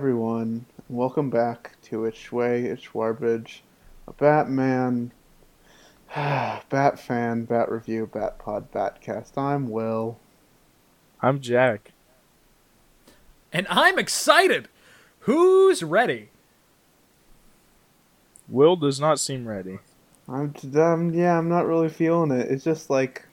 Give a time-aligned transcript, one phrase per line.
[0.00, 0.66] everyone.
[0.90, 3.60] Welcome back to It's Way, It's Shwarbage,
[4.06, 5.10] a Batman,
[6.14, 9.38] Bat fan, Bat review, Bat pod, Batcast.
[9.38, 10.18] I'm Will.
[11.22, 11.92] I'm Jack.
[13.50, 14.68] And I'm excited.
[15.20, 16.28] Who's ready?
[18.50, 19.78] Will does not seem ready.
[20.28, 22.50] I'm, um, yeah, I'm not really feeling it.
[22.50, 23.24] It's just like,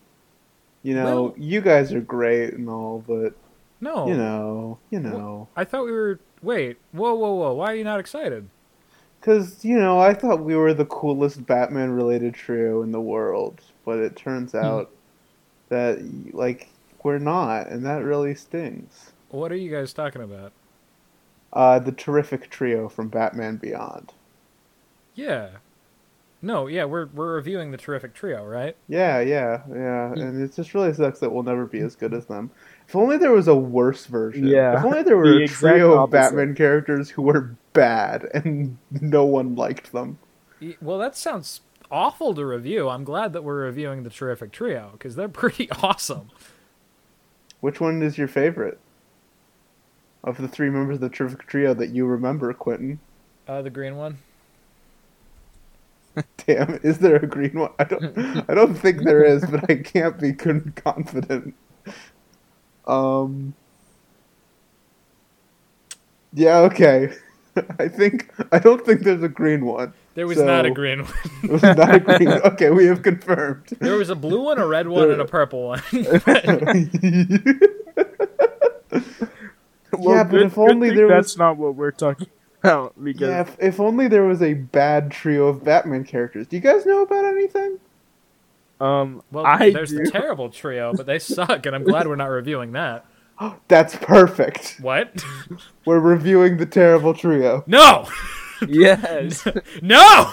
[0.82, 3.34] you know, Well- you guys are great and all, but
[3.82, 4.07] No.
[4.07, 6.21] you know, you know, I thought we were.
[6.44, 6.78] Wait.
[6.91, 7.54] Whoa, whoa, whoa.
[7.54, 8.50] Why are you not excited?
[9.24, 14.00] because you know, I thought we were the coolest Batman-related trio in the world, but
[14.00, 14.92] it turns out
[15.70, 16.04] that
[16.34, 16.68] like
[17.04, 19.11] we're not, and that really stings.
[19.29, 20.51] What are you guys talking about?
[21.54, 24.12] Uh, the terrific trio from Batman Beyond.
[25.15, 25.50] Yeah.
[26.42, 28.75] No, yeah, we're we're reviewing the terrific trio, right?
[28.89, 32.25] Yeah, yeah, yeah, and it just really sucks that we'll never be as good as
[32.25, 32.52] them.
[32.88, 34.47] If only there was a worse version.
[34.47, 36.11] Yeah, If only there were the a trio of opposite.
[36.11, 40.20] Batman characters who were bad and no one liked them.
[40.81, 41.61] Well, that sounds
[41.92, 42.89] awful to review.
[42.89, 46.30] I'm glad that we're reviewing the terrific trio because they're pretty awesome.
[47.61, 48.80] Which one is your favorite
[50.23, 53.00] of the three members of the terrific trio that you remember, Quentin?
[53.48, 54.20] Uh, the green one.
[56.45, 57.72] Damn, is there a green one?
[57.80, 58.45] I don't.
[58.50, 61.56] I don't think there is, but I can't be confident.
[62.88, 63.53] Um.
[66.34, 66.59] Yeah.
[66.59, 67.14] Okay.
[67.80, 68.31] I think.
[68.52, 69.94] I don't think there's a green one.
[70.16, 71.14] There was not a green one.
[71.44, 72.28] It was not a green.
[72.45, 73.66] Okay, we have confirmed.
[73.80, 75.81] there was a blue one, a red one, and a purple one.
[80.00, 82.28] Yeah, but if only thing there was- That's not what we're talking
[82.64, 86.48] about because yeah, if, if only there was a bad trio of Batman characters.
[86.48, 87.80] Do you guys know about anything?
[88.84, 90.03] Um well, I there's do.
[90.03, 93.06] the terrible trio, but they suck, and I'm glad we're not reviewing that.
[93.67, 94.78] That's perfect.
[94.81, 95.23] What?
[95.86, 97.64] We're reviewing the terrible trio.
[97.67, 98.08] No!
[98.67, 99.45] yes.
[99.81, 100.31] No!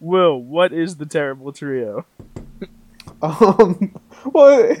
[0.00, 2.04] Will, what is the terrible trio?
[3.22, 3.94] Um,
[4.26, 4.76] well,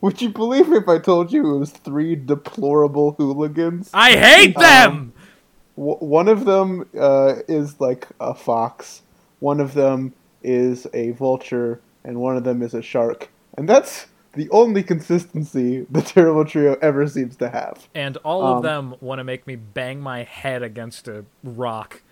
[0.00, 3.90] would you believe me if I told you it was three deplorable hooligans?
[3.92, 5.12] I hate them!
[5.76, 9.02] W- one of them uh, is like a fox,
[9.40, 13.30] one of them is a vulture, and one of them is a shark.
[13.56, 17.88] And that's the only consistency the terrible trio ever seems to have.
[17.94, 22.02] and all Um, of them want to make me bang my head against a rock.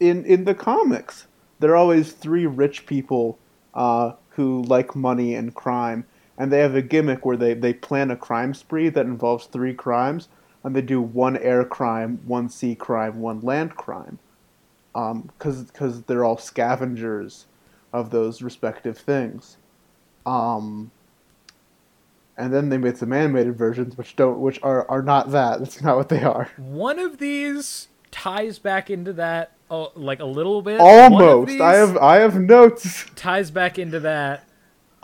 [0.00, 1.26] in in the comics,
[1.60, 3.38] there are always three rich people
[3.74, 6.04] uh, who like money and crime,
[6.38, 9.74] and they have a gimmick where they, they plan a crime spree that involves three
[9.74, 10.28] crimes,
[10.64, 14.18] and they do one air crime, one sea crime, one land crime,
[14.92, 17.46] because because they're all scavengers
[17.92, 19.56] of those respective things.
[20.24, 20.90] Um,
[22.36, 25.58] and then they made some animated versions, which don't, which are, are not that.
[25.58, 26.50] That's not what they are.
[26.56, 30.80] One of these ties back into that, oh, like a little bit.
[30.80, 31.60] Almost.
[31.60, 33.06] I have I have notes.
[33.16, 34.48] ties back into that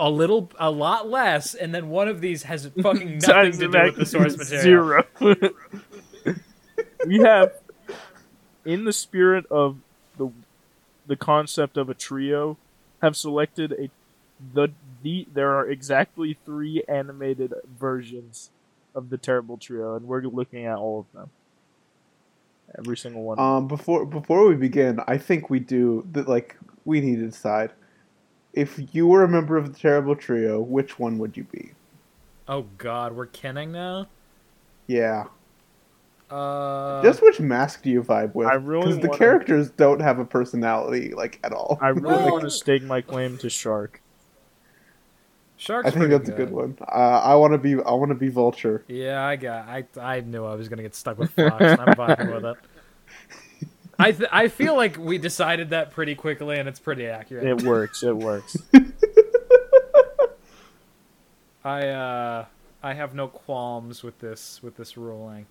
[0.00, 3.82] a little, a lot less, and then one of these has fucking nothing to do
[3.82, 5.02] with the source material.
[5.20, 5.36] Zero.
[7.06, 7.52] we have
[8.68, 9.78] in the spirit of
[10.18, 10.30] the
[11.06, 12.58] the concept of a trio
[13.00, 13.90] have selected a
[14.54, 14.68] the
[15.02, 18.50] the there are exactly three animated versions
[18.94, 21.30] of the terrible trio and we're looking at all of them
[22.78, 26.28] every single one Um, before before we begin, I think we do that.
[26.28, 27.72] Like we need to decide
[28.52, 31.72] if you were a member of the terrible trio, which one would you be?
[32.46, 34.08] Oh God, we're kenning now.
[34.86, 35.24] Yeah,
[36.30, 38.46] Uh, just which mask do you vibe with?
[38.48, 41.78] I really because the wanna- characters don't have a personality like at all.
[41.80, 44.02] i really Well- want to stake my claim to shark
[45.56, 45.88] sharks.
[45.88, 46.76] I think that's a good one.
[46.80, 46.84] Uh,
[47.24, 48.84] I want to be I want to be Vulture.
[48.88, 49.66] Yeah, I got.
[49.68, 51.54] I I knew I was gonna get stuck with Fox.
[51.58, 52.56] and I'm vibing with it.
[53.98, 57.44] I th- I feel like we decided that pretty quickly, and it's pretty accurate.
[57.44, 58.56] it works it works
[61.64, 62.44] I uh
[62.82, 65.46] I have no qualms with this with this ruling.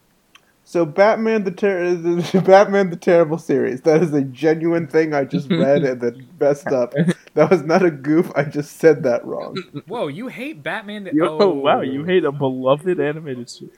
[0.69, 3.84] So Batman the, ter- the Batman the Terrible series.
[3.84, 6.94] That is a genuine thing I just read and then messed up.
[7.36, 8.30] That was not a goof.
[8.36, 9.56] I just said that wrong.
[9.88, 11.06] Whoa, you hate Batman?
[11.06, 13.78] The- Yo, oh wow you hate a beloved animated series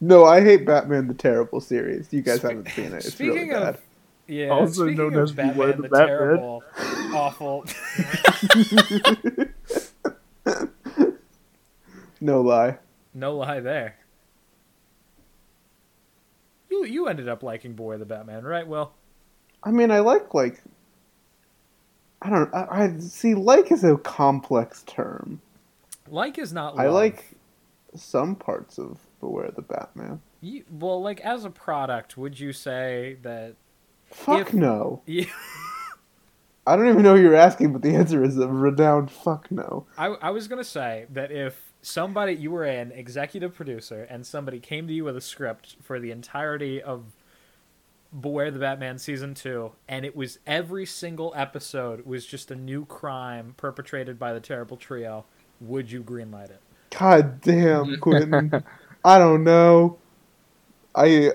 [0.00, 2.10] No, I hate Batman the Terrible series.
[2.10, 2.94] You guys Spe- haven't seen it.
[3.04, 3.80] It's speaking really of-
[4.26, 4.48] Yeah.
[4.48, 6.06] Also speaking known of as Batman the, the Batman.
[6.08, 6.62] terrible,
[7.12, 7.66] awful.
[12.22, 12.78] no lie.
[13.12, 13.96] No lie there.
[16.74, 18.66] You you ended up liking Beware the Batman, right?
[18.66, 18.92] Well,
[19.62, 20.60] I mean, I like like.
[22.20, 22.52] I don't.
[22.52, 23.34] I, I see.
[23.34, 25.40] Like is a complex term.
[26.10, 26.76] like is not.
[26.78, 27.36] I like
[27.94, 30.20] some parts of Beware the Batman.
[30.40, 33.54] You, well, like as a product, would you say that?
[34.10, 35.02] Fuck If- no.
[35.06, 35.26] Yeah,
[36.66, 39.86] I don't even know who you're asking, but the answer is a renowned fuck no.
[39.98, 44.58] I, I was gonna say that if somebody you were an executive producer and somebody
[44.58, 47.04] came to you with a script for the entirety of
[48.18, 52.84] Beware the Batman season two, and it was every single episode was just a new
[52.84, 55.24] crime perpetrated by the terrible trio,
[55.60, 56.60] would you greenlight it?
[56.96, 58.62] God damn, Quentin.
[59.04, 59.98] I don't know.
[60.94, 61.32] I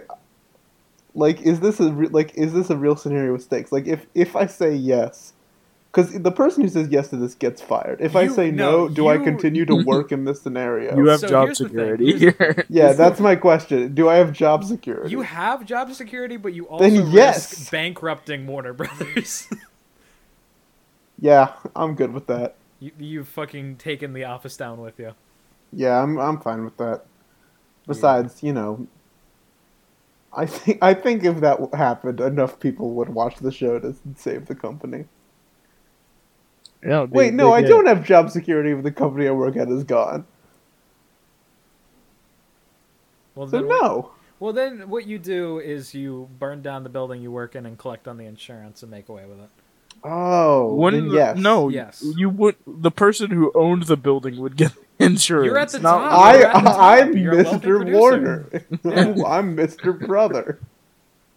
[1.15, 3.73] like is this a re- like is this a real scenario with stakes?
[3.73, 5.33] Like if if I say yes,
[5.91, 8.01] because the person who says yes to this gets fired.
[8.01, 10.95] If I say no, no, do I continue to work in this scenario?
[10.97, 11.97] You have So job here's the thing.
[11.97, 12.65] security here.
[12.69, 13.95] yeah, that's my question.
[13.95, 15.09] Do I have job security?
[15.11, 17.59] You have job security, but you also Then yes.
[17.59, 19.47] risk bankrupting Warner Brothers.
[21.19, 22.55] yeah, I'm good with that.
[22.79, 25.13] you, you've fucking taken the office down with you.
[25.73, 27.05] Yeah, I'm I'm fine with that.
[27.87, 28.87] Besides, you know,
[30.33, 34.47] I think I think if that happened, enough people would watch the show to save
[34.47, 35.05] the company.
[36.83, 39.67] Yeah, they- Wait, no, I don't have job security if the company I work at
[39.69, 40.25] is gone.
[43.35, 44.11] Well, So then what- no.
[44.39, 47.77] Well, then what you do is you burn down the building you work in and
[47.77, 49.49] collect on the insurance and make away with it.
[50.01, 51.37] Oh, Wouldn't then yes.
[51.37, 52.01] no, Yes.
[52.15, 52.55] you would.
[52.65, 55.45] The person who owned the building would get insurance.
[55.45, 56.19] You're at the not- top.
[56.21, 56.79] I, at the top.
[56.79, 57.91] I, I'm You're Mr.
[57.93, 58.45] Warner.
[58.85, 59.23] Yeah.
[59.27, 60.07] I'm Mr.
[60.07, 60.59] Brother.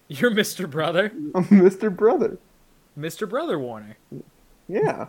[0.06, 0.70] You're Mr.
[0.70, 1.94] Brother, I'm Mr.
[1.94, 2.38] Brother.
[2.98, 3.28] Mr.
[3.28, 3.96] Brother Warner.
[4.68, 5.06] Yeah.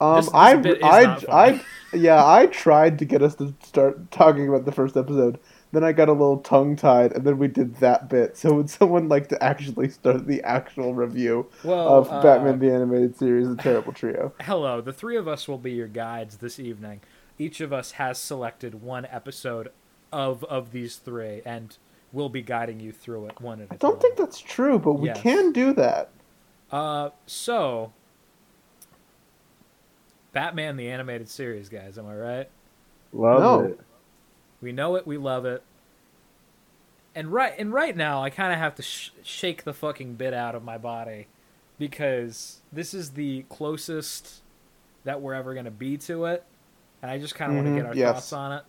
[0.00, 1.60] Um, This- this I, I, I,
[1.92, 5.38] yeah, I tried to get us to start talking about the first episode.
[5.72, 8.36] Then I got a little tongue tied, and then we did that bit.
[8.36, 12.72] So would someone like to actually start the actual review Well, of uh, Batman the
[12.72, 14.32] Animated Series, The Terrible Trio?
[14.40, 17.00] Hello, the three of us will be your guides this evening.
[17.38, 19.70] Each of us has selected one episode
[20.12, 21.76] of of these three, and
[22.12, 24.00] we'll be guiding you through it one at a I don't time.
[24.00, 25.20] think that's true, but we Yes.
[25.20, 26.10] can do that.
[26.70, 27.92] Uh, so
[30.34, 31.96] Batman the animated series, guys.
[31.96, 32.48] Am I right?
[33.14, 33.60] Love No.
[33.68, 33.80] it.
[34.60, 35.06] We know it.
[35.06, 35.62] We love it.
[37.14, 40.34] And right and right now, I kind of have to sh- shake the fucking bit
[40.34, 41.28] out of my body
[41.78, 44.42] because this is the closest
[45.04, 46.44] that we're ever gonna be to it,
[47.02, 48.12] and I just kind of want Mhm, to get our yes.
[48.14, 48.64] thoughts on it.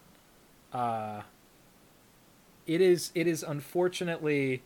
[0.78, 1.22] Uh,
[2.68, 4.62] it is it is unfortunately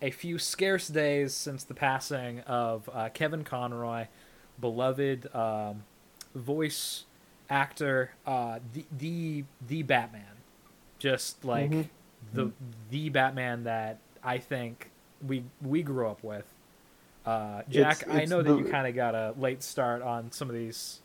[0.00, 4.06] a few scarce days since the passing of uh, Kevin Conroy,
[4.60, 5.84] beloved um,
[6.34, 7.04] voice
[7.50, 10.36] actor, uh, the the the Batman,
[10.98, 11.88] just like Mhm.
[12.32, 12.52] the
[12.90, 14.90] the Batman that I think
[15.26, 16.46] we we grew up with.
[17.24, 20.02] Uh, Jack, It's- I it's know that the- you kind of got a late start
[20.02, 21.00] on some of these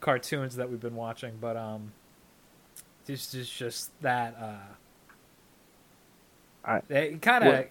[0.00, 1.92] cartoons that we've been watching, but um,
[3.04, 4.74] this is just that uh,
[6.64, 7.66] I- it kind of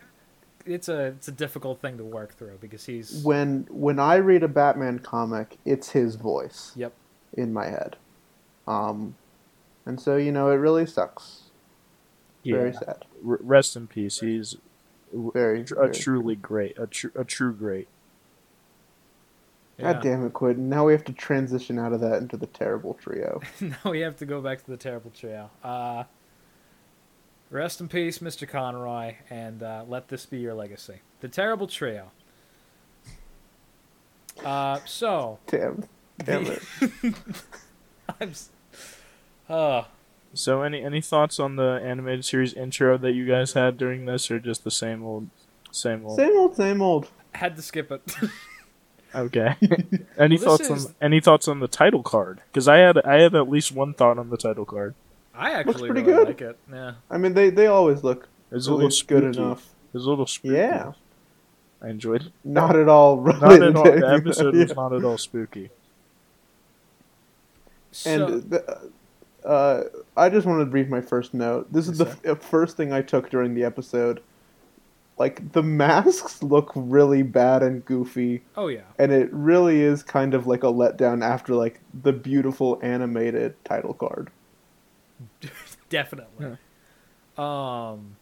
[0.66, 4.44] it's a it's a difficult thing to work through because he's When when I read
[4.44, 6.94] a Batman comic, it's his voice yep
[7.34, 7.96] in my head.
[8.68, 9.16] Um,
[9.86, 11.44] and so you know, it really sucks.
[12.44, 12.56] Yeah.
[12.58, 13.06] Very sad.
[13.28, 14.20] R- rest in peace.
[14.20, 14.58] He's
[15.14, 15.62] Very.
[15.62, 17.88] a very- truly great, a true, a true great.
[19.80, 20.12] God yeah.
[20.12, 20.70] damn it, Quentin.
[20.70, 23.42] Now we have to transition out of that into the terrible trio.
[23.62, 25.50] now we have to go back to the terrible trio.
[25.64, 26.04] Uh,
[27.52, 28.48] rest in peace, Mr.
[28.48, 31.02] Conroy, and uh, let this be your legacy.
[31.20, 32.10] The terrible trio.
[34.44, 35.84] Uh, so, Damn.
[36.24, 36.64] Damn it.
[38.20, 38.32] I'm.
[39.50, 39.84] Uh,
[40.34, 44.32] So, any any thoughts on the animated series intro that you guys had during this,
[44.32, 45.28] or just the same old,
[45.72, 46.18] same old?
[46.18, 47.10] Same old, same old.
[47.34, 48.02] had to skip it.
[49.14, 49.56] Okay.
[50.18, 52.40] any Well, thoughts is- on any thoughts on the title card?
[52.48, 54.96] Because I had I had at least one thought on the title card.
[55.34, 56.28] I actually pretty really good.
[56.28, 56.60] like it.
[56.72, 56.94] Yeah.
[57.10, 59.40] I mean, they, they always look It was a at little least good spooky.
[59.40, 59.66] enough.
[59.94, 60.56] It was a little spooky.
[60.56, 60.92] Yeah.
[61.82, 62.32] I enjoyed it.
[62.44, 63.84] Not at all Not at all.
[63.84, 65.70] The episode that- was not at all spooky.
[67.92, 68.90] So, And the,
[69.46, 69.84] uh,
[70.16, 71.72] I just wanted to read my first note.
[71.74, 74.22] This is the f- first thing I took during the episode.
[75.18, 78.82] Like the masks look really bad and goofy, oh yeah.
[78.98, 83.94] and it really is kind of like a letdown after like the beautiful animated title
[83.94, 84.32] card.
[85.92, 86.58] Definitely.
[87.38, 88.16] Um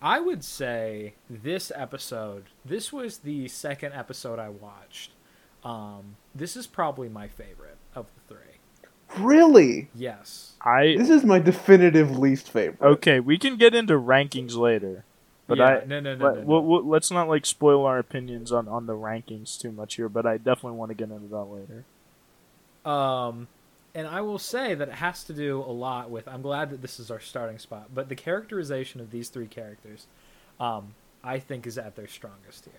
[0.00, 5.10] I would say this episode, this was the second episode I watched.
[5.64, 8.44] Um this is probably my favorite of the three.
[9.18, 10.52] Really, Yes.
[10.62, 12.80] I this is my definitive least favorite.
[12.80, 13.20] okay.
[13.20, 15.04] We can get into rankings later,
[15.46, 16.46] but yeah, I no no no, But no, no.
[16.46, 20.08] we'll, we'll, let's not like spoil our opinions on, on the rankings too much here.
[20.08, 21.84] But I definitely want to get into that later.
[22.84, 23.48] Um
[23.98, 26.28] and I will say that it has to do a lot with.
[26.28, 30.06] I'm glad that this is our starting spot, but the characterization of these three characters,
[30.60, 32.74] um, I think, is at their strongest here.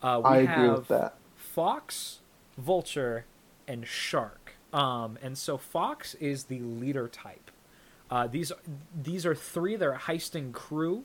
[0.00, 1.16] Uh, we I agree have with that.
[1.34, 2.20] Fox,
[2.56, 3.24] Vulture,
[3.66, 4.54] and Shark.
[4.72, 7.50] Um, and so Fox is the leader type.
[8.08, 8.52] Uh, these
[8.94, 9.74] these are three.
[9.74, 11.02] They're a heisting crew.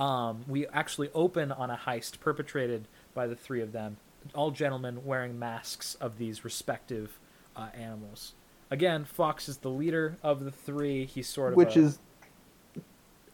[0.00, 3.98] Um, we actually open on a heist perpetrated by the three of them,
[4.34, 7.20] all gentlemen wearing masks of these respective
[7.54, 8.32] uh, animals.
[8.70, 11.04] Again, Fox is the leader of the three.
[11.06, 11.98] He's sort of Which a- is.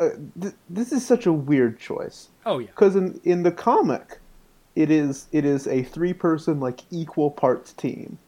[0.00, 0.10] Uh,
[0.40, 2.28] th- this is such a weird choice.
[2.46, 4.18] oh yeah because in in the comic
[4.74, 8.18] it is it is a three person like equal parts team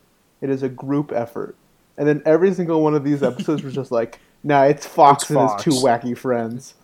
[0.43, 1.57] it is a group effort
[1.97, 5.31] and then every single one of these episodes was just like nah it's fox It's
[5.31, 5.65] and Fox.
[5.65, 6.75] his two wacky friends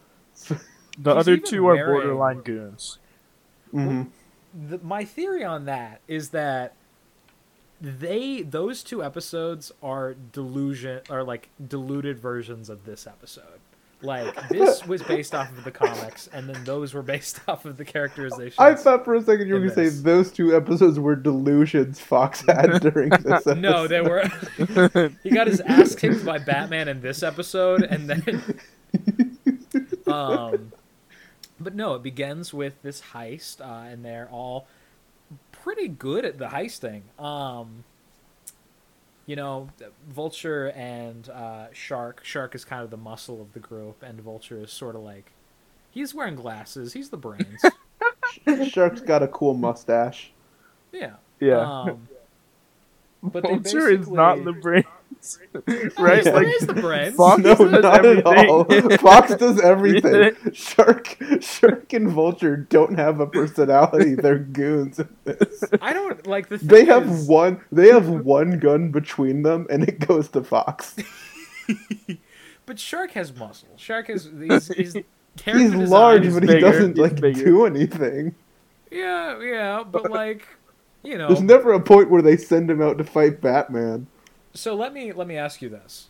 [0.49, 0.57] The
[1.15, 2.99] He's other two are borderline goons.
[3.71, 4.05] hmm
[4.69, 6.75] the, my theory on that is that
[7.81, 13.61] they those two episodes are delusion or like diluted versions of this episode.
[14.03, 17.77] Like this was based off of the comics, and then those were based off of
[17.77, 18.57] the characterization.
[18.59, 22.01] i thought for a second you were going to say those two episodes were delusions
[22.01, 23.59] fox had during this episode.
[23.59, 24.25] no, they were.
[25.23, 28.61] he got his ass kicked by Batman in this episode, and then,
[30.07, 30.73] um,
[31.59, 34.67] but no, it begins with this heist, uh, and they're all
[35.63, 37.03] pretty good at the heisting.
[37.23, 37.85] Um,
[39.27, 39.69] you know,
[40.09, 42.25] Vulture and uh, Shark.
[42.25, 45.33] Shark is kind of the muscle of the group, and Vulture is sort of like
[45.91, 46.93] he's wearing glasses.
[46.93, 47.63] He's the brains.
[48.71, 50.33] shark's got a cool mustache
[50.93, 51.15] yeah.
[51.39, 51.83] Yeah.
[51.83, 52.09] Um,
[53.23, 54.85] but they Vulture is not the basically-
[55.21, 55.99] brains.
[55.99, 56.25] right?
[56.25, 57.15] There Like is the brains.
[57.17, 58.49] Fox no, does not at everything.
[58.51, 58.65] all.
[58.99, 60.35] Fox does everything.
[60.53, 64.15] Shark, Shark, and Vulture don't have a personality.
[64.15, 65.01] They're goons.
[65.81, 66.59] I don't like the.
[66.59, 67.61] Thing They have is- one.
[67.73, 70.97] They have one gun between them, and it goes to Fox.
[72.67, 73.69] But Shark has muscle.
[73.77, 74.97] Shark has he's, he's
[75.45, 77.45] He's large, is- but he doesn't he's like bigger.
[77.45, 78.35] do anything.
[78.93, 79.83] yeah, yeah.
[79.83, 80.47] But like,
[81.03, 81.27] you know.
[81.29, 84.07] There's never a point where they send him out to fight Batman.
[84.55, 86.09] So let me let me ask you this.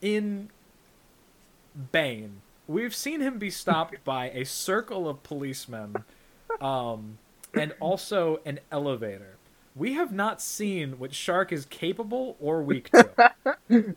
[0.00, 0.48] In
[1.92, 5.96] Bane, we've seen him be stopped by a circle of policemen,
[6.60, 7.18] um,
[7.54, 9.36] and also an elevator.
[9.76, 13.34] We have not seen what Shark is capable or weak to.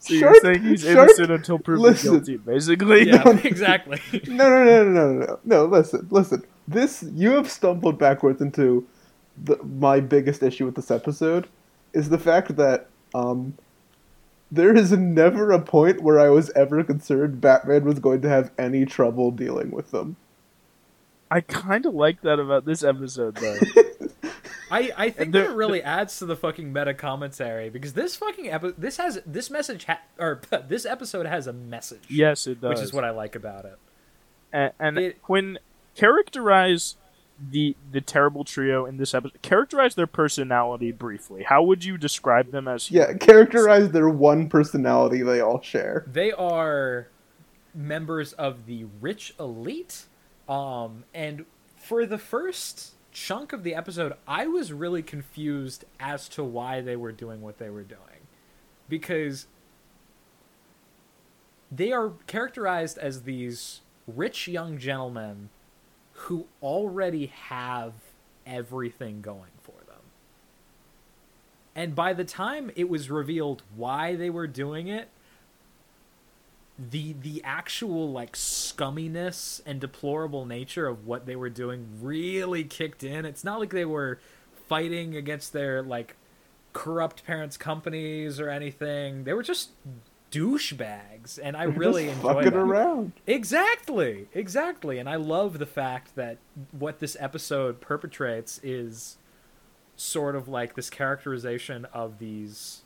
[0.00, 2.12] So you're saying he's Shark- innocent until proven listen.
[2.14, 3.06] guilty, basically.
[3.08, 4.00] Yeah, exactly.
[4.26, 5.64] No, no, no, no, no, no, no.
[5.66, 6.42] Listen, listen.
[6.66, 8.86] This you have stumbled backwards into
[9.44, 11.46] the, my biggest issue with this episode
[11.92, 13.54] is the fact that um,
[14.50, 18.50] there is never a point where I was ever concerned Batman was going to have
[18.58, 20.16] any trouble dealing with them.
[21.30, 23.58] I kind of like that about this episode, though.
[24.70, 28.50] I, I think that it really adds to the fucking meta commentary because this fucking
[28.50, 32.04] epi- this has this message ha- or this episode has a message.
[32.08, 32.70] yes, it does.
[32.70, 33.78] which is what I like about it.
[34.52, 35.58] and, and It- when
[35.94, 36.96] characterize
[37.50, 41.44] the the terrible trio in this episode, characterize their personality briefly.
[41.44, 42.90] How would you describe them as?
[42.90, 46.04] Yeah, characterize their one personality they all share.
[46.10, 47.08] They are
[47.74, 50.06] members of the rich elite,
[50.48, 51.44] um, and
[51.76, 56.96] for the first chunk of the episode, I was really confused as to why they
[56.96, 58.26] were doing what they were doing,
[58.88, 59.46] because
[61.70, 65.50] they are characterized as these rich young gentlemen
[66.22, 67.92] who already have
[68.44, 70.02] everything going for them.
[71.76, 75.08] And by the time it was revealed why they were doing it,
[76.78, 83.02] the the actual like scumminess and deplorable nature of what they were doing really kicked
[83.02, 83.24] in.
[83.24, 84.20] It's not like they were
[84.68, 86.16] fighting against their like
[86.72, 89.24] corrupt parents' companies or anything.
[89.24, 89.70] They were just
[90.30, 92.56] douchebags, and I They're really enjoy fucking that.
[92.56, 93.12] around.
[93.26, 94.98] Exactly, exactly.
[94.98, 96.38] And I love the fact that
[96.72, 99.16] what this episode perpetrates is
[99.96, 102.82] sort of like this characterization of these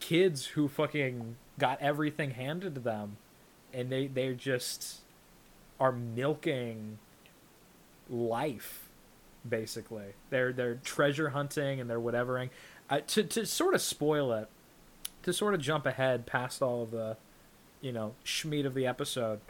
[0.00, 3.16] kids who fucking got everything handed to them
[3.74, 5.00] and they they just
[5.80, 6.98] are milking
[8.08, 8.88] life
[9.46, 10.14] basically.
[10.30, 12.50] They're they're treasure hunting and they're whatevering.
[12.90, 14.48] Uh, to to sort of spoil it,
[15.22, 17.16] to sort of jump ahead past all of the
[17.80, 19.40] you know schmeat of the episode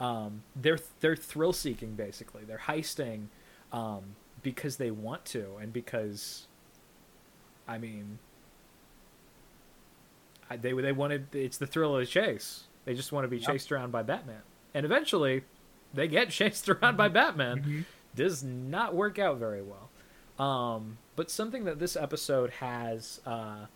[0.00, 2.44] um, they're they're thrill seeking basically.
[2.44, 3.26] They're heisting
[3.72, 6.46] um, because they want to and because
[7.66, 8.20] I mean
[10.50, 12.64] I, they they wanted it's the thrill of the chase.
[12.84, 13.46] They just want to be Yep.
[13.50, 14.42] chased around by Batman.
[14.72, 15.42] And eventually
[15.92, 17.62] they get chased around by Batman.
[17.62, 17.84] Mhm.
[18.14, 19.90] does not work out very well.
[20.44, 23.66] Um, but something that this episode has uh,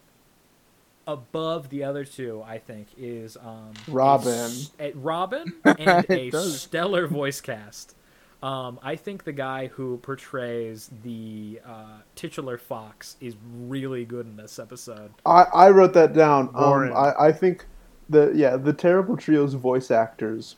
[1.07, 4.33] above the other two, I think, is um, Robin.
[4.33, 6.61] a s- a- Robin and a does.
[6.61, 7.97] stellar voice cast.
[8.43, 14.37] Um, I think the guy who portrays the uh, titular fox is really good in
[14.37, 15.13] this episode.
[15.25, 16.49] I, I wrote that down.
[16.49, 16.93] Um, Warren.
[16.93, 17.67] I, I think
[18.09, 20.57] the yeah the Terrible Trio's voice actors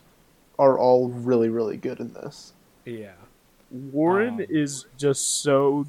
[0.58, 2.54] are all really really good in this.
[2.86, 3.12] Yeah.
[3.70, 5.84] Warren Um, is just so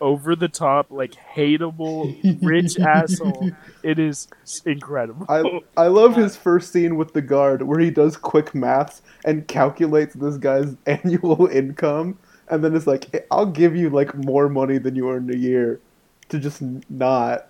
[0.00, 3.50] over the top, like hateable, rich asshole.
[3.82, 4.28] It is
[4.64, 5.26] incredible.
[5.28, 9.46] I I love his first scene with the guard where he does quick maths and
[9.48, 14.48] calculates this guy's annual income, and then it's like, "Hey, I'll give you like more
[14.48, 15.80] money than you earn a year
[16.28, 17.48] to just not.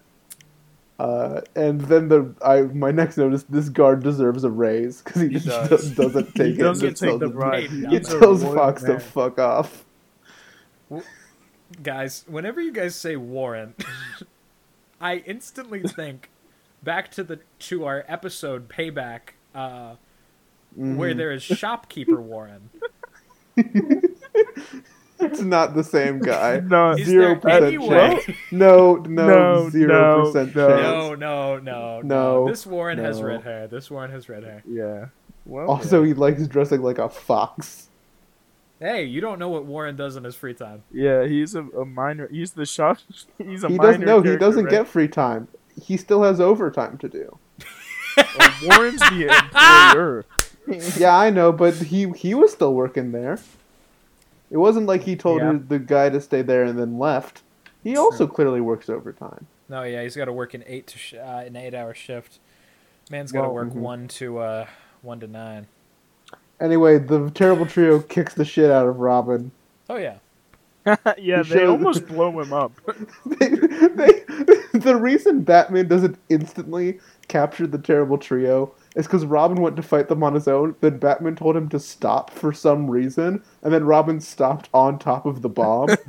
[0.98, 5.20] Uh, and then the I my next note is this guard deserves a raise because
[5.20, 5.90] he, He just does.
[5.94, 6.62] doesn't take he it.
[6.62, 7.68] doesn't take the tells him- bribe.
[7.70, 9.84] He He He's tells loyal Fox to fuck off.
[11.82, 13.74] Guys, whenever you guys say Warren,
[15.00, 16.30] I instantly think
[16.82, 19.20] back to the to our episode Payback,
[19.54, 19.96] uh,
[20.74, 21.16] where Mhm.
[21.16, 22.70] there is shopkeeper Warren.
[25.18, 26.60] It's not the same guy.
[26.60, 28.22] No, zero percent chance.
[28.52, 29.26] No, no,
[29.64, 30.68] No, zero no, percent no.
[30.68, 30.82] chance.
[30.82, 33.66] No, no, no, No, This Warren has red hair.
[33.66, 34.62] This Warren has red hair.
[34.68, 35.06] yeah.
[35.46, 37.88] Well, Also, he likes dressing like a fox.
[38.78, 40.82] Hey, you don't know what Warren does in his free time.
[40.92, 42.28] yeah, he's a, a minor.
[42.28, 42.98] He's the shop.
[43.38, 43.92] He's a He minor.
[43.92, 44.04] doesn't.
[44.06, 44.70] No, he doesn't right?
[44.70, 45.48] get free time.
[45.82, 47.38] He still has overtime to do.
[48.16, 50.24] Well, Warren's the employer.
[50.98, 53.38] yeah, I know, but he he was still working there.
[54.50, 55.58] It wasn't like he told Yeah.
[55.68, 57.42] the guy to stay there and then left.
[57.82, 59.46] He also clearly works overtime.
[59.68, 62.38] No, yeah, he's got to work an eight to sh- uh, an eight hour shift.
[63.10, 63.74] Man's got to Well, work mhm.
[63.76, 64.66] one to uh
[65.02, 65.66] one to nine.
[66.60, 69.50] Anyway, the terrible trio kicks the shit out of Robin.
[69.88, 70.16] Oh yeah.
[71.18, 72.72] yeah, they showed- almost blow him up.
[73.26, 74.22] they, they,
[74.72, 80.08] the reason Batman doesn't instantly capture the terrible trio is because Robin went to fight
[80.08, 80.76] them on his own.
[80.80, 85.26] Then Batman told him to stop for some reason, and then Robin stopped on top
[85.26, 85.88] of the bomb.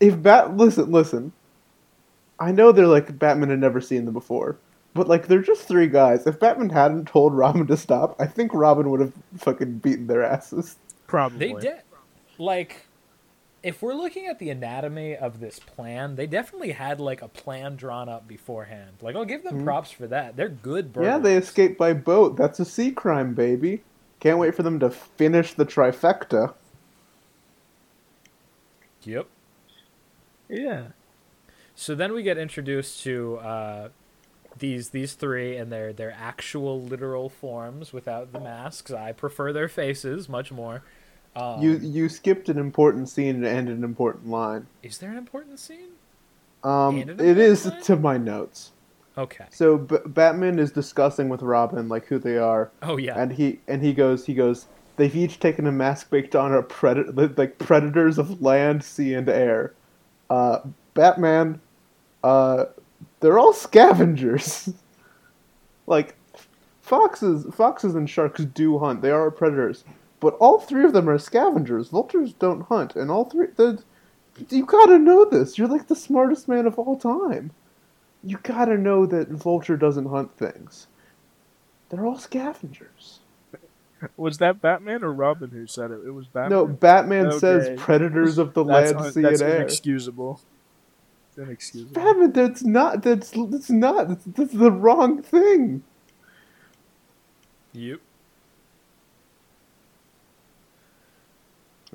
[0.00, 1.32] if Bat, listen, listen.
[2.38, 4.56] I know they're like Batman had never seen them before,
[4.94, 6.26] but like they're just three guys.
[6.26, 10.22] If Batman hadn't told Robin to stop, I think Robin would have fucking beaten their
[10.22, 10.76] asses.
[11.06, 11.54] Probably.
[11.54, 11.80] They did.
[12.38, 12.86] Like,
[13.62, 17.76] if we're looking at the anatomy of this plan, they definitely had like a plan
[17.76, 18.92] drawn up beforehand.
[19.00, 20.36] Like, I'll give them props for that.
[20.36, 21.02] They're good Hmm.
[21.02, 22.36] Yeah, they escaped by boat.
[22.36, 23.82] That's a sea crime, baby.
[24.20, 26.54] Can't wait for them to finish the trifecta.
[29.04, 29.26] Yep.
[30.48, 30.82] Yeah.
[31.74, 33.88] So then we get introduced to uh,
[34.62, 38.90] these these three and their their actual literal forms without the masks.
[38.92, 40.82] I prefer their faces much more.
[41.36, 44.66] Um, you you skipped an important scene and an important line.
[44.82, 45.90] is there an important scene?
[46.64, 48.70] Um, an it is important to my notes.
[49.18, 49.44] Okay.
[49.50, 53.18] So B- Batman is discussing with Robin like who they are, Oh yeah.
[53.20, 56.62] and he and he goes he goes they've each taken a mask baked on are
[56.62, 59.72] predator like predators of land, sea, and air.
[60.30, 60.60] Uh,
[60.94, 61.60] Batman,
[62.22, 62.66] uh,
[63.22, 64.68] they're all scavengers.
[65.86, 66.14] like
[66.82, 69.00] foxes, foxes and sharks do hunt.
[69.00, 69.84] They are predators,
[70.20, 71.88] but all three of them are scavengers.
[71.88, 73.46] Vultures don't hunt, and all three.
[73.56, 73.82] The,
[74.50, 75.56] you gotta know this.
[75.56, 77.52] You're like the smartest man of all time.
[78.22, 80.86] You gotta know that Vulture doesn't hunt things.
[81.88, 83.20] They're all scavengers.
[84.16, 86.00] Was that Batman or Robin who said it?
[86.06, 86.50] It was Batman.
[86.50, 87.38] No, Batman Okay.
[87.38, 89.58] says predators of the that's, land, un- sea, that's and air.
[89.58, 90.40] That's inexcusable.
[91.34, 91.92] It's inexcusable.
[91.94, 93.02] Batman, that's not.
[93.02, 94.08] That's that's not.
[94.08, 95.82] That's, that's the wrong thing.
[97.72, 98.00] Yep.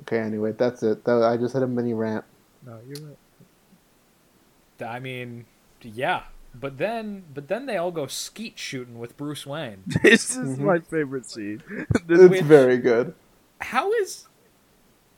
[0.00, 1.04] Okay, anyway, that's it.
[1.04, 2.24] That, I just had a mini rant.
[2.64, 4.88] No, you're right.
[4.88, 5.46] I mean,
[5.82, 6.22] yeah.
[6.54, 9.82] But then, but then they all go skeet shooting with Bruce Wayne.
[10.02, 10.60] This is Mhm.
[10.60, 11.62] my favorite scene.
[12.08, 13.14] It's Which- very good.
[13.60, 14.26] How is?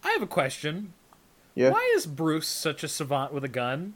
[0.03, 0.95] I have a question.
[1.55, 1.71] Yeah.
[1.71, 3.95] Why is Bruce such a savant with a gun?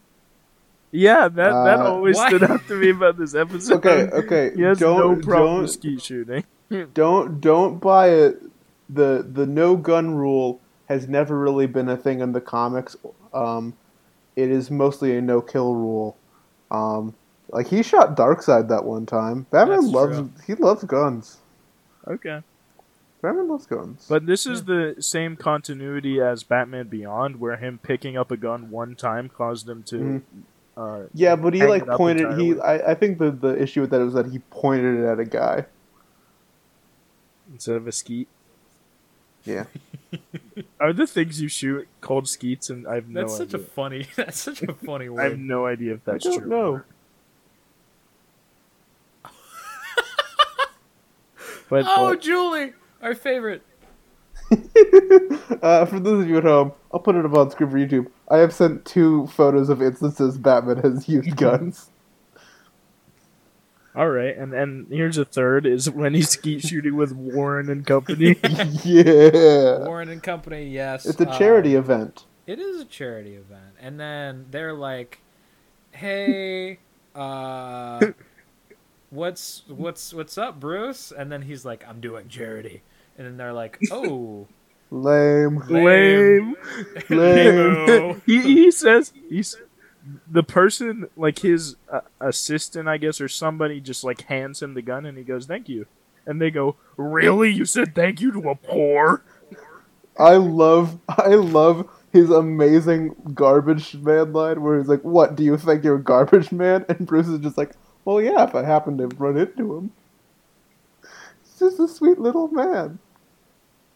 [0.94, 3.74] Yeah, that that Uh, always Why- stood out to me about this episode.
[3.85, 4.52] Okay, okay.
[4.54, 6.44] He has don't no problem don't skeet shooting.
[6.94, 8.40] don't don't buy it.
[8.88, 12.96] The the no gun rule has never really been a thing in the comics.
[13.33, 13.74] Um,
[14.37, 16.16] it is mostly a no kill rule.
[16.70, 17.14] Um,
[17.50, 19.46] like he shot Darkseid that one time.
[19.50, 20.30] Batman That's loves true.
[20.46, 21.38] he loves guns.
[22.07, 22.42] Okay.
[23.22, 24.07] Batman loves guns.
[24.09, 28.70] But this is the same continuity as Batman Beyond, where him picking up a gun
[28.70, 29.96] one time caused him to.
[29.96, 30.22] Mhm.
[30.77, 32.39] Uh, yeah, but he like pointed.
[32.39, 35.21] He I, I think the the issue with that was that he pointed it at
[35.21, 35.67] a guy
[37.53, 38.29] instead of a skeet.
[39.45, 39.65] Yeah.
[40.81, 42.71] Are the things you shoot called skeets?
[42.71, 43.21] And I've no.
[43.21, 43.51] That's idea.
[43.51, 44.07] such a funny.
[44.17, 45.21] That's such a funny word.
[45.21, 46.49] I have no idea if that's I don't true.
[46.49, 46.83] No.
[51.69, 53.63] But, oh, Julie, our favorite.
[55.62, 58.11] uh, for those of you at home, I'll put it up on screen for YouTube.
[58.29, 61.90] I have sent two photos of instances Batman has used guns.
[63.95, 67.87] all right, and and here's a third is when he's skeet shooting with Warren and
[67.87, 68.37] company.
[68.85, 69.79] yeah.
[69.87, 71.07] Warren and Company, yes.
[71.07, 72.25] It's a uh, charity event.
[72.47, 75.21] It is a charity event, and then they're like,
[75.93, 76.79] "Hey,
[77.14, 78.07] uh,
[79.11, 82.83] what's what's what's up, Bruce?" And then he's like, "I'm doing charity,"
[83.16, 84.46] and then they're like, "Oh,
[84.90, 85.62] Lame.
[85.68, 86.57] Lame.
[87.11, 88.20] No.
[88.27, 89.57] he, he says he's
[90.31, 94.83] the person like his uh, assistant, I guess, or somebody just like hands him the
[94.83, 95.87] gun and he goes, "Thank you,"
[96.27, 97.50] and they go, "Really?
[97.50, 99.22] You said thank you to a poor?"
[100.18, 105.59] I love I love his amazing garbage man line where he's like, What, do you
[105.59, 106.87] think you're a garbage man?
[106.88, 107.72] And Bruce is just like,
[108.05, 109.92] Well yeah, if I happen to run into him.
[111.64, 112.98] He's just a sweet little man.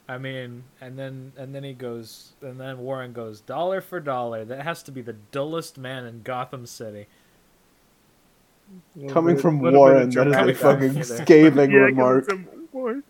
[0.09, 4.44] I mean," and then and then he goes, and then Warren goes, "Dollar for dollar,
[4.44, 7.07] that has to be the dullest man in Gotham City."
[9.09, 12.31] Coming Little from Warren, that is that a Coming dramatic from fucking scathing Yeah, remark.
[12.72, 13.02] Warren.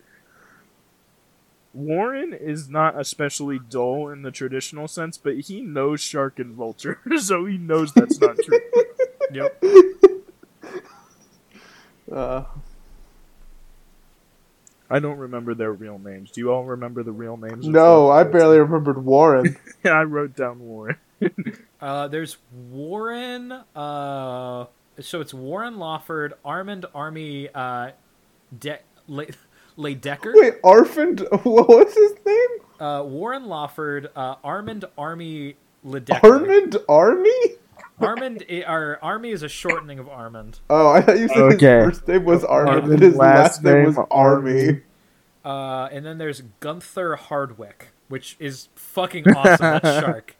[1.73, 6.99] Warren is not especially dull in the traditional sense, but he knows Shark and Vulture,
[7.17, 8.59] so he knows that's not true.
[9.31, 9.63] Yep.
[12.11, 12.43] Uh,
[14.89, 16.31] I don't remember their real names.
[16.31, 17.67] Do you all remember the real names?
[17.67, 19.55] no, I and barely remembered Warren.
[19.83, 19.97] Vulture?
[19.97, 20.97] I wrote down Warren.
[21.81, 23.53] Uh, there's Warren.
[23.53, 24.65] Uh,
[24.99, 27.91] so it's Warren Lawford, Armand Army, uh,
[28.57, 29.27] De- Le-
[29.77, 30.33] Ledecker.
[30.35, 32.47] Wait, Arfand what's his name?
[32.81, 36.21] Uh, Warren Lawford, uh, Armand Army Ledecker.
[36.21, 37.31] Armand Army?
[37.99, 40.59] Armand, i- our Army is a shortening of Armand.
[40.69, 41.77] Oh, I thought you said Okay.
[41.85, 44.59] his first name was Armand and Armand, his last last name was name Army.
[44.67, 44.81] Army.
[45.45, 49.57] Uh, and then there's Gunther Hardwick, which is fucking awesome.
[49.59, 50.35] That's Shark.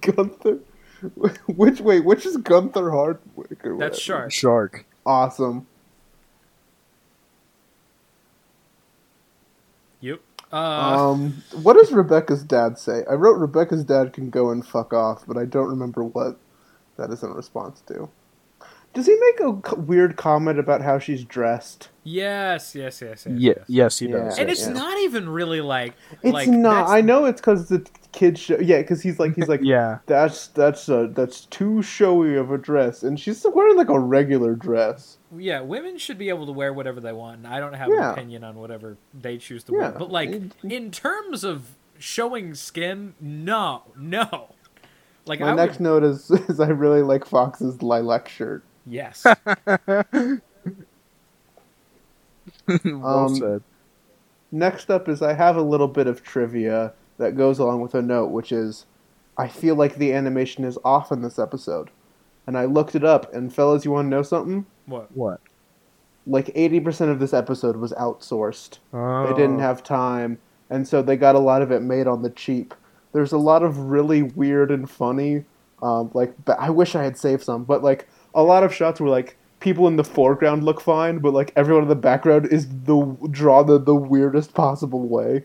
[0.00, 0.58] Gunther.
[1.46, 3.64] Which wait, which is Gunther Hardwick?
[3.66, 4.30] Or That's whatever?
[4.30, 4.32] Shark.
[4.32, 4.86] Shark.
[5.04, 5.66] Awesome.
[10.00, 10.20] Yep.
[10.52, 10.56] Uh,
[11.12, 13.04] Um, what does Rebecca's dad say?
[13.10, 16.38] I wrote Rebecca's dad can go and fuck off, but I don't remember what
[16.98, 18.10] that is in response to.
[18.94, 21.88] Does he make a c- weird comment about how she's dressed?
[22.04, 23.38] yes, yes, yes, yes.
[23.38, 23.64] Yeah, yes.
[23.68, 24.18] yes, he Yeah.
[24.18, 24.38] does.
[24.38, 24.72] And it's Yeah.
[24.74, 26.88] not even really like It's like not.
[26.88, 28.58] I know it's because the kids show.
[28.58, 32.58] Yeah, because he's like he's like yeah, that's that's uh, that's too showy of a
[32.58, 35.18] dress, and she's wearing like a regular dress.
[35.36, 38.08] Yeah, women should be able to wear whatever they want, and I don't have Yeah.
[38.08, 39.90] an opinion on whatever they choose to wear.
[39.92, 44.48] But like It- in terms of showing skin, no, no.
[45.24, 48.62] Like My I next would, note is is I really like Fox's lilac shirt.
[48.86, 49.24] yes,
[52.84, 53.62] well Um, said.
[54.50, 58.02] Next up is I have a little bit of trivia that goes along with a
[58.02, 58.86] note, which is
[59.38, 61.90] I feel like the animation is off in this episode.
[62.46, 64.66] And I looked it up, and fellas, you want to know something?
[64.86, 65.08] what?
[65.16, 65.40] What?
[66.26, 68.78] Like 80% of this episode was outsourced.
[68.92, 69.26] Oh.
[69.26, 70.38] They didn't have time,
[70.70, 72.74] and so they got a lot of it made on the cheap.
[73.12, 75.44] There's a lot of really weird and funny,
[75.82, 79.00] um, like, but I wish I had saved some, but like, a lot of shots
[79.00, 82.68] were like, people in the foreground look fine, but like, everyone in the background is
[82.68, 85.44] the drawn the, the weirdest possible way.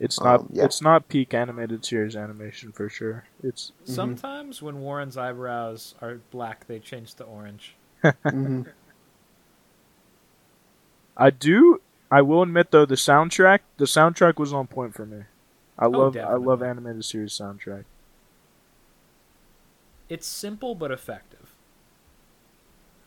[0.00, 0.40] It's not.
[0.40, 0.64] Um, yeah.
[0.64, 3.24] It's not peak animated series animation for sure.
[3.42, 7.76] It's Sometimes when Warren's eyebrows are black, they change to orange.
[8.02, 8.62] hmm
[11.16, 11.82] I do.
[12.10, 13.60] I will admit though, the soundtrack.
[13.76, 15.24] The soundtrack was on point for me.
[15.78, 16.16] I love.
[16.16, 17.84] I love animated series soundtrack.
[20.08, 21.52] It's simple but effective.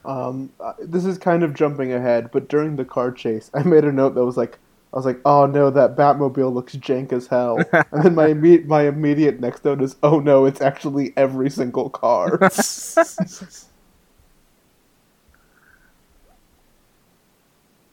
[0.05, 3.91] Um, this is kind of jumping ahead, but during the car chase, I made a
[3.91, 4.59] note that was like,
[4.93, 7.57] I was like, "Oh no, that Batmobile looks jank as hell,"
[7.91, 11.89] and then my imme- my immediate next note is, "Oh no, it's actually every single
[11.89, 12.39] car."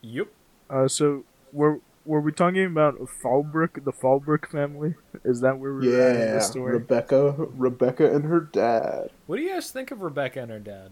[0.02, 0.28] Yep.
[0.68, 4.94] Uh, so were were we talking about Fallbrook, the Fallbrook family?
[5.24, 6.72] Is that where we were at in yeah, the story?
[6.72, 9.10] Rebecca, Rebecca and her dad.
[9.26, 10.90] What do you guys think of Rebecca and her dad?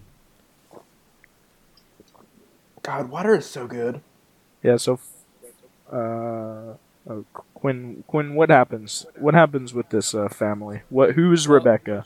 [2.83, 4.01] God, water is so good.
[4.63, 4.77] Yeah.
[4.77, 5.01] So,
[5.93, 6.75] uh,
[7.09, 7.25] oh,
[7.55, 9.07] Quinn, Quinn, what happens?
[9.17, 10.83] What happens with this uh, family?
[10.89, 11.13] What?
[11.13, 12.05] Who's Well- Rebecca?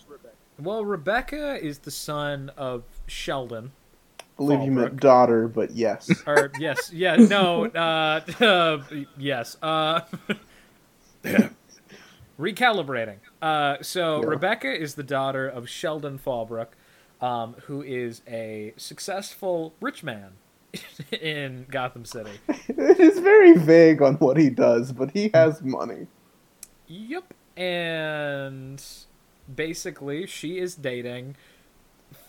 [0.58, 3.72] Well, Rebecca is the son of Sheldon.
[4.20, 6.10] I believe you meant daughter, but yes.
[6.26, 8.82] Or yes, yeah, no, uh, uh
[9.18, 9.56] yes.
[9.62, 10.02] Uh
[12.38, 13.18] recalibrating.
[13.40, 14.28] Uh so Yeah.
[14.28, 16.68] Rebecca is the daughter of Sheldon Fallbrook,
[17.20, 20.32] um, who is a successful rich man.
[21.12, 22.32] in Gotham City.
[22.68, 26.06] It is very vague on what he does, but he has money.
[26.86, 27.34] Yep.
[27.56, 28.82] And
[29.54, 31.36] basically, she is dating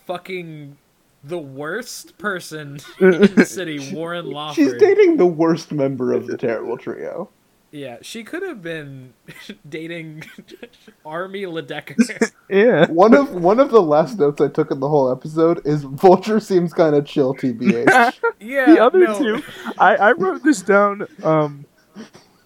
[0.06, 0.76] fucking
[1.22, 4.56] the worst person in the city, Warren Lawford.
[4.56, 7.30] She's dating the worst member of the terrible trio.
[7.74, 9.14] Yeah, she could have been
[9.68, 10.22] dating
[11.04, 12.30] Army Ledecker.
[12.48, 12.86] Yeah.
[12.90, 16.38] One of one of the last notes I took in the whole episode is Vulture
[16.38, 18.12] seems kind of chill, tbh.
[18.38, 19.18] yeah, the other no.
[19.18, 19.42] two,
[19.78, 21.08] I, I wrote this down.
[21.22, 21.64] Um,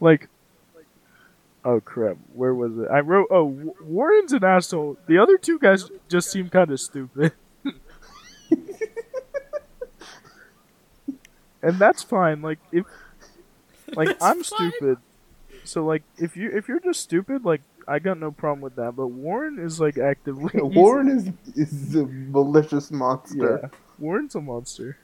[0.01, 0.29] like,
[1.64, 2.87] oh crap, where was it?
[2.91, 4.97] I wrote, oh, Warren's an asshole.
[5.09, 7.33] The other two guys just seem kind of stupid,
[11.61, 12.41] and that's fine.
[12.41, 12.87] Like if,
[13.95, 14.71] like That's I'm fine.
[14.71, 14.99] stupid,
[15.69, 18.97] so like if you if you're just stupid, like I got no problem with that.
[18.97, 23.61] But Warren is like actively he's- Warren is is a malicious monster.
[23.63, 24.97] Yeah, Warren's a monster.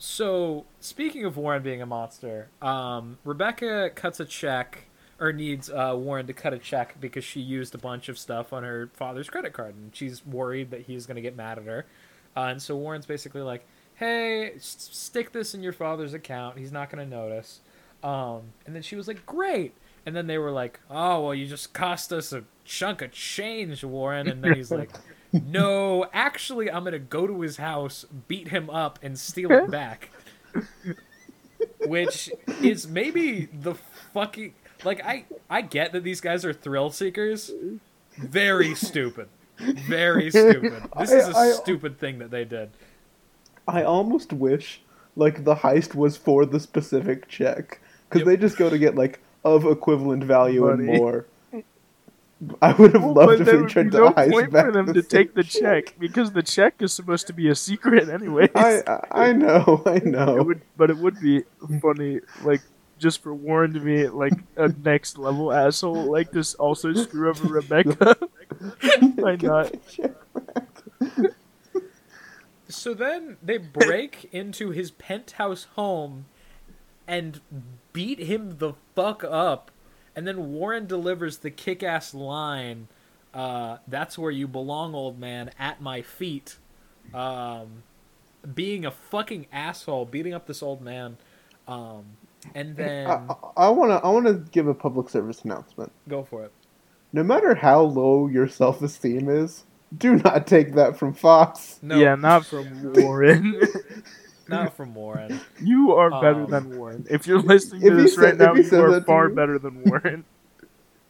[0.00, 4.84] So, speaking of Warren being a monster, um, Rebecca cuts a check,
[5.18, 8.52] or needs uh, Warren to cut a check because she used a bunch of stuff
[8.52, 11.64] on her father's credit card, and she's worried that he's going to get mad at
[11.64, 11.84] her.
[12.36, 16.58] Uh, and so Warren's basically like, "Hey, s- stick this in your father's account.
[16.58, 17.58] He's not going to notice."
[18.02, 19.74] Um, and then she was like, "Great."
[20.06, 23.82] And then they were like, "Oh, well, you just cost us a chunk of change,
[23.84, 24.90] Warren." And then he's like,
[25.32, 30.10] "No, actually, I'm gonna go to his house, beat him up, and steal it back."
[31.86, 32.30] Which
[32.62, 33.74] is maybe the
[34.14, 37.50] fucking like I I get that these guys are thrill seekers.
[38.16, 39.28] Very stupid.
[39.58, 40.82] Very stupid.
[40.98, 42.70] This is a I- I- stupid thing that they did.
[43.66, 44.80] I almost wish
[45.16, 48.26] like the heist was for the specific check because Yep.
[48.26, 51.26] they just go to get like of equivalent value and more.
[52.62, 54.50] I would have Well, loved but if they would tried be to no heist point
[54.50, 57.32] back for them the to take the same check because the check is supposed to
[57.32, 58.50] be a secret anyway.
[58.54, 59.98] I I I know I
[60.34, 60.44] It know.
[60.44, 61.44] would, but it would be
[61.80, 62.62] funny, like
[62.98, 67.46] just for Warren to be like a next level asshole, like this also screw over
[67.46, 68.16] Rebecca.
[69.16, 69.74] Why not?
[72.68, 76.26] So then they break into his penthouse home
[77.06, 77.40] and
[77.98, 79.72] beat him the fuck up.
[80.14, 82.86] And then Warren delivers the kick ass line
[83.34, 86.58] uh, That's where you belong, old man, at my feet.
[87.12, 87.82] Um,
[88.54, 91.16] being a fucking asshole, beating up this old man.
[91.66, 92.04] Um,
[92.54, 93.08] and then.
[93.08, 95.90] I, I wanna I wanna give a public service announcement.
[96.08, 96.52] go for it.
[97.12, 99.64] No matter how low your self esteem is,
[99.96, 101.80] do not take that from Fox.
[101.82, 103.60] No, Yeah, not from Warren.
[104.48, 105.40] not from Warren.
[105.62, 107.06] you are better Um, than Warren.
[107.10, 109.34] If you're listening If to this said- right now, he you are that far you-
[109.34, 110.24] better than Warren.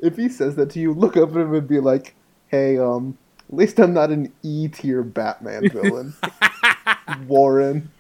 [0.01, 2.15] If he says that to you, look up at him and be like,
[2.47, 6.15] "Hey, um, at least I'm not an E tier Batman villain."
[7.27, 7.91] Warren.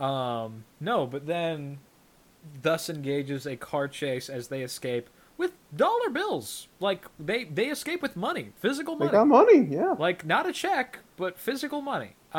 [0.00, 1.78] Um, no, but then
[2.60, 5.08] thus engages a car chase as they escape
[5.38, 6.68] with dollar bills.
[6.80, 9.16] Like they they escape with money, physical They money.
[9.16, 9.94] got money, yeah.
[9.98, 12.14] Like not a check, but physical money.
[12.34, 12.38] Uh,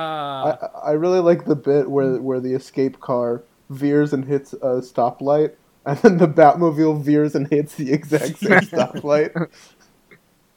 [0.76, 4.82] I I really like the bit where where the escape car veers and hits a
[4.82, 5.54] stoplight,
[5.86, 9.50] and then the Batmobile veers and hits the exact same stoplight.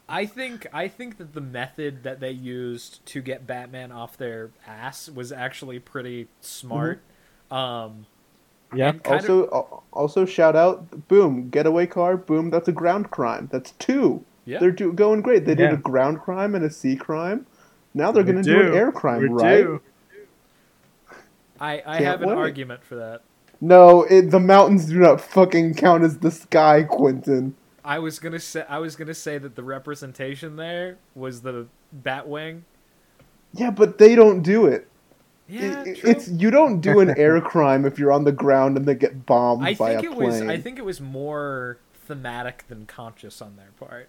[0.07, 4.51] I think I think that the method that they used to get Batman off their
[4.65, 7.03] ass was actually pretty smart.
[7.51, 8.07] Um,
[8.71, 8.93] Yeah.
[9.05, 12.49] Also, of, also shout out, boom, getaway car, boom.
[12.51, 13.49] That's a ground crime.
[13.51, 14.25] That's two.
[14.45, 14.59] yeah.
[14.59, 15.45] They're do- going great.
[15.45, 17.47] They did a ground crime and a sea crime.
[17.93, 19.63] Now they're going to do an air crime, We right?
[19.63, 19.81] do.
[21.59, 22.37] I I have an wait.
[22.37, 23.21] argument for that.
[23.61, 27.55] No, it, the mountains do not fucking count as the sky, Quentin.
[27.83, 31.67] I was gonna say I was gonna say that the representation there was the
[32.03, 32.61] Batwing.
[33.53, 34.87] Yeah, but they don't do it.
[35.47, 36.09] Yeah, It- true.
[36.11, 39.25] it's you don't do an air crime if you're on the ground and they get
[39.25, 40.27] bombed I by think a it plane.
[40.29, 44.07] was I think it was more thematic than conscious on their part.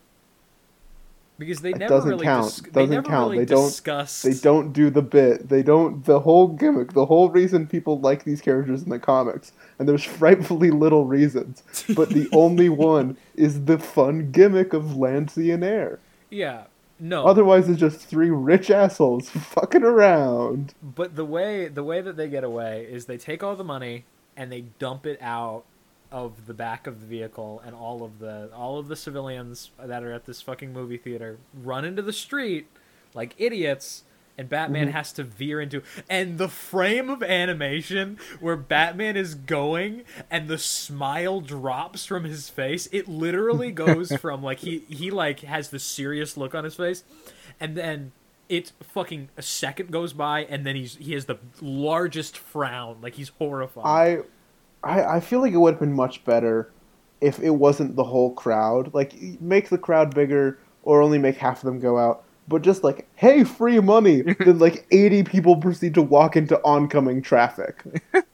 [1.41, 2.45] Because they It never doesn't really count.
[2.45, 3.31] dis- they Doesn't never count.
[3.33, 5.49] really They don't- discussed They don't do the bit.
[5.49, 6.05] They don't.
[6.05, 6.93] The whole gimmick.
[6.93, 11.63] The whole reason people like these characters in the comics, and there's frightfully little reasons,
[11.97, 15.99] but the only one is the fun gimmick of land, sea, and air.
[16.31, 16.65] Yeah.
[17.03, 17.25] No.
[17.25, 20.75] Otherwise, it's just three rich assholes fucking around.
[20.83, 24.05] But the way the way that they get away is they take all the money
[24.37, 25.65] and they dump it out
[26.13, 30.03] of the back of the vehicle and all of the all of the civilians that
[30.03, 32.67] are at this fucking movie theater run into the street
[33.15, 34.03] like idiots
[34.39, 34.97] and Batman Mm-hmm.
[34.97, 40.59] has to veer into and the frame of animation where Batman is going and the
[40.59, 45.79] smile drops from his face it literally goes from like he he like has the
[45.79, 47.05] serious look on his face
[47.61, 48.13] and then
[48.49, 53.15] it fucking a second goes by and then he's he has the largest frown, like
[53.15, 53.85] he's horrified.
[53.87, 54.19] I,
[54.83, 56.71] I, I feel like it would have been much better
[57.21, 58.95] if it wasn't the whole crowd.
[58.95, 62.25] Like, make the crowd bigger, or only make half of them go out.
[62.49, 64.23] But just like, hey, free money!
[64.39, 67.83] then like eighty people proceed to walk into oncoming traffic.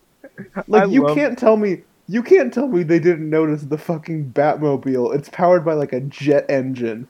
[0.68, 1.82] Like, I you love- can't tell me.
[2.09, 5.14] You can't tell me they didn't notice the fucking Batmobile.
[5.14, 7.09] It's powered by like a jet engine.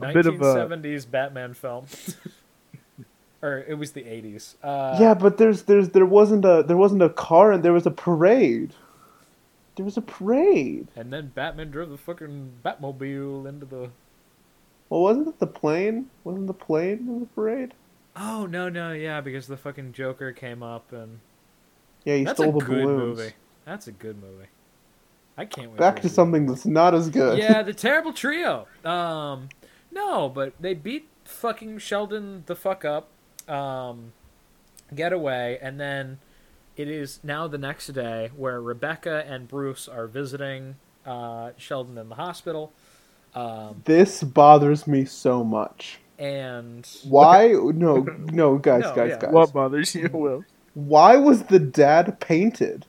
[0.00, 1.86] a bit of a- 1970s Batman film.
[3.42, 4.54] or it was the 80s.
[4.62, 7.86] Uh, yeah, but there's there's there wasn't a there wasn't a car and there was
[7.86, 8.74] a parade.
[9.76, 10.88] There was a parade.
[10.96, 13.90] And then Batman drove the fucking Batmobile into the.
[14.88, 16.10] Well, wasn't it the plane?
[16.24, 17.74] Wasn't the plane in the parade?
[18.16, 21.20] Oh no no yeah because the fucking Joker came up and
[22.04, 23.18] Yeah, he that's a stole the good balloons.
[23.18, 23.32] movie.
[23.64, 24.48] That's a good movie.
[25.36, 25.76] I can't wait.
[25.78, 27.38] Back for to something that's not as good.
[27.38, 28.66] yeah, the terrible trio.
[28.84, 29.50] Um,
[29.92, 33.08] no, but they beat fucking Sheldon the fuck up.
[33.48, 34.12] Um,
[34.94, 36.18] get away, and then
[36.76, 42.08] it is now the next day where Rebecca and Bruce are visiting uh, Sheldon in
[42.08, 42.72] the hospital.
[43.34, 45.98] Um, This bothers me so much.
[46.18, 47.48] and Why?
[47.48, 47.96] No,
[48.32, 49.18] no, guys, No, guys, yeah.
[49.18, 49.32] guys.
[49.32, 50.44] What bothers you, Will?
[50.74, 52.86] Why was the dad painted?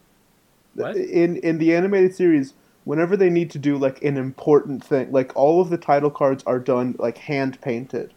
[0.76, 0.95] What?
[0.95, 2.54] In in the animated series,
[2.86, 6.43] whenever they need to do like an important thing, like all of the title cards
[6.45, 8.13] are done like hand painted.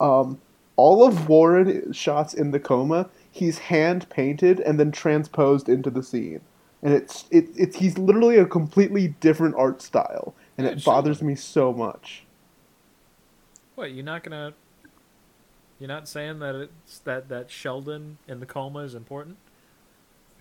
[0.00, 0.40] Um,
[0.82, 6.02] all of Warren shots in the coma, he's hand painted and then transposed into the
[6.02, 6.40] scene,
[6.82, 10.92] and it's it, it's he's literally a completely different art style, and Yeah, it sure.
[10.94, 12.24] bothers me so much.
[13.74, 14.52] what you're not gonna?
[15.78, 19.36] You're not saying that it's that that Sheldon in the coma is important?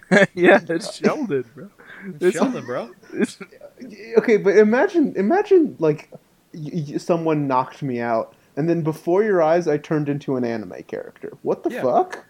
[0.33, 1.69] yeah, it's Sheldon, bro.
[2.15, 2.89] It's- Sheldon, bro.
[3.13, 3.39] it's-
[4.17, 6.09] Okay, but imagine, imagine like
[6.53, 10.43] y- y- someone knocked me out, and then before your eyes, I turned into an
[10.43, 11.31] anime character.
[11.43, 11.81] What the Yeah.
[11.81, 12.25] fuck?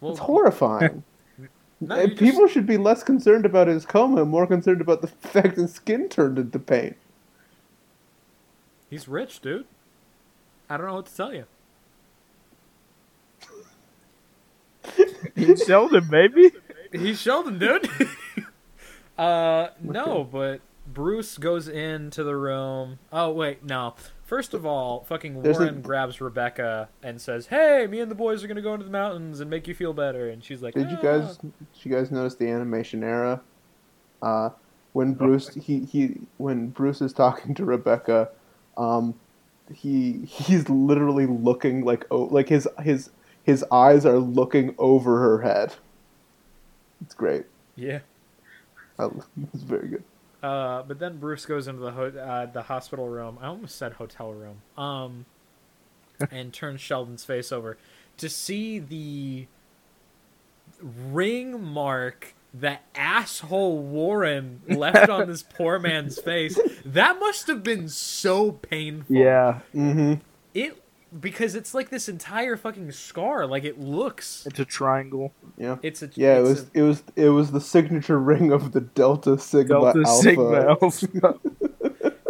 [0.00, 1.02] Well, It's horrifying.
[1.80, 5.02] no, And just- People should be less concerned about his coma, and more concerned about
[5.02, 6.96] the fact his skin turned into paint.
[8.88, 9.66] He's rich, dude.
[10.70, 11.44] I don't know what to tell you.
[15.34, 16.52] He's Sheldon, baby.
[16.92, 17.88] He's Sheldon, dude.
[19.18, 22.98] uh, no, but Bruce goes into the room.
[23.12, 23.94] Oh wait, no.
[24.28, 28.14] First of all, fucking There's a- Warren grabs Rebecca and says, "Hey, me and the
[28.14, 30.74] boys are gonna go into the mountains and make you feel better." And she's like,
[30.74, 31.38] Did you "Ah." guys?
[31.38, 33.40] Did you guys notice the animation era?
[34.20, 34.50] Uh,
[34.92, 38.28] when Bruce he, he when Bruce is talking to Rebecca,
[38.76, 39.14] um,
[39.72, 43.08] he he's literally looking like oh like his his
[43.44, 45.76] his eyes are looking over her head.
[47.00, 47.46] It's great.
[47.76, 48.00] Yeah.
[48.98, 49.08] I,
[49.54, 50.04] it's very good.
[50.42, 53.38] Uh, but then Bruce goes into the ho- uh, the hospital room.
[53.40, 54.62] I almost said hotel room.
[54.76, 55.26] Um,
[56.30, 57.76] and turns Sheldon's face over
[58.18, 59.46] to see the
[60.80, 66.58] ring mark that asshole Warren left on this poor man's face.
[66.84, 69.14] That must have been so painful.
[69.14, 70.14] Yeah, Mm-hmm.
[70.54, 70.82] It
[71.20, 73.46] because it's like this entire fucking scar.
[73.46, 74.46] Like it looks.
[74.46, 75.32] it's a triangle.
[75.56, 75.76] Yeah.
[75.82, 78.80] It's a Yeah, it was a- it was it was the signature ring of the
[78.80, 80.22] Delta Sigma Delta Alpha.
[80.22, 80.60] Sigma
[81.30, 81.38] Alpha.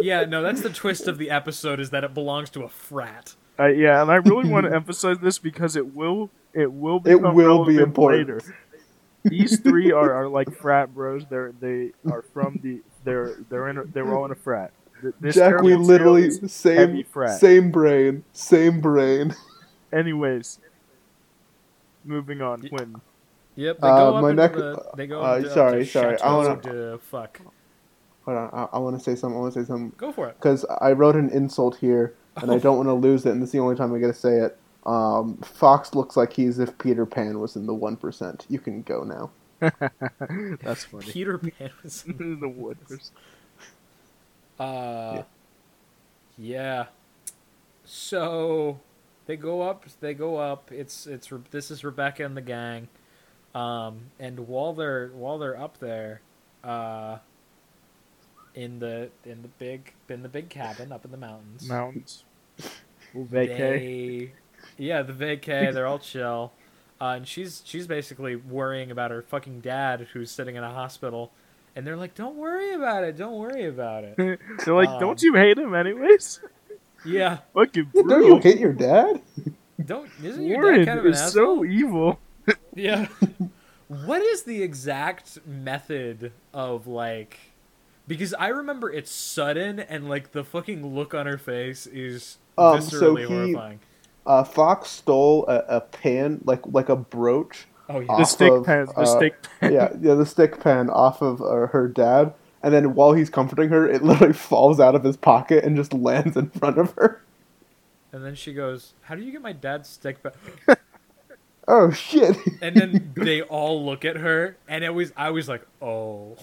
[0.01, 0.25] yeah.
[0.25, 3.35] No, that's the twist of the episode is that it belongs to a frat.
[3.59, 7.15] Uh, yeah, and I really want to emphasize this because it will it will It
[7.21, 8.27] will be important.
[8.29, 8.41] later.
[9.25, 11.25] These three are, are like frat bros.
[11.29, 14.71] They're they are from the they're they're in a, they're all in a frat.
[15.01, 17.03] Th- This Jack, we literally same
[17.37, 19.35] same brain, same brain.
[19.93, 20.59] Anyways,
[22.05, 22.61] moving on.
[22.61, 22.95] Y- Quinn.
[23.55, 24.83] Yep, they Uh, go up my into neck- the.
[24.95, 27.39] They go uh, to, sorry, to sorry, I wanna- de fuck.
[28.25, 29.37] Hold on, I, I want to say something.
[29.37, 30.35] I want to say something Go for it.
[30.37, 32.59] because I wrote an insult here, and I Oh.
[32.65, 33.31] don't want to lose it.
[33.31, 34.57] And this is the only time I get to say it.
[34.85, 38.45] Um, Fox looks like he's if Peter Pan was in the one percent.
[38.49, 39.31] You can go now.
[40.61, 41.05] That's funny.
[41.11, 42.05] Peter Pan was.
[42.05, 42.77] In the wood.
[44.59, 45.23] Uh,
[46.37, 46.87] yeah.
[47.85, 48.79] So
[49.25, 49.85] they go up.
[50.01, 50.71] They go up.
[50.71, 52.87] It's it's this is Rebecca and the gang.
[53.55, 56.21] Um, and while they're while they're up there,
[56.63, 57.17] uh,
[58.55, 62.23] in the in the big in the big cabin up in the mountains, Mountains.
[63.15, 64.31] Vacay.
[64.77, 66.51] yeah the vacay they're all chill
[67.01, 71.31] uh, and she's she's basically worrying about her fucking dad who's sitting in a hospital
[71.79, 75.21] and they're like don't worry about it don't worry about it They're like, Um, don't
[75.23, 76.41] you hate him anyways?
[77.05, 79.21] yeah Fucking Don't you hate your dad?
[79.83, 82.19] don't isn't your Warren dad kind of an is asshole so evil.
[82.75, 83.07] yeah
[83.87, 87.39] what is the exact method of like
[88.07, 92.81] because i remember it's sudden and like the fucking look on her face is Um,
[92.81, 93.79] so viscerally he- horrifying
[94.25, 97.65] uh, Fox stole a, a pin, like like a brooch.
[97.89, 98.17] Oh yeah.
[98.17, 98.85] The stick of, pen.
[98.85, 99.73] The uh, stick pen.
[99.73, 103.69] yeah, yeah, the stick pen off of uh, her dad, and then while he's comforting
[103.69, 107.21] her, it literally falls out of his pocket and just lands in front of her.
[108.11, 110.31] And then she goes, "How do you get my dad's stick pen?"
[111.71, 112.35] Oh shit!
[112.63, 116.35] And then they all look at her, and it was I was like, "Oh."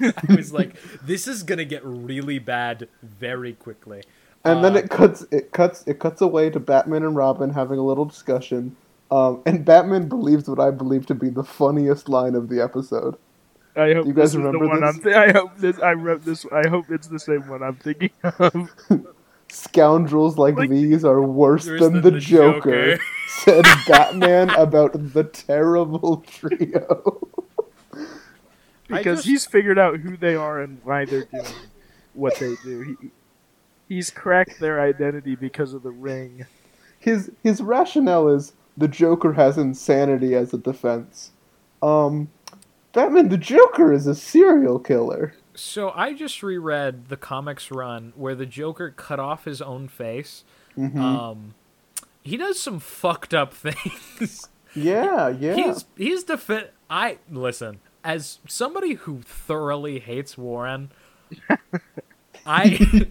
[0.00, 4.02] I was like, "This is gonna get really bad very quickly."
[4.44, 7.78] and then Uh, it cuts, it cuts, it cuts away to Batman and Robin having
[7.78, 8.76] a little discussion.
[9.10, 13.16] Um, and Batman believes what I believe to be the funniest line of the episode.
[13.76, 14.96] I hope You guys this is the remember one this?
[14.96, 15.02] I'm.
[15.02, 15.78] Th- I hope this.
[15.80, 16.46] I wrote this.
[16.52, 18.70] I hope it's the same one I'm thinking of.
[19.48, 23.02] Scoundrels like, Like- these are worse Worse than, than the, the Joker, Joker.
[23.44, 27.28] said Batman about the terrible trio.
[28.86, 31.44] because just- he's figured out who they are and why they're doing
[32.14, 32.96] what they do.
[33.00, 33.08] He,
[33.88, 36.46] he's cracked their identity because of the ring.
[37.00, 41.30] his his rationale is the Joker has insanity as a defense.
[41.82, 42.30] Um,
[42.92, 45.34] Batman, the Joker is a serial killer.
[45.54, 50.44] So I just reread the comics run where the Joker cut off his own face.
[50.76, 50.96] Mhm.
[50.98, 51.54] Um,
[52.22, 54.48] he does some fucked up things.
[54.74, 55.54] yeah, yeah.
[55.54, 60.90] He's he's defi- I listen as somebody who thoroughly hates Warren.
[62.46, 63.06] I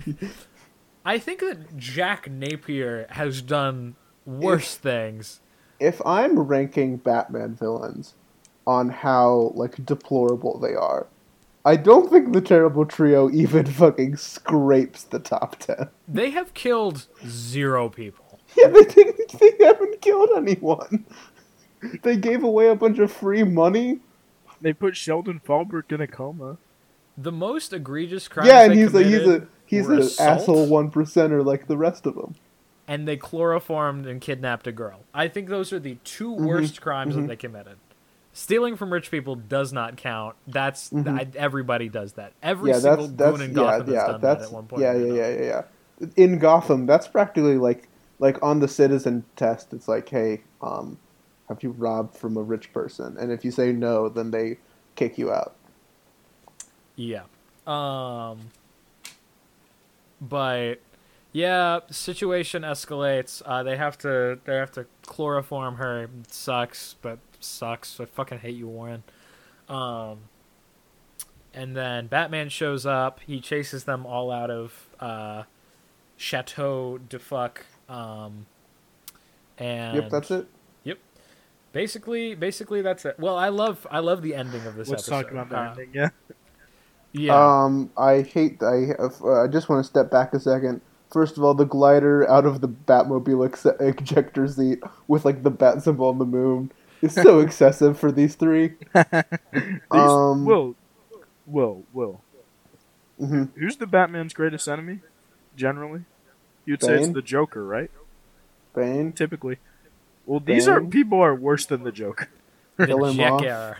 [1.05, 3.95] I think that Jack Napier has done
[4.25, 5.39] worse things.
[5.79, 8.13] If I'm ranking Batman villains
[8.67, 11.07] on how like deplorable they are,
[11.65, 15.89] I don't think the Terrible Trio even fucking scrapes the top ten.
[16.07, 18.25] They have killed zero people.
[18.57, 21.05] Yeah, they think they haven't killed anyone.
[22.01, 23.99] They gave away a bunch of free money.
[24.59, 26.57] They put Sheldon Fallbrook in a coma.
[27.15, 30.89] The most egregious crimes yeah, and they he's a he's a he's an asshole one
[30.89, 32.33] percenter like the rest of them.
[32.89, 35.01] And they chloroformed and kidnapped a girl.
[35.13, 36.45] I think those are the 2 Mm-hmm.
[36.45, 37.77] worst crimes that they committed.
[38.33, 40.35] Stealing from rich people does not count.
[40.47, 42.33] That's I, everybody does that.
[42.41, 42.85] Every Mm-hmm.
[42.85, 44.81] yeah, single that's goon in yeah, Gotham has yeah, done that at one point.
[44.81, 45.41] yeah, yeah, yeah, yeah,
[46.01, 46.07] yeah.
[46.17, 47.87] In Gotham, that's practically like
[48.17, 49.71] like on the citizen test.
[49.71, 50.97] It's like, hey, um,
[51.47, 53.17] have you robbed from a rich person?
[53.19, 54.57] And if you say no, then they
[54.95, 55.53] kick you out.
[56.95, 57.23] Yeah.
[57.67, 58.39] Um
[60.21, 60.75] but
[61.31, 63.41] yeah, situation escalates.
[63.45, 66.03] Uh, they have to they have to chloroform her.
[66.03, 67.99] It sucks, but sucks.
[67.99, 69.03] I fucking hate you, Warren.
[69.67, 70.19] Um
[71.53, 73.19] and then Batman shows up.
[73.25, 75.43] He chases them all out of uh
[76.17, 77.65] Chateau de Fuck.
[77.87, 78.45] Um
[79.57, 80.47] and yep, that's it.
[80.83, 80.97] Yep.
[81.71, 83.19] Basically, basically that's it.
[83.19, 85.23] Well, I love I love the ending of this Let's episode.
[85.23, 85.89] talk about the Uh, ending.
[85.93, 86.09] Yeah.
[87.11, 87.63] Yeah.
[87.63, 88.61] Um, I hate.
[88.61, 90.81] I uh, I just want to step back a second.
[91.09, 95.49] First of all, the glider out of the Batmobile ex- ejector seat with like the
[95.49, 98.73] bat symbol on the moon is so excessive for these three.
[98.93, 100.75] These- um, Will,
[101.47, 102.21] Will, Will.
[103.19, 103.49] mhm.
[103.55, 104.99] Who's the Batman's greatest enemy?
[105.55, 106.03] Generally,
[106.65, 107.89] you'd say it's the Joker, right?
[108.75, 109.11] Bane.
[109.11, 109.57] Typically.
[110.27, 112.29] Well, these are people are worse than the Joker.
[112.77, 113.77] the kill him off.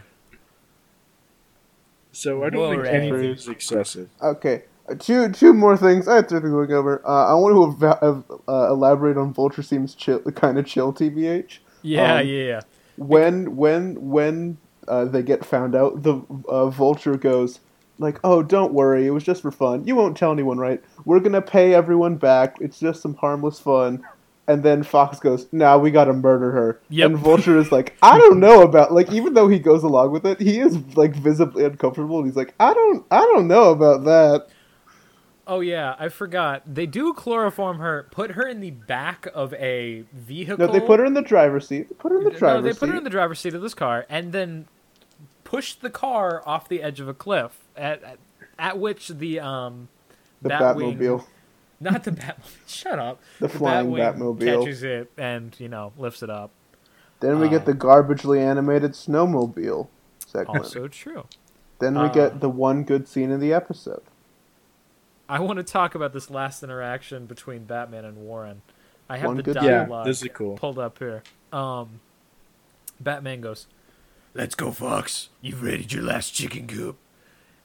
[2.11, 4.09] So I don't think Whoa, anything's excessive.
[4.21, 4.63] Okay,
[4.95, 6.07] two two more things.
[6.07, 7.01] I have three things going over.
[7.05, 10.93] Uh, I want to ev- uh, elaborate on Vulture seems chill, kind of chill.
[10.93, 11.59] Tbh.
[11.81, 12.61] Yeah, Um, yeah.
[12.97, 17.59] when when when uh, they get found out, the uh, vulture goes
[17.99, 19.85] like, "Oh, don't worry, it was just for fun.
[19.85, 20.81] You won't tell anyone, right?
[21.05, 22.57] We're gonna pay everyone back.
[22.59, 24.03] It's just some harmless fun."
[24.47, 27.05] And then Fox goes, "Nah, we gotta murder her." Yep.
[27.11, 30.25] And Vulture is like, "I don't know about like." Even though he goes along with
[30.25, 32.17] it, he is like visibly uncomfortable.
[32.17, 34.47] And he's like, "I don't, I don't know about that."
[35.49, 36.61] Oh yeah, I forgot.
[36.71, 40.57] They do chloroform her, put her in the back of a vehicle.
[40.59, 41.89] No, they put her in the driver's seat.
[41.89, 42.39] They put her in the driver's.
[42.39, 42.55] Seat.
[42.57, 42.79] No, they seat.
[42.79, 44.67] put her in the driver's seat of this car, and then
[45.43, 47.63] push the car off the edge of a cliff.
[47.75, 48.19] At at,
[48.59, 49.89] at which the um,
[50.43, 51.25] the Batwing- Batmobile.
[51.79, 52.37] not the bat.
[52.67, 53.19] Shut up.
[53.39, 54.61] The flying Batwing Batmobile.
[54.61, 56.51] catches it and you know lifts it up.
[57.21, 59.87] Then we get the garbagely animated snowmobile
[60.27, 60.59] segment.
[60.59, 61.25] Also true.
[61.79, 64.03] then we uh, get the one good scene in the episode.
[65.29, 68.61] I want to talk about this last interaction between Batman and Warren.
[69.07, 70.57] I have One the good- Yeah, dialogue this is cool.
[70.57, 71.23] pulled up here.
[71.53, 71.99] Um,
[72.99, 73.67] Batman goes,
[74.33, 75.29] "Let's go, Fox.
[75.41, 76.97] You've raided your last chicken coop."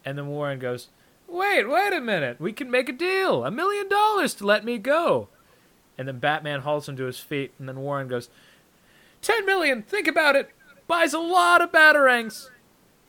[0.05, 0.89] And then Warren goes,
[1.27, 2.39] "Wait, wait a minute.
[2.41, 3.45] We can make a deal.
[3.45, 5.29] A million dollars to let me go."
[5.97, 8.29] And then Batman hauls him to his feet, and then Warren goes,
[9.23, 9.83] Ten million.
[9.83, 10.51] Think about it.
[10.87, 12.51] Buys a lot of batarangs."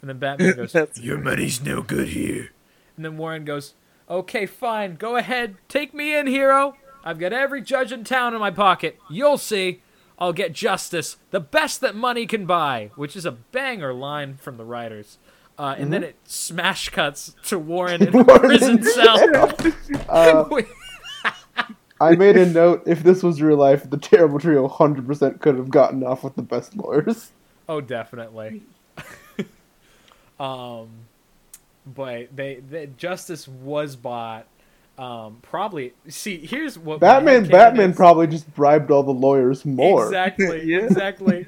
[0.01, 2.51] And then Batman goes, "Your money's no good here."
[2.95, 3.73] And then Warren goes,
[4.09, 4.95] "Okay, fine.
[4.95, 5.55] Go ahead.
[5.67, 6.75] Take me in, hero.
[7.03, 8.99] I've got every judge in town in my pocket.
[9.09, 9.81] You'll see.
[10.17, 14.57] I'll get justice, the best that money can buy, which is a banger line from
[14.57, 15.17] the writers.
[15.57, 19.53] Uh, and then it smash cuts to Warren in a Warren prison cell.
[20.09, 20.61] Uh,
[21.99, 22.83] I made a note.
[22.85, 26.41] If this was real life, the Terrible Trio 100% could have gotten off with the
[26.41, 27.31] best lawyers.
[27.67, 28.63] Oh, definitely.
[30.39, 30.89] um,
[31.85, 34.47] but they, they justice was bought.
[34.97, 35.93] Um, probably.
[36.07, 37.95] See, here's what Batman, Batman is.
[37.97, 40.05] probably just bribed all the lawyers more.
[40.05, 40.63] Exactly.
[40.65, 40.79] Yeah.
[40.79, 41.47] Exactly.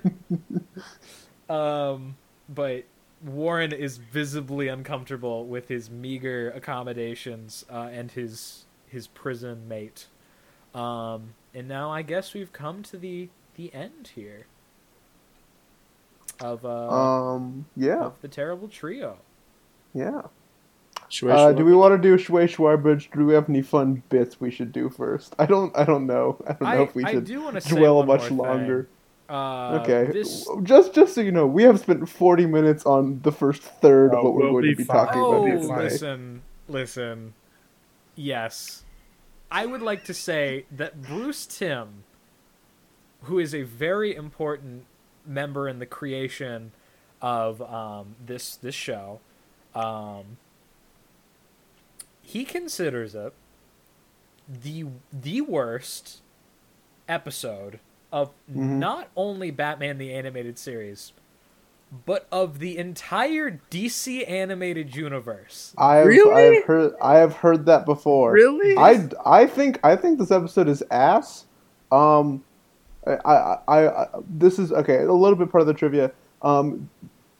[1.49, 2.17] um,
[2.49, 2.83] but
[3.23, 10.07] Warren is visibly uncomfortable with his meager accommodations uh, and his his prison mate.
[10.75, 14.45] Um, and now I guess we've come to the the end here
[16.39, 19.17] of uh Um, yeah, of the terrible trio.
[19.97, 20.21] Yeah.
[21.09, 23.11] Schway Uh, do we want to do Schway Schwarbridge?
[23.13, 25.33] Do we have any fun bits we should do first?
[25.39, 25.75] I don't.
[25.77, 26.37] I don't know.
[26.45, 28.87] I don't know I, if we I should do want to say dwell much longer.
[29.29, 30.11] Uh, okay.
[30.11, 34.13] This, Just, just so you know, we have spent forty minutes on the first third
[34.13, 35.05] Oh, of what we're we'll going to be fine.
[35.05, 35.77] talking oh, about That'd here be fine.
[35.77, 35.89] today.
[35.89, 37.33] listen, listen.
[38.15, 38.83] Yes,
[39.51, 42.03] I would like to say that Bruce Timm,
[43.23, 44.85] who is a very important
[45.25, 46.71] member in the creation
[47.21, 49.19] of um, this this show,
[49.77, 50.37] um,
[52.21, 53.33] he considers it
[54.49, 56.21] the the worst
[57.07, 57.79] episode
[58.11, 58.79] of Mhm.
[58.79, 61.11] not only Batman the animated series,
[62.05, 65.73] but of the entire DC animated universe.
[65.77, 66.57] I've, Really?
[66.57, 66.93] I've heard.
[67.01, 68.31] I have heard that before.
[68.33, 68.75] Really?
[68.77, 71.45] I, I think I think this episode is ass.
[71.91, 72.43] Um,
[73.05, 75.03] I, I, I, I this is okay.
[75.03, 76.11] A little bit part of the trivia.
[76.41, 76.89] Um,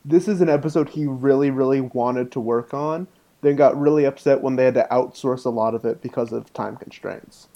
[0.08, 3.08] this is an episode he really, really wanted to work on.
[3.42, 6.52] Then got really upset when they had to outsource a lot of it because of
[6.54, 7.48] time constraints.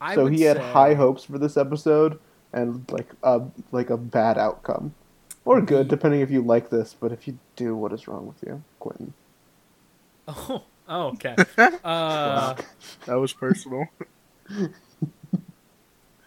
[0.00, 2.18] I so he had say- high hopes for this episode
[2.52, 3.42] and like a
[3.72, 4.94] like a bad outcome,
[5.44, 6.94] or good depending if you like this.
[6.98, 9.12] But if you do, what is wrong with you, Quentin?
[10.28, 11.34] Oh, oh, okay.
[11.84, 12.54] Uh,
[13.06, 13.86] That was personal.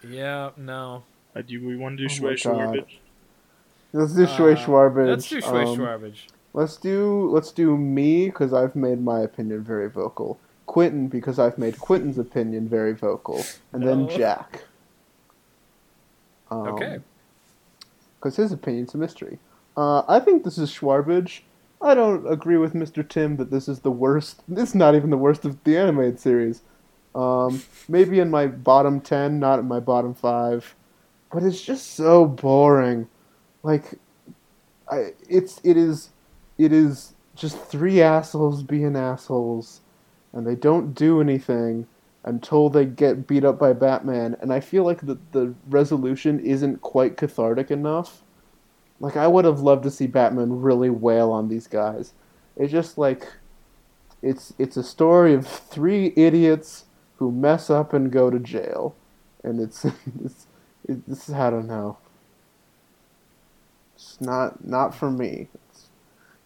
[0.08, 1.04] yeah, no.
[1.34, 2.74] Uh, do we want to do Oh my Schway Schway God.
[2.76, 2.96] bitch?
[3.92, 5.08] Let's do Schway Uh, Shwarbage.
[5.08, 6.26] Let's do Schway Um, Shwarbage.
[6.54, 10.38] Let's do let's do me because I've made my opinion very vocal.
[10.66, 14.64] Quentin because I've made Quentin's opinion very vocal, and then Jack.
[16.50, 16.98] Um, Okay.
[18.18, 19.38] Because his opinion's a mystery.
[19.76, 21.40] Uh, I think this is Shwarbage.
[21.80, 23.06] I don't agree with Mr.
[23.06, 24.42] Timm that this is the worst.
[24.46, 26.62] This is not even the worst of the animated series.
[27.14, 30.74] Um, maybe in my bottom ten, not in my bottom five.
[31.32, 33.08] But it's just so boring.
[33.62, 33.98] Like,
[34.90, 36.10] I it's it is
[36.58, 39.80] it is just three assholes being assholes,
[40.32, 41.86] and they don't do anything
[42.24, 44.36] until they get beat up by Batman.
[44.40, 48.22] And I feel like the the resolution isn't quite cathartic enough.
[49.00, 52.12] Like I would have loved to see Batman really wail on these guys.
[52.56, 53.26] It's just like
[54.22, 56.84] it's it's a story of three idiots
[57.16, 58.94] who mess up and go to jail,
[59.42, 59.84] and it's
[60.24, 60.46] it's
[60.88, 61.98] it's I don't know.
[64.20, 65.48] Not not for me.
[65.54, 65.88] It's,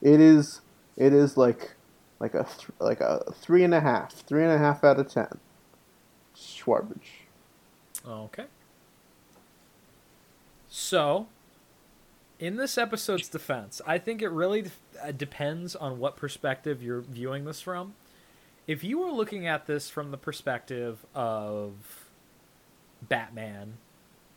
[0.02, 0.60] it is
[0.96, 1.74] it is like
[2.18, 5.08] like a th- like a three and a half, three and a half out of
[5.08, 5.38] ten.
[6.34, 7.24] Shwarbage.
[8.06, 8.44] Okay.
[10.68, 11.26] So,
[12.38, 14.70] in this episode's defense, I think it really
[15.02, 17.94] uh, depends on what perspective you're viewing this from.
[18.66, 22.10] If you were looking at this from the perspective of
[23.00, 23.78] Batman,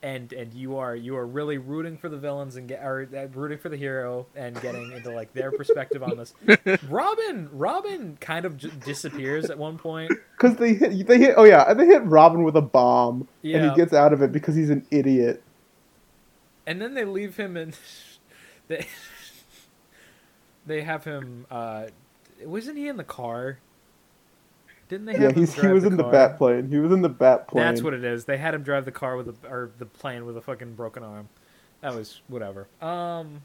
[0.02, 3.26] and and you are you are really rooting for the villains and get or uh,
[3.38, 6.34] rooting for the hero and getting into like their perspective on this,
[6.88, 10.10] Robin Robin kind of j- disappears at one point.
[10.36, 11.34] Because they hit, they hit.
[11.36, 14.54] Oh yeah, they hit Robin with a bomb, and he gets out of it because
[14.56, 15.42] he's an idiot.
[16.66, 17.76] and then they leave him and
[18.68, 18.86] they
[20.66, 21.86] they have him uh
[22.44, 23.58] wasn't he in the car
[24.90, 26.68] didn't they have Yeah, he was in the bat plane.
[26.68, 27.64] He was in the bat plane.
[27.64, 30.26] that's what it is they had him drive the car with a or the plane
[30.26, 31.28] with a fucking broken arm
[31.80, 33.42] that was whatever um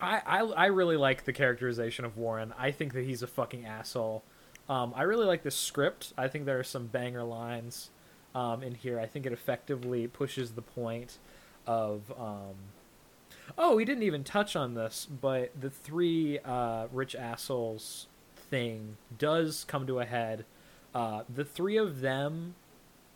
[0.00, 2.52] I, I I really like the characterization of Warren.
[2.58, 4.24] I think that he's a fucking asshole.
[4.68, 6.12] Um, I really like the script.
[6.18, 7.90] I think there are some banger lines
[8.34, 8.98] um, in here.
[8.98, 11.18] I think it effectively pushes the point
[11.68, 12.54] of um,
[13.58, 18.06] Oh, we didn't even touch on this, but the three uh, rich assholes
[18.52, 20.44] thing does come to a head.
[20.94, 22.54] Uh, the three of them,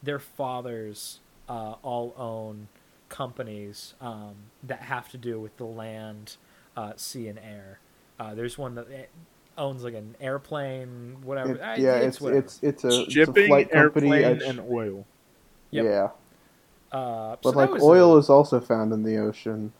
[0.02, 2.68] their fathers, uh, all own
[3.10, 4.34] companies um,
[4.64, 6.36] that have to do with the land,
[6.76, 7.78] uh, sea, and air.
[8.18, 8.88] Uh, there's one that
[9.58, 11.56] owns like an airplane, whatever.
[11.56, 12.40] It- Uh, yeah, it's whatever.
[12.40, 14.08] it's it's a, it's a flight company.
[14.08, 15.06] airplane, and oil.
[15.70, 15.84] Yep.
[15.84, 16.08] Yeah,
[16.92, 19.72] uh, so but that like oil a- is also found in the ocean,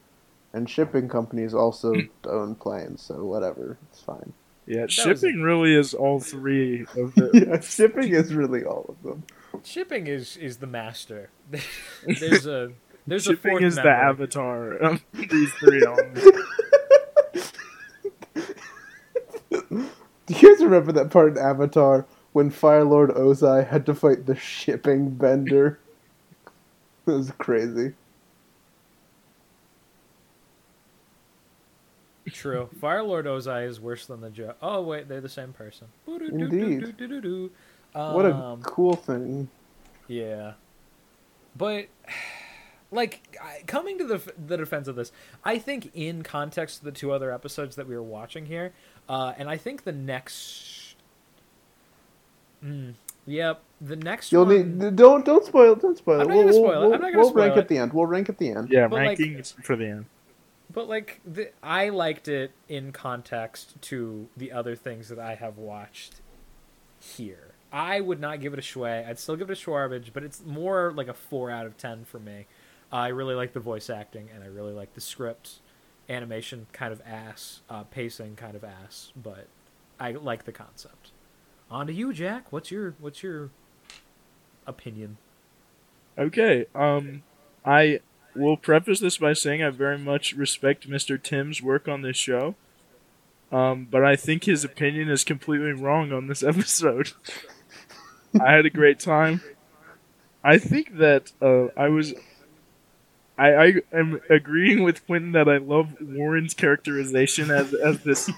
[0.52, 3.02] and shipping companies also own planes.
[3.02, 4.32] So whatever, it's fine.
[4.66, 7.30] Yeah, was shipping really is all three of the.
[7.48, 9.24] yeah, shipping is really all of them.
[9.64, 11.30] shipping is is the master.
[12.20, 12.72] there's a
[13.06, 16.26] there's a shipping fourth is the avatar of these three elements.
[20.26, 24.26] Do you guys remember that part in Avatar when Fire Lord Ozai had to fight
[24.26, 25.78] the shipping bender?
[27.06, 27.94] It was crazy.
[32.36, 32.68] True.
[32.80, 34.54] Fire Lord Ozai is worse than the Joe.
[34.60, 35.88] Oh wait, they're the same person.
[36.06, 36.80] Indeed.
[36.80, 37.50] Boo-doo-doo-doo-doo-doo.
[37.92, 39.48] What a Um, cool thing.
[40.06, 40.52] Yeah,
[41.56, 41.86] but
[42.92, 45.12] like coming to the the defense of this,
[45.44, 48.72] I think in context of the two other episodes that we were watching here,
[49.08, 50.94] uh, and I think the next,
[52.62, 52.94] mm,
[53.26, 54.78] yep, the next You'll one.
[54.78, 56.22] need don't don't spoil it, don't spoil it.
[56.24, 56.84] I'm not we'll, gonna we'll- spoil it.
[56.84, 57.60] I'm not gonna we'll spoil rank it.
[57.60, 57.92] at the end.
[57.92, 58.68] We'll rank at the end.
[58.70, 60.04] Yeah, But, like- ranking is for the end.
[60.76, 65.56] But like, the, I liked it in context to the other things that I have
[65.56, 66.16] watched
[67.00, 67.54] here.
[67.72, 69.08] I would not give it a Schway.
[69.08, 72.04] I'd still give it a Shwarbage, but it's more like a four out of ten
[72.04, 72.44] for me.
[72.92, 75.60] I really like the voice acting, and I really like the script.
[76.10, 79.46] Animation kind of ass, uh, pacing kind of ass, but
[79.98, 81.10] I like the concept.
[81.70, 82.52] On to you, Jack.
[82.52, 83.48] What's your what's your
[84.66, 85.16] opinion?
[86.18, 87.22] Okay, um,
[87.64, 88.00] I
[88.36, 91.22] will preface this by saying I very much respect Mr.
[91.22, 92.54] Timm's work on this show.
[93.52, 97.12] Um, but I think his opinion is completely wrong on this episode.
[98.40, 99.40] I had a great time.
[100.42, 102.14] I think that uh, I was.
[103.38, 108.30] I, I am agreeing with Quentin that I love Warren's characterization as as this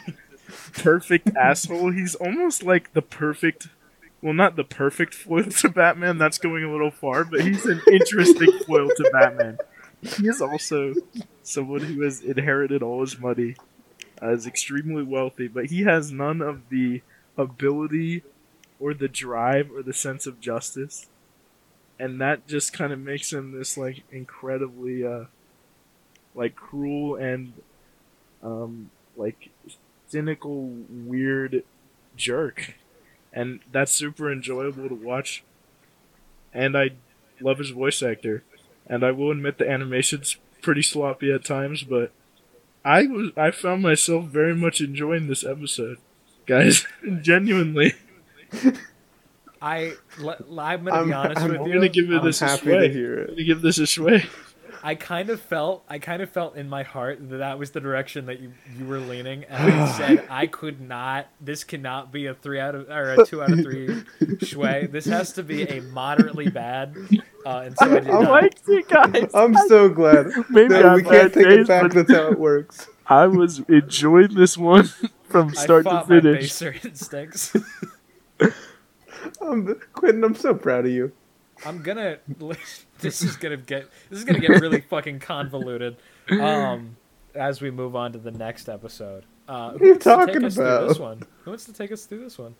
[0.73, 1.93] perfect asshole.
[1.93, 3.69] He's almost like the perfect
[4.23, 6.19] well, not the perfect foil to Batman.
[6.19, 9.59] That's going a little far, but he's an interesting foil to Batman.
[10.17, 10.95] He is also
[11.43, 13.57] someone who has inherited all his money,
[14.23, 17.03] uh, is extremely wealthy, but he has none of the
[17.37, 18.23] ability,
[18.81, 21.07] or the drive, or the sense of justice,
[21.99, 25.25] and that just kind of makes him this like incredibly, uh,
[26.35, 27.53] like cruel and,
[28.43, 29.51] um, like
[30.07, 31.65] cynical, weird
[32.17, 32.75] jerk.
[33.33, 35.43] And that's super enjoyable to watch.
[36.55, 36.91] And I
[37.41, 38.43] love his voice actor,
[38.89, 42.11] and I will admit the animation's pretty sloppy at times, but
[42.84, 45.99] I was I found myself very much enjoying this episode,
[46.47, 46.86] guys.
[47.22, 47.95] Genuinely,
[49.61, 52.41] I le- I'm gonna be I'm- honest I'm with I'm gonna give it I'm this
[52.43, 52.89] a happy sway.
[52.89, 53.30] to hear it.
[53.30, 54.24] I'm gonna give this a sway.
[54.80, 57.80] I kind of felt I kind of felt in my heart that that was the
[57.80, 61.26] direction that you you were leaning, and I said I could not.
[61.41, 63.89] This cannot be a three out of or a two out of three
[64.39, 64.91] Schway.
[64.91, 66.95] This has to be a moderately bad.
[67.47, 68.30] Uh, and so I did I not.
[68.30, 69.30] liked it, guys.
[69.34, 71.93] I'm so glad Maybe that on we can't bad take days, it back.
[71.93, 72.89] That's how it works.
[73.07, 74.84] I was enjoying this one
[75.24, 76.41] from I start to fought my finish.
[76.41, 77.57] baser instincts.
[79.41, 81.12] Um, Quentin, I'm so proud of you.
[81.66, 82.18] I'm gonna.
[83.01, 83.89] This is gonna get.
[84.11, 85.97] This is gonna get really fucking convoluted.
[86.30, 86.97] Um,
[87.34, 89.24] as we move on to the next episode.
[89.49, 90.89] Uh, who are you wants to take talking us through about?
[90.89, 91.22] this one?
[91.45, 92.55] Who wants to take us through this one?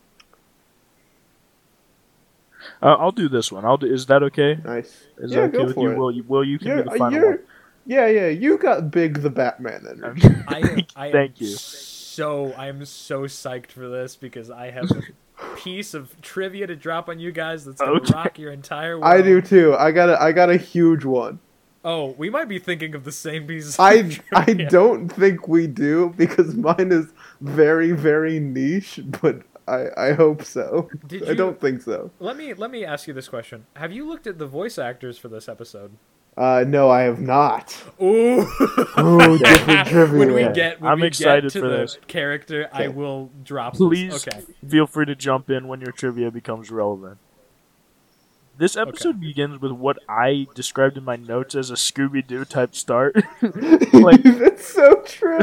[2.83, 3.65] Uh, I'll do this one.
[3.65, 3.87] I'll do.
[3.93, 4.59] Is that okay?
[4.65, 5.09] Nice.
[5.19, 5.93] Is yeah, that okay go with for you?
[5.93, 5.99] it.
[5.99, 6.25] Will you?
[6.25, 7.39] Will you can You're, do the final one?
[7.87, 8.29] yeah, yeah.
[8.29, 10.29] You got big the Batman energy.
[10.47, 10.87] I am.
[10.97, 11.59] I am Thank you.
[11.59, 15.03] So I am so psyched for this because I have a
[15.57, 18.13] piece of trivia to drop on you guys that's gonna Okay.
[18.13, 19.05] rock your entire world.
[19.05, 19.75] I do too.
[19.77, 21.41] I got a, I got a huge one.
[21.85, 23.79] Oh, we might be thinking of the same piece.
[23.79, 30.09] of I I don't think we do because mine is very very niche, but I
[30.09, 30.89] I hope so.
[31.07, 32.11] Did I you- don't think so.
[32.21, 35.19] Let me let me ask you this question: Have you looked at the voice actors
[35.19, 35.93] for this episode?
[36.37, 37.77] Uh, no, I have not.
[38.01, 38.47] Ooh.
[38.97, 40.19] Oh, different trivia.
[40.19, 41.99] when we get when I'm we excited get to for the this.
[42.07, 43.75] character, I will drop.
[43.75, 44.29] Please This.
[44.29, 44.45] Okay.
[44.69, 47.19] feel free to jump in when your trivia becomes relevant.
[48.57, 52.75] This episode begins with what I described in my notes as a Scooby Doo type
[52.77, 53.17] start.
[53.93, 55.39] like- That's so true.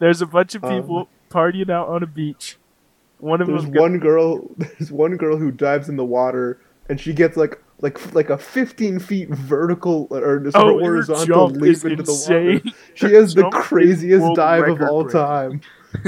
[0.00, 2.58] There's a bunch of Um, people partying out on a beach.
[3.24, 4.50] One of There's one girl.
[4.58, 6.60] There's one girl who dives in the water,
[6.90, 11.46] and she gets like like like a 15 feet vertical or just Oh, her horizontal
[11.48, 12.60] leap into the insane.
[12.64, 12.76] water.
[12.92, 15.62] She has the craziest dive of all time.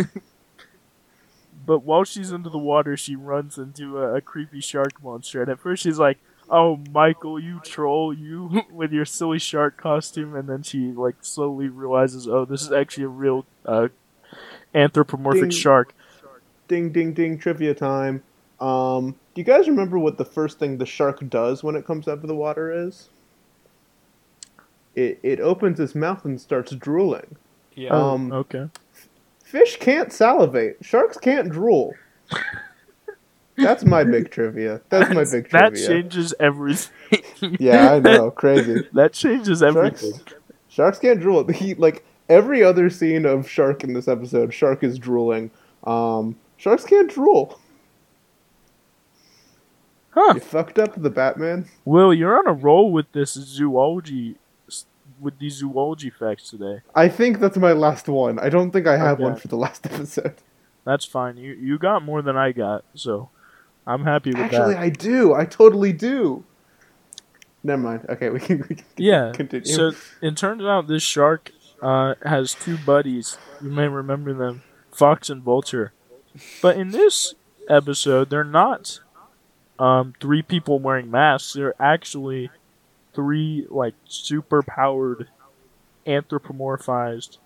[1.64, 5.41] But while she's under the water, she runs into a, a creepy shark monster.
[5.41, 10.37] And at first, she's like, "Oh, Michael, you troll, you with your silly shark costume."
[10.37, 13.89] And then she like slowly realizes, "Oh, this is actually a real uh,
[14.75, 15.51] anthropomorphic Ding.
[15.51, 15.93] shark.
[16.69, 18.23] Ding ding ding trivia time.
[18.61, 22.09] Um, do you guys remember what the first thing the shark does when it comes
[22.09, 23.11] out of the water is?
[24.95, 27.37] It it opens its mouth and starts drooling.
[27.75, 27.91] Yeah.
[27.91, 28.69] Um, Okay.
[29.45, 30.79] Fish can't salivate.
[30.83, 31.95] Sharks can't drool.
[33.57, 34.81] That's my big trivia.
[34.89, 35.71] That's my big trivia.
[35.71, 36.93] That changes everything.
[37.61, 38.89] Yeah, I know, crazy.
[38.95, 40.21] that changes Sharks, everything.
[40.69, 41.47] sharks can't drool.
[41.53, 45.51] He like every other scene of shark in this episode, shark is drooling.
[45.85, 47.61] Um, sharks can't drool.
[50.11, 50.32] Huh.
[50.34, 51.68] You fucked up the Batman.
[51.84, 54.36] Will, you're on a roll with this zoology,
[55.20, 56.80] with these zoology facts today.
[56.94, 58.38] I think that's my last one.
[58.38, 60.34] I don't think I have one for the last episode.
[60.84, 61.36] That's fine.
[61.36, 63.28] You you got more than I got, so
[63.86, 64.82] I'm happy with Actually, that.
[64.82, 65.34] I do.
[65.34, 66.44] I totally do.
[67.62, 68.07] Never mind.
[68.09, 69.32] Okay, we can, we can Yeah.
[69.34, 69.66] continue.
[69.66, 69.90] So
[70.22, 71.50] it turns out this shark
[71.82, 73.36] uh, has two buddies.
[73.61, 75.92] You may remember them, Fox and Vulture.
[76.62, 77.34] But in this
[77.68, 79.01] episode, they're not
[79.78, 81.53] um, three people wearing masks.
[81.55, 82.51] They're actually
[83.14, 85.28] three like super powered,
[86.07, 87.39] anthropomorphized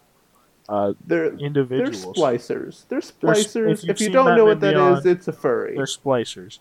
[0.69, 2.03] uh, they're individuals.
[2.05, 2.87] they're splicers.
[2.89, 3.73] They're They're splicers.
[3.73, 5.75] if you've if you don't know what Batman that is, Beyond, it's a furry.
[5.75, 6.61] They're splicers.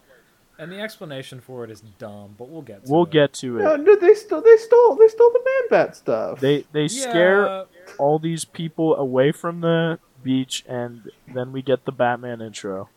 [0.57, 3.11] and the explanation for it is dumb, but we'll get to We'll it.
[3.11, 3.63] get to it.
[3.63, 4.41] No, no, they stole.
[4.41, 4.95] They stole.
[4.95, 6.39] They stole the man bat stuff.
[6.39, 7.65] They they scare
[7.99, 12.89] all these people away from the beach, and then we get the Batman intro.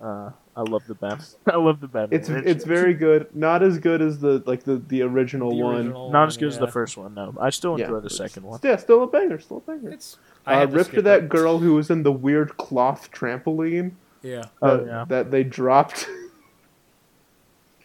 [0.00, 1.26] Uh, I love the Batman.
[1.46, 2.18] I love the Batman.
[2.18, 2.50] It's intro.
[2.50, 3.34] it's very good.
[3.36, 5.76] Not as good as the like the the original the one.
[5.76, 7.14] original not one, as good as the first one.
[7.14, 8.60] No, I still Yeah, enjoy the second one.
[8.62, 9.38] Yeah, still a banger.
[9.38, 9.90] Still a banger.
[9.90, 11.28] It's I Uh, had to rip to skip that it.
[11.28, 14.46] girl who was in the weird cloth trampoline Yeah.
[14.60, 15.04] Oh, that, yeah.
[15.08, 16.08] that they dropped.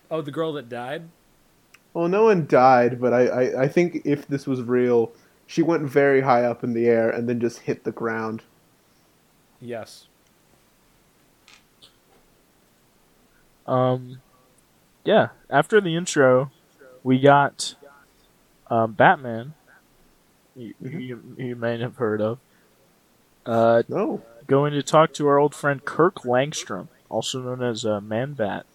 [0.10, 1.04] Oh, the girl that died.
[1.93, 5.12] well, no one died, but I, I, I think if this was real,
[5.48, 8.43] she went very high up in the air and then just hit the ground.
[9.60, 10.06] Yes.
[13.66, 14.22] Um,
[15.04, 15.30] yeah.
[15.50, 16.52] After the intro,
[17.04, 17.76] we got
[18.70, 19.54] um, Batman.
[20.56, 21.02] You, Mhm.
[21.02, 22.39] you, you may have heard of.
[23.45, 24.22] Uh, No.
[24.45, 28.66] going to talk to our old friend Kirk Langstrom, also known as uh, Man Bat,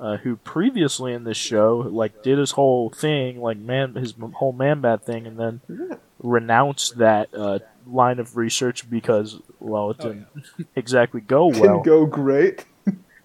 [0.00, 4.32] uh, who previously in this show like did his whole thing, like man his m-
[4.32, 5.96] whole Man Bat thing, and then Yeah.
[6.18, 10.26] renounced that uh, line of research because well, it Oh, didn't
[10.76, 12.66] exactly go Didn't well, go great.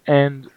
[0.08, 0.48] and.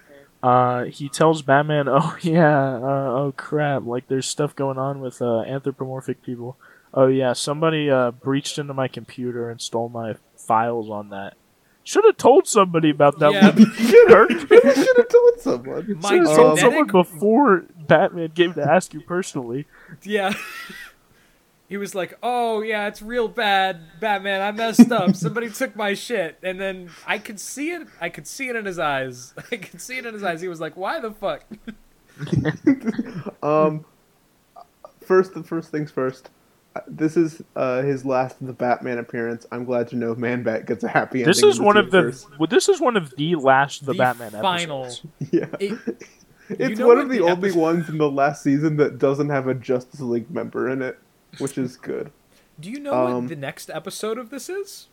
[0.41, 3.85] Uh, he tells Batman, "Oh yeah, uh, oh crap!
[3.85, 6.57] Like there's stuff going on with uh, anthropomorphic people.
[6.95, 11.35] Oh yeah, somebody uh, breached into my computer and stole my files on that.
[11.89, 13.33] Should have told somebody about that.
[13.33, 13.51] Yeah.
[14.09, 14.29] Kirk.
[14.51, 15.99] you should have told someone.
[16.03, 19.65] My Should have told someone before Batman came to ask you personally.
[20.03, 20.35] Yeah.
[21.71, 24.43] he was like, "Oh yeah, it's real bad, Batman.
[24.43, 25.17] I messed up.
[25.17, 27.89] Somebody took my shit." And then I could see it.
[28.03, 29.33] I could see it in his eyes.
[29.51, 30.43] I could see it in his eyes.
[30.43, 31.43] He was like, "Why the fuck?"
[33.43, 33.87] Um,
[35.01, 36.29] first, the first things first.
[36.87, 39.47] This is uh, his last of the Batman appearance.
[39.51, 41.29] I'm glad to know Man Bat gets a happy ending.
[41.31, 41.99] This is in one of the.
[41.99, 42.27] universe.
[42.39, 44.85] Well, this is one of the last the, The Batman final.
[44.85, 45.07] episodes.
[45.33, 45.79] Yeah, It-
[46.51, 49.49] it's one of the, the only episode- ones in the last season that doesn't have
[49.49, 50.99] a Justice League member in it,
[51.39, 52.11] which is good.
[52.59, 54.89] Do you know Um, what the next episode of this is?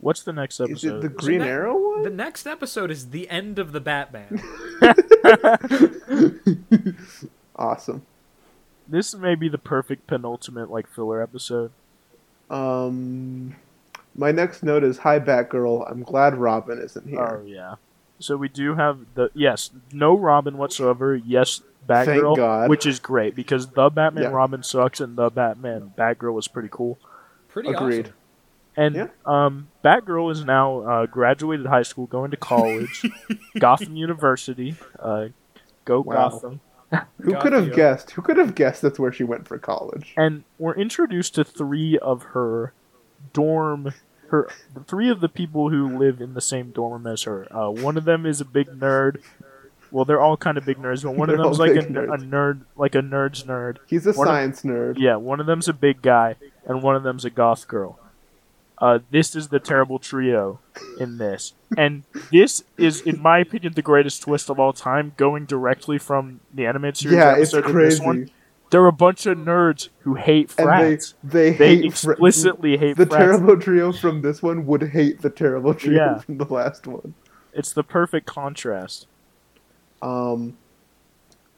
[0.00, 0.96] What's the next Is episode?
[0.98, 2.02] it the Green that- Arrow one?
[2.04, 4.40] The next episode is the end of the Batman.
[7.58, 8.04] Awesome.
[8.88, 11.70] This may be the perfect penultimate like filler episode.
[12.50, 13.56] Um,
[14.14, 15.90] my next note is Hi Batgirl.
[15.90, 17.40] I'm glad Robin isn't here.
[17.42, 17.74] Oh yeah.
[18.18, 21.14] So we do have the yes, no Robin whatsoever.
[21.16, 22.70] Yes, Batgirl, God.
[22.70, 24.30] which is great because the Batman Yeah.
[24.30, 26.98] Robin sucks and the Batman Batgirl was pretty cool.
[27.48, 28.06] Pretty Agreed.
[28.06, 28.14] awesome.
[28.78, 29.06] And Yeah.
[29.24, 33.04] um, Batgirl is now uh, graduated high school, going to college,
[33.58, 34.76] Gotham University.
[34.98, 35.28] Uh,
[35.84, 36.30] go Wow.
[36.30, 36.60] Gotham!
[37.20, 38.12] Who could have guessed?
[38.12, 40.14] Who could have guessed that's where she went for college?
[40.16, 42.72] And we're introduced to three of her
[43.32, 43.92] dorm.
[44.28, 44.48] Her
[44.86, 47.46] three of the people who live in the same dorm as her.
[47.54, 49.20] Uh, one of them is a big nerd.
[49.92, 52.62] Well, they're all kind of big nerds, but one of them's like a, a nerd,
[52.76, 53.76] like a nerd's nerd.
[53.86, 54.96] He's a One of- science nerd.
[54.98, 56.34] Yeah, one of them's a big guy,
[56.66, 57.98] and one of them's a goth girl.
[58.78, 60.60] Uh, this is the terrible trio
[61.00, 65.12] in this, and this is, in my opinion, the greatest twist of all time.
[65.16, 68.32] Going directly from the animated series Yeah, it's episode to this one, crazy.
[68.70, 72.98] they're a bunch of nerds who hate And they they They, hate fr- explicitly hate
[72.98, 73.16] the frats.
[73.24, 76.18] terrible trio from this one would hate the terrible trio Yeah.
[76.18, 77.14] from the last one.
[77.54, 79.06] It's the perfect contrast.
[80.02, 80.58] Um,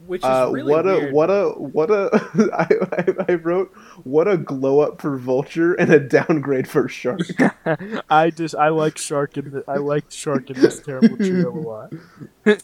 [0.07, 1.11] which is Uh, really what weird.
[1.11, 2.11] a what a what a
[2.55, 2.69] I,
[3.29, 3.73] I, I wrote
[4.05, 7.21] what a glow up for Vulture and a downgrade for Shark.
[8.11, 11.61] I just I like Shark in the, I like Shark in this terrible trio a
[11.61, 11.93] lot.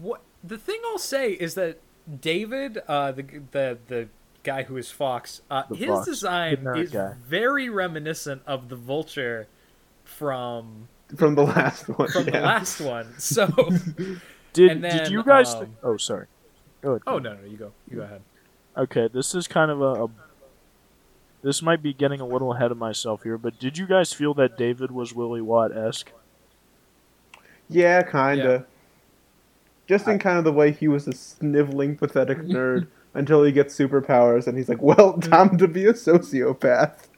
[0.00, 1.78] what the thing I'll say is that
[2.20, 4.08] David, uh, the the the
[4.42, 6.06] guy who is Fox, uh, his Fox.
[6.06, 7.14] design is guy.
[7.24, 9.46] very reminiscent of the Vulture
[10.04, 12.08] from from the last one.
[12.08, 13.14] from the last one.
[13.18, 13.46] So,
[14.52, 15.54] Did And did you guys?
[15.54, 16.26] um, oh, sorry.
[16.82, 17.02] Go ahead.
[17.06, 18.22] oh no, no, you go, you go ahead.
[18.76, 20.08] Okay, this is kind of a, a.
[21.42, 24.34] This might be getting a little ahead of myself here, but did you guys feel
[24.34, 26.12] that David was Willie Watt esque?
[27.68, 28.36] Yeah, kinda.
[28.44, 28.60] Yeah.
[29.88, 33.76] Just in kind of the way he was a sniveling, pathetic nerd until he gets
[33.76, 37.08] superpowers and he's like, "Well, time to be a sociopath."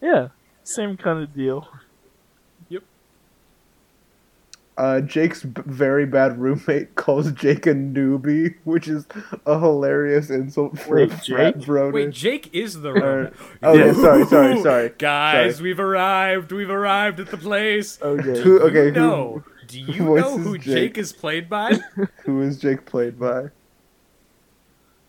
[0.00, 0.28] Yeah,
[0.64, 1.68] same kind of deal.
[4.78, 9.06] Uh, Jake's b- very bad roommate calls Jake a newbie, which is
[9.44, 11.66] a hilarious insult for Wait, a frat Jake?
[11.66, 11.92] broder.
[11.92, 13.32] Wait, Jake is the Or- robot.
[13.62, 14.92] oh yeah, sorry, sorry, sorry.
[14.98, 15.68] Guys, Sorry.
[15.70, 16.52] we've arrived.
[16.52, 17.98] We've arrived at the place.
[18.00, 18.40] Okay.
[18.42, 20.64] Who, okay, who, No, do you know is who Jake?
[20.74, 21.78] Jake is played by?
[22.24, 23.50] who is Jake played by?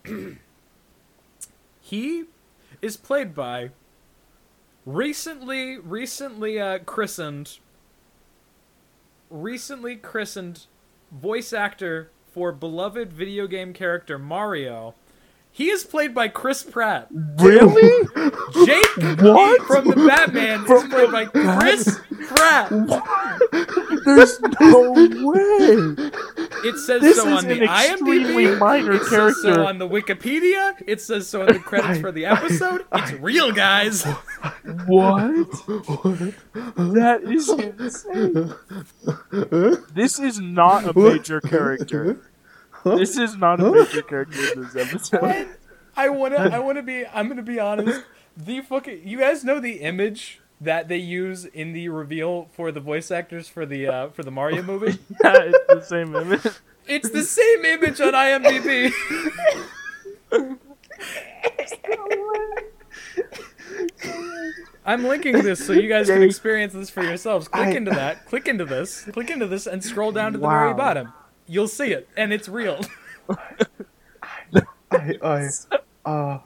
[1.80, 2.24] he
[2.82, 3.70] is played by
[4.84, 7.58] recently recently uh, christened
[9.34, 10.66] recently christened
[11.10, 14.94] voice actor for beloved video game character Mario.
[15.50, 17.08] He is played by Chris Pratt.
[17.12, 18.08] Really?
[18.64, 19.62] Jake What?
[19.62, 22.70] from the Batman is played by Chris Pratt.
[24.04, 24.90] There's no
[25.30, 26.10] way.
[26.64, 28.58] It says This so on the extremely IMDb.
[28.58, 29.54] minor it says character.
[29.54, 30.74] so on the Wikipedia.
[30.86, 32.86] It says so in the credits for the episode.
[32.94, 34.04] It's real, guys.
[34.86, 35.46] What?
[36.76, 38.54] That is insane.
[39.94, 42.18] This is not a major character.
[42.84, 45.48] This is not a major character in this episode.
[45.96, 48.02] I wanna, I wanna be, I'm gonna be honest.
[48.36, 52.80] The fucking, you guys know the image that they use in the reveal for the
[52.80, 54.98] voice actors for the uh, for the Mario movie.
[55.22, 56.46] Yeah, it's the same image.
[56.86, 58.92] It's the same image on IMDb.
[64.86, 67.48] I'm linking this so you guys can experience this for yourselves.
[67.48, 68.26] Click I- into that.
[68.26, 69.04] Click into this.
[69.04, 71.12] Click into this and scroll down to the very bottom.
[71.46, 72.80] You'll see it, and it's real.
[74.90, 75.48] I, I,
[76.04, 76.38] uh,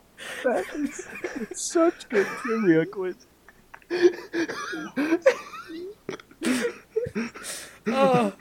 [0.44, 1.06] That is
[1.54, 3.14] such good trivia quiz.
[7.90, 8.32] Oh.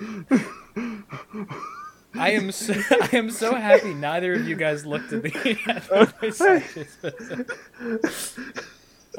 [2.16, 5.88] I am so I am so happy neither of you guys looked at the, at
[5.88, 8.36] the voice actors.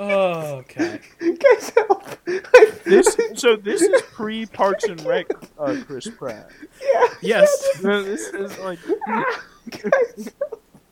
[0.01, 1.01] Oh, okay.
[1.19, 2.05] guys help!
[2.85, 5.27] This so this is pre Parks and Rec
[5.59, 6.49] uh, Chris Pratt.
[6.81, 7.81] yeah, Yes.
[7.83, 8.79] No, this is like
[9.71, 10.31] guys,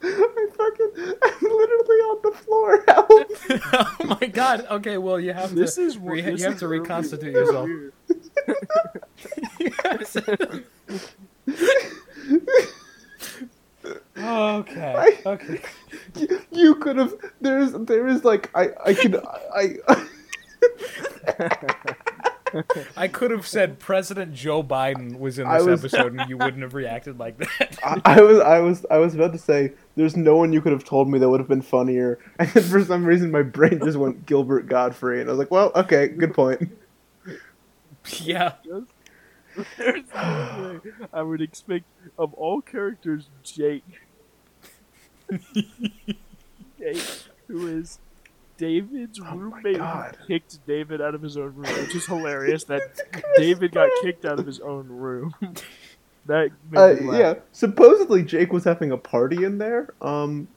[0.09, 0.90] I fucking,
[1.22, 2.84] I'm literally on the floor.
[2.88, 3.11] Help!
[4.00, 4.66] oh my god.
[4.70, 7.46] Okay, well you have this to is re- this you have to reconstitute weird.
[7.46, 7.68] yourself.
[14.18, 15.18] okay.
[15.26, 15.61] Okay.
[16.16, 17.14] You, you could have.
[17.40, 19.16] There's, there is like, I, I can,
[19.54, 20.07] I, I
[22.97, 26.62] I could have said President Joe Biden was in this was- episode and you wouldn't
[26.62, 27.78] have reacted like that.
[27.84, 30.72] I, I was, I was, I was about to say, there's no one you could
[30.72, 33.80] have told me that would have been funnier, and then for some reason my brain
[33.82, 36.70] just went Gilbert Gottfried, and I was like, well, okay, good point.
[38.20, 38.53] yeah.
[39.78, 41.84] There's no way I would expect
[42.18, 43.84] of all characters Jake.
[46.78, 47.03] Jake,
[47.49, 47.99] who is
[48.59, 49.80] David's Oh roommate
[50.26, 52.82] kicked David out of his own room, which is hilarious that
[53.36, 55.34] David got kicked out of his own room.
[56.26, 59.94] that Uh, yeah, supposedly Jake was having a party in there.
[60.00, 60.48] Um,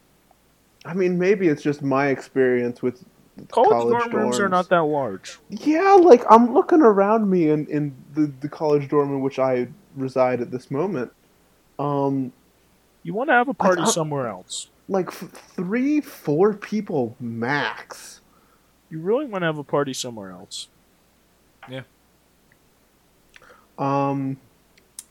[0.85, 3.03] I mean, maybe it's just my experience with
[3.51, 5.39] College, college dorm rooms are not that large.
[5.49, 9.67] Yeah, like I'm looking around me in, in the, the college dorm in which I
[9.95, 11.11] reside at this moment.
[11.77, 12.33] Um,
[13.03, 14.67] You want to have a party somewhere else.
[14.89, 18.19] Like three, four people max.
[18.89, 20.67] You really want to have a party somewhere else.
[21.69, 21.83] Yeah.
[23.77, 24.37] Um,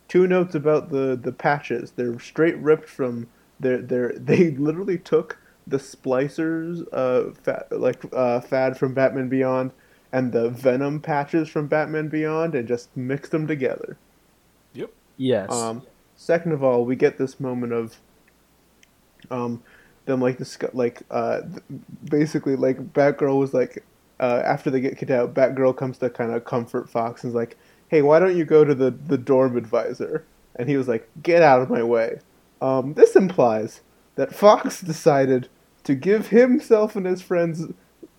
[0.08, 1.92] two notes about the the patches.
[1.92, 3.28] They're straight ripped from
[3.60, 4.12] their their.
[4.18, 9.70] They literally took the splicers, uh, fa- like uh, fad from Batman Beyond,
[10.12, 13.96] and the Venom patches from Batman Beyond, and just mixed them together.
[14.74, 14.90] Yep.
[15.16, 15.52] Yes.
[15.52, 15.82] Um,
[16.16, 17.98] second of all, we get this moment of
[19.30, 19.62] um,
[20.06, 21.42] them like discuss, like uh,
[22.10, 23.84] basically like Batgirl was like
[24.20, 27.34] uh, after they get kicked out, Batgirl comes to kind of comfort Fox and is
[27.34, 27.56] like,
[27.88, 30.24] "Hey, why don't you go to the the dorm advisor?"
[30.56, 32.20] and he was like, "Get out of my way."
[32.60, 33.82] Um, this implies
[34.16, 35.48] that Fox decided
[35.84, 37.66] to give himself and his friends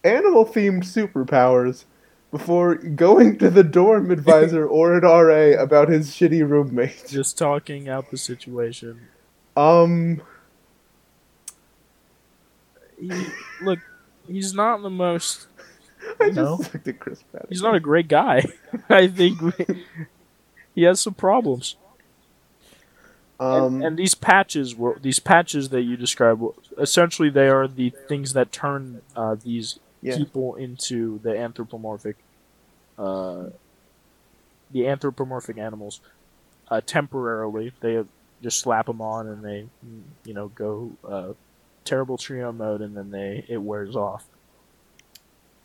[0.03, 1.83] animal-themed superpowers
[2.31, 7.05] before going to the dorm advisor or an RA about his shitty roommate.
[7.09, 9.07] Just talking out the situation.
[9.57, 10.21] Um,
[12.99, 13.11] He,
[13.61, 13.79] look,
[14.27, 15.47] he's not the most.
[16.19, 17.45] I just looked at Chris Pratt.
[17.49, 18.45] He's not a great guy.
[18.89, 19.51] I think we,
[20.75, 21.75] he has some problems.
[23.39, 26.43] Um, and, and these patches were these patches that you described.
[26.77, 30.17] Essentially, they are the things that turn uh, these yeah.
[30.17, 32.17] people into the anthropomorphic,
[32.97, 33.45] uh,
[34.71, 36.01] the anthropomorphic animals.
[36.69, 38.03] Uh, temporarily, they
[38.43, 39.65] just slap them on and they,
[40.23, 41.33] you know, go uh,
[41.85, 44.25] terrible trio mode, and then they it wears off.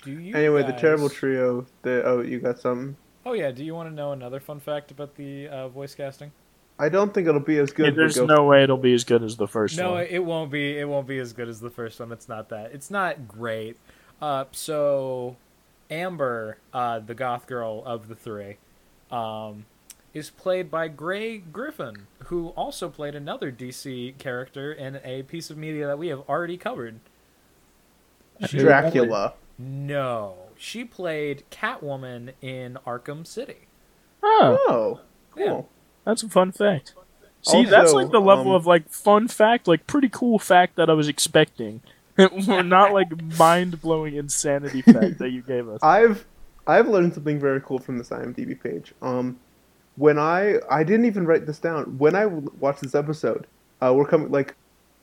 [0.05, 1.67] Do you Anyway, the terrible trio.
[1.83, 2.97] The oh, you got something?
[3.25, 3.51] Oh yeah.
[3.51, 6.33] Do you want to know another fun fact about the uh, voice casting?
[6.79, 7.87] I don't think it'll be as good.
[7.87, 10.01] Yeah, there's go- no way it'll be as good as the first No, one.
[10.01, 10.79] No, it won't be.
[10.79, 12.13] It won't be as good as the first one.
[12.13, 12.73] It's not that.
[12.73, 13.79] It's not great.
[14.21, 15.37] Uh, so
[15.91, 18.57] Amber, uh, the goth girl of the three,
[19.11, 19.65] um,
[20.15, 25.57] is played by Grey Griffin, who also played another DC character in a piece of
[25.59, 27.01] media that we have already covered.
[28.41, 29.35] Dracula.
[29.59, 33.67] No, she played Catwoman in Arkham City.
[34.23, 35.01] Oh, Oh,
[35.37, 35.49] Yeah.
[35.49, 35.69] cool.
[36.05, 36.95] that's a fun fact.
[37.43, 40.89] See, that's like the level um, of like fun fact, like pretty cool fact that
[40.89, 41.83] I was expecting.
[42.17, 43.09] Not like
[43.39, 45.81] mind blowing insanity fact that you gave us.
[45.83, 46.25] I've
[46.67, 48.95] I've learned something very cool from this IMDb page.
[49.03, 49.39] Um,
[49.97, 51.99] when I I didn't even write this down.
[51.99, 53.47] When I watched this episode,
[53.83, 54.55] uh, we're coming like,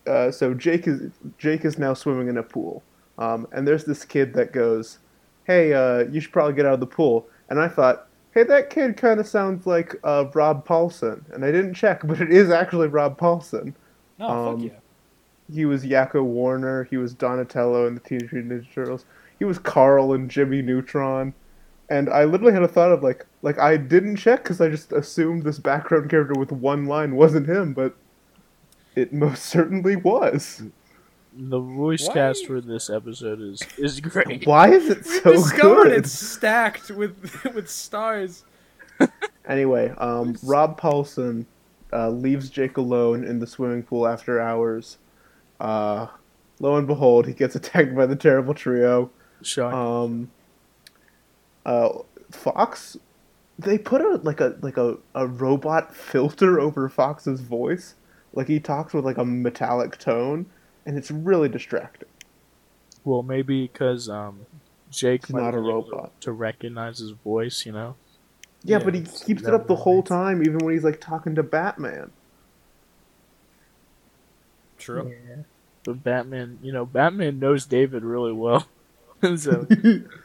[0.08, 2.84] uh, so Jake is Jake is now swimming in a pool.
[3.18, 5.00] Um, and there's this kid that goes,
[5.46, 8.70] "Hey, uh, you should probably get out of the pool." And I thought, "Hey, that
[8.70, 12.50] kid kind of sounds like uh, Rob Paulsen." And I didn't check, but it is
[12.50, 13.74] actually Rob Paulsen.
[14.20, 14.78] No, Um, fuck yeah.
[15.54, 16.86] He was Yakko Warner.
[16.86, 19.06] He was Donatello in the Teenage Mutant Ninja Turtles.
[19.38, 21.34] He was Carl in Jimmy Neutron.
[21.92, 24.94] And I literally had a thought of like, like I didn't check because I just
[24.94, 27.96] assumed this background character with one line wasn't him, but
[28.96, 30.64] it most certainly was.
[31.34, 34.46] The voice Why- cast for this episode is is great.
[34.48, 35.92] Why is it We so discovered good?
[36.00, 38.44] it's stacked with with stars.
[39.48, 41.46] Anyway, um, Rob Paulsen
[41.92, 44.98] uh, leaves Jake alone in the swimming pool after hours.
[45.60, 46.08] Uh,
[46.60, 49.10] lo and behold, he gets attacked by the terrible trio.
[49.42, 49.78] Shocking.
[49.80, 50.32] um
[51.66, 51.90] uh
[52.32, 52.98] fox
[53.60, 57.96] they put a like a like a, a robot filter over fox's voice
[58.34, 60.46] like he talks with like a metallic tone
[60.86, 62.08] and it's really distracting
[63.04, 64.46] well, maybe because um,
[64.92, 66.22] Jake He's not a be able to- robot.
[66.22, 67.66] to recognize his voice.
[67.66, 67.96] You know.
[68.64, 71.02] yeah, Yeah, but he keeps it up the whole makes- time even when he's like
[71.02, 72.12] talking to batman
[74.78, 75.14] True.
[75.84, 78.68] But Batman, you know, Batman knows David really well.
[79.36, 79.68] so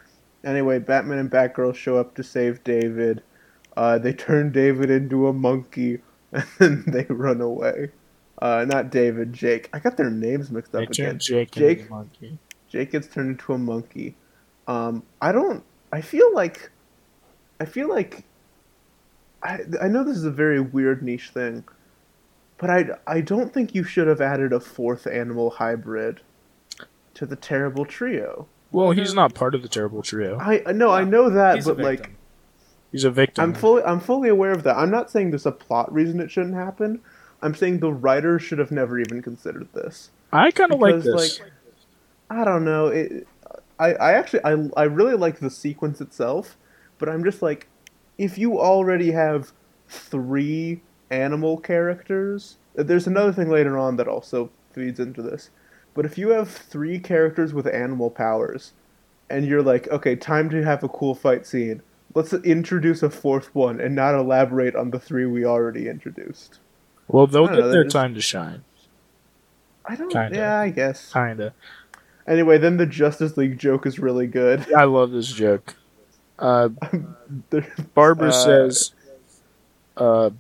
[0.47, 3.23] anyway batman and batgirl show up to save david
[3.77, 6.01] uh they turn david into a monkey
[6.33, 7.91] and then they run away
[8.41, 11.93] uh not david jake i got their names mixed up they again Jake, Jake- into
[11.93, 12.39] a monkey.
[12.69, 14.17] Jake gets turned into a monkey.
[14.67, 15.63] Um, I don't.
[15.93, 16.71] I feel like.
[17.61, 18.25] I feel like.
[19.43, 21.65] I I know this is a very weird niche thing,
[22.59, 26.21] but I I don't think you should have added a fourth animal hybrid
[27.15, 28.49] to the terrible trio.
[28.77, 30.39] Well, he's not part of the terrible trio.
[30.39, 32.17] I no, I know that, He's a but like victim.
[32.93, 33.43] He's a victim.
[33.43, 34.77] I'm fully I'm fully aware of that.
[34.77, 37.01] I'm not saying there's a plot reason it shouldn't happen.
[37.41, 40.11] I'm saying the writer should have never even considered this.
[40.31, 41.41] I kind of like because, this.
[41.41, 41.51] like,
[42.29, 42.89] I don't know.
[42.89, 43.27] It,
[43.79, 46.59] I, I actually, I, I really like the sequence itself,
[46.99, 47.69] but I'm just like,
[48.19, 49.53] if you already have
[49.89, 55.49] three animal characters, there's another thing later on that also feeds into this.
[55.97, 58.73] But if you have three characters with animal powers,
[59.31, 61.83] and you're like, okay, time to have a cool fight scene.
[62.15, 66.61] Let's introduce a fourth one and not elaborate on the three we already introduced.
[67.09, 68.63] well, they'll get know, their there's- time to shine.
[69.85, 70.11] I don't.
[70.13, 70.37] Kinda.
[70.37, 71.13] Yeah, I guess.
[71.13, 71.53] Kinda.
[72.27, 74.67] Anyway, then the Justice League joke is really good.
[74.75, 75.77] I love this joke.
[76.39, 76.71] Uh,
[77.95, 78.93] Barbara Uh, says,
[79.97, 80.31] uh,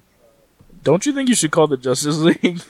[0.83, 2.61] "Don't you think you should call the Justice League?"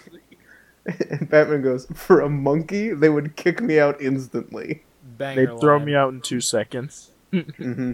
[1.11, 5.77] And Batman goes, "For a monkey, they would kick me out instantly." Banger They'd throw
[5.77, 5.87] line.
[5.87, 7.11] me out in two seconds.
[7.33, 7.93] hmm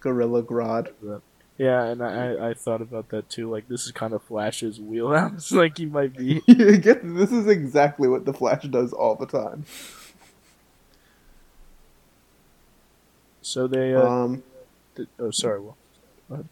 [0.00, 0.92] Gorilla Grodd.
[1.56, 3.50] Yeah, and I, I thought about that too.
[3.50, 5.50] Like this is kind of Flash's wheelhouse.
[5.62, 6.40] like he might be.
[6.46, 9.64] Get this is exactly what the Flash does all the time.
[13.42, 13.94] So they.
[13.94, 14.42] Uh, Um,
[14.96, 15.60] th- oh, sorry.
[15.60, 16.44] Well,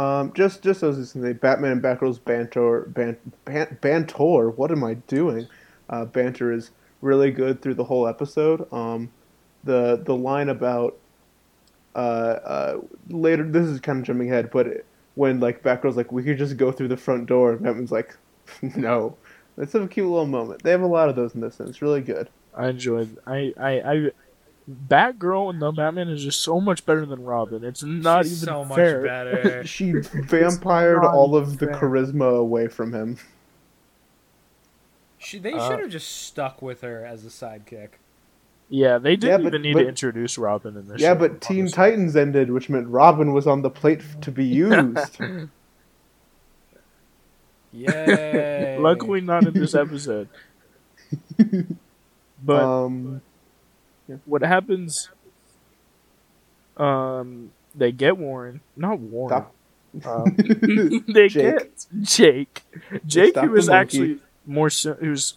[0.00, 4.48] Um, just just as I was Batman and Batgirl's banter, ban, ban, banter.
[4.48, 5.46] What am I doing?
[5.90, 6.70] Uh, banter is
[7.02, 8.66] really good through the whole episode.
[8.72, 9.12] Um,
[9.62, 10.96] the the line about
[11.94, 12.80] uh, uh,
[13.10, 13.42] later.
[13.42, 14.86] This is kind of jumping ahead, but
[15.16, 18.16] when like Batgirl's like, we could just go through the front door, and Batman's like,
[18.62, 19.18] no.
[19.58, 20.62] It's a cute little moment.
[20.62, 22.30] They have a lot of those in this, and it's really good.
[22.56, 23.18] I enjoyed.
[23.26, 24.10] I I I.
[24.88, 27.64] Batgirl and the Batman is just so much better than Robin.
[27.64, 29.02] It's not She's even so much fair.
[29.02, 29.64] better.
[29.66, 33.18] She vampired all of the charisma away from him.
[35.18, 37.90] She, they Uh, should have just stuck with her as a sidekick.
[38.68, 41.00] Yeah, they didn't Yeah, but- even need but- to introduce Robin in this.
[41.00, 41.76] Yeah, show, but Teen honestly.
[41.76, 45.18] Titans ended, which meant Robin was on the plate to be used.
[47.72, 48.76] Yay!
[48.80, 50.28] Luckily, not in this episode.
[52.42, 53.20] but um,
[54.24, 55.10] what happens?
[56.76, 59.44] Um, they get Warren, not Warren.
[60.00, 60.06] Stop.
[60.06, 60.36] Um,
[61.08, 61.32] they Jake.
[61.32, 62.62] get Jake.
[63.06, 65.34] Jake, Stop who the was actually more, si- who's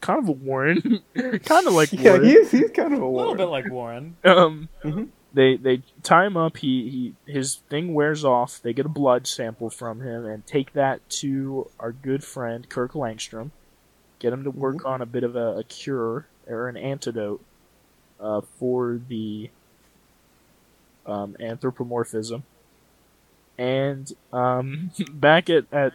[0.00, 1.00] kind of a Warren,
[1.44, 2.24] kind of like yeah, Warren.
[2.24, 4.16] he's he's kind of a a little bit like Warren.
[4.24, 5.08] Um, Mhm.
[5.34, 6.56] they they tie him up.
[6.56, 8.60] He he his thing wears off.
[8.62, 12.92] They get a blood sample from him and take that to our good friend Kirk
[12.92, 13.50] Langstrom.
[14.18, 14.86] Get him to work Mm-hmm.
[14.86, 17.42] on a bit of a, a cure or an antidote
[18.20, 19.50] uh, for the
[21.06, 22.42] um, anthropomorphism.
[23.58, 25.92] And um, back at, at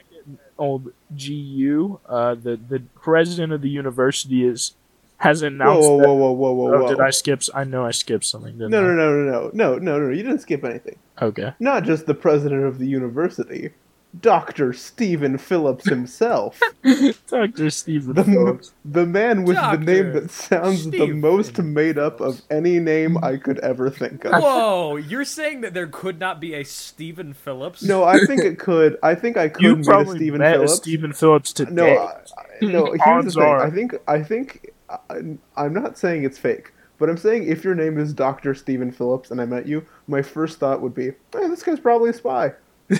[0.57, 4.73] old GU, uh, the the president of the university is
[5.17, 6.89] has announced whoa, whoa, whoa, whoa, whoa, Oh, whoa!
[6.89, 7.41] did I skip?
[7.53, 8.53] I know I skipped something.
[8.57, 8.87] Didn't No, I?
[8.87, 10.09] no, no, no, no, no, no, no!
[10.09, 10.97] You didn't skip anything.
[11.21, 11.53] Okay.
[11.59, 13.71] Not just the president of the university,
[14.21, 16.59] Doctor Stephen Phillips himself,
[17.27, 17.69] Dr.
[17.69, 18.71] Stephen the Phillips.
[18.85, 23.17] the man with the name that sounds the Stephen most made up of any name
[23.23, 24.33] I could ever think of.
[24.41, 24.95] Whoa!
[24.97, 27.81] You're saying that there could not be a Stephen Phillips?
[27.83, 28.97] No, I think it could.
[29.03, 30.73] I think I could You meet a probably Stephen met a Phillips.
[30.75, 31.71] Stephen Phillips today.
[31.73, 32.85] No, I, I- no.
[32.91, 33.49] Here's Odds the thing.
[33.49, 33.63] are.
[33.65, 35.21] I think I think I,
[35.57, 39.31] I'm not saying it's fake, but I'm saying if your name is Doctor Stephen Phillips
[39.31, 42.53] and I met you, my first thought would be, hey, this guy's probably a spy.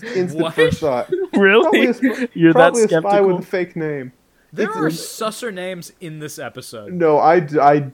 [0.00, 0.54] Just instant What?
[0.54, 1.10] first thought.
[1.34, 1.86] really?
[1.92, 4.12] Probably a, You're that probably a spy with a fake name.
[4.52, 6.92] there It's- are it's- susser names in this episode.
[6.92, 7.90] No, I, I,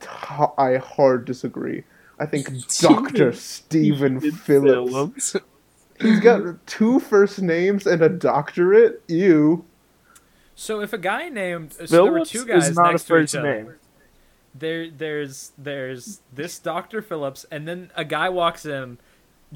[0.58, 1.84] I hard disagree.
[2.18, 2.48] I think
[2.80, 5.34] Doctor Stephen Phillips.
[6.00, 9.02] He's got two first names and a doctorate.
[9.08, 9.64] You.
[10.54, 13.20] So if a guy named so there were two guys is not next to each
[13.22, 13.54] first other.
[13.54, 13.74] name.
[14.54, 18.98] There, there's there's this Doctor Phillips, and then a guy walks in,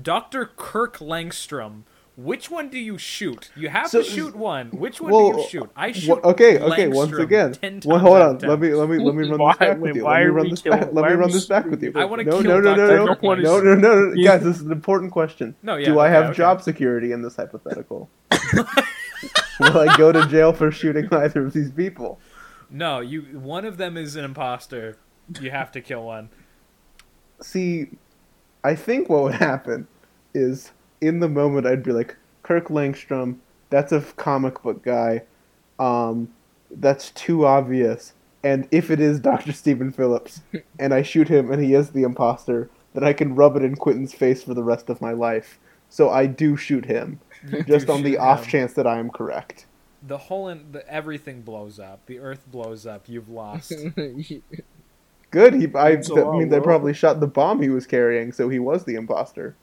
[0.01, 1.83] Doctor Kirk Langstrom.
[2.17, 3.51] Which one do you shoot?
[3.55, 4.69] You have So- to shoot one.
[4.71, 5.71] Which one Well, do you shoot?
[5.77, 6.25] I Wha- shoot.
[6.25, 6.89] okay, okay.
[6.89, 7.55] Once again,
[7.85, 8.39] well, hold on.
[8.39, 10.05] Let me let me let me run Why- this back with you.
[10.05, 10.93] why Let me are run we this killing- back.
[10.95, 11.93] Let me run this back with you.
[11.95, 12.87] I wanna no, kill no, no, Dr.
[12.97, 14.25] no, no, Kirk no, no, no, no, no.
[14.25, 15.55] Guys, this is an important question.
[15.63, 16.37] No, yeah, Do I okay, have okay.
[16.39, 18.09] job security in this hypothetical?
[19.61, 22.19] Will I go to jail for shooting either of these people?
[22.71, 23.23] No, you.
[23.39, 24.97] One of them is an imposter.
[25.41, 26.31] You have to kill one.
[27.43, 27.89] See,
[28.65, 29.87] I think what would happen
[30.35, 33.39] is in the moment I'd be like, Kirk Langstrom,
[33.71, 35.23] that's a comic book guy.
[35.79, 36.33] Um,
[36.71, 38.13] that's too obvious.
[38.43, 39.53] And if it is Dr.
[39.53, 40.43] Stephen Phillips,
[40.79, 43.77] and I shoot him and he is the imposter, then I can rub it in
[43.77, 45.59] Quentin's face for the rest of my life.
[45.89, 47.21] So I do shoot him,
[47.67, 48.51] just on the off him.
[48.51, 49.67] chance that I am correct.
[50.03, 52.07] The whole in, the, everything blows up.
[52.07, 53.09] The Earth blows up.
[53.09, 53.87] You've lost.
[55.31, 55.55] Good.
[55.55, 58.49] He, I, It's a that means I probably shot the bomb he was carrying, so
[58.49, 59.57] he was the imposter.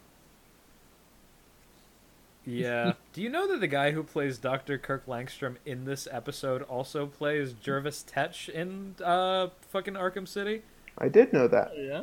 [2.45, 2.93] Yeah.
[3.13, 4.77] Do you know that the guy who plays Dr.
[4.77, 10.63] Kirk Langstrom in this episode also plays Jervis Tetch in uh fucking Arkham City?
[10.97, 11.71] I did know that.
[11.77, 12.01] yeah.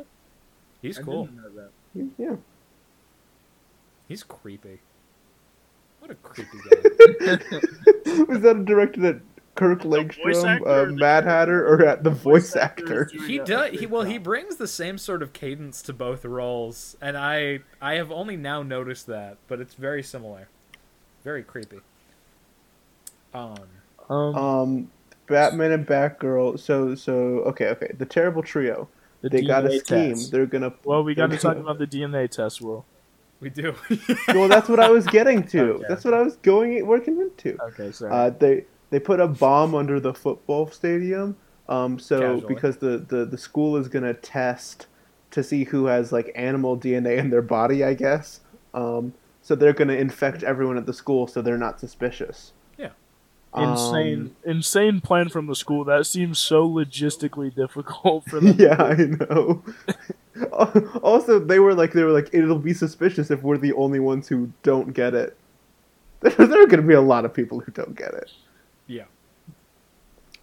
[0.81, 1.25] He's I cool.
[1.25, 1.71] didn't know that.
[2.17, 2.35] Yeah.
[4.07, 4.79] He's creepy.
[5.99, 7.37] What a creepy guy.
[8.27, 9.21] Was that a director at
[9.61, 13.09] Kirk voice Langstrom, uh, Mad Hatter, or at the voice actor?
[13.13, 16.97] is he does he well he brings the same sort of cadence to both roles
[17.01, 20.47] and I I have only now noticed that, but it's very similar.
[21.23, 21.79] Very creepy.
[23.33, 23.55] Um
[24.09, 24.91] Um, Um,
[25.27, 26.59] Batman and Batgirl.
[26.59, 27.13] So, so
[27.51, 27.91] okay, okay.
[27.97, 28.89] The terrible trio.
[29.21, 30.09] the they got a DNA scheme.
[30.15, 30.31] test.
[30.31, 30.73] They're gonna.
[30.83, 32.83] Well, we got to talk about the DNA test, Will.
[33.39, 33.75] we do.
[34.27, 35.61] Well, that's what I was getting to.
[35.75, 35.85] Okay.
[35.87, 37.57] That's what I was going working into.
[37.69, 38.11] Okay, sorry.
[38.11, 41.35] Uh, they they put a bomb under the football stadium.
[41.67, 42.53] Um, so Casually.
[42.53, 44.87] because the, the the school is gonna test
[45.31, 48.41] to see who has like animal DNA in their body, I guess.
[48.73, 52.51] Um, so they're gonna infect everyone at the school, so they're not suspicious.
[52.77, 52.89] Yeah.
[53.55, 55.85] insane, Um, insane plan from the school.
[55.85, 58.55] That seems so logistically difficult for them.
[58.59, 59.63] yeah, I know.
[61.01, 64.27] also, they were like, they were like, it'll be suspicious if we're the only ones
[64.27, 65.37] who don't get it.
[66.21, 68.31] there are going to be a lot of people who don't get it.
[68.91, 69.05] Yeah.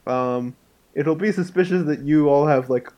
[0.07, 0.57] Um,
[0.95, 2.91] it'll be suspicious that you all have like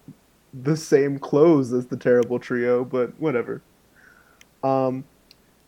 [0.54, 3.62] the same clothes as the terrible trio, but whatever.
[4.62, 5.04] Um,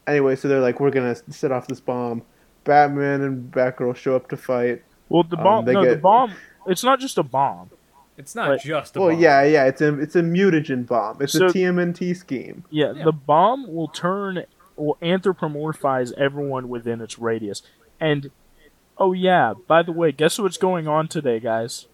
[0.07, 2.23] anyway, so they're like, we're gonna set off this bomb.
[2.65, 4.83] Batman and Batgirl show up to fight.
[5.09, 5.65] Well, the Um, bomb.
[5.65, 6.33] they no, the bomb.
[6.67, 7.71] It's not just a bomb.
[8.17, 8.61] It's not Right.
[8.61, 9.19] just a Well, bomb.
[9.21, 11.21] yeah, yeah, it's a it's a mutagen bomb.
[11.21, 12.65] It's So- a TMNT scheme.
[12.71, 13.05] Yeah, Yeah.
[13.05, 14.45] the bomb will turn
[14.77, 17.63] will anthropomorphize everyone within its radius.
[18.01, 18.31] And
[19.03, 21.87] oh yeah, by the way, guess what's going on today, guys?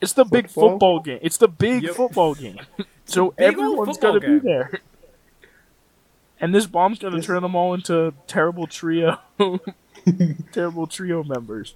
[0.00, 0.70] It's the big Football?
[0.70, 1.18] football game.
[1.22, 1.94] It's the big Yep.
[1.94, 2.58] football game.
[3.04, 4.80] so everyone's gonna be there.
[6.40, 9.18] And this bomb's gonna This- turn them all into terrible trio,
[10.52, 11.74] terrible trio members.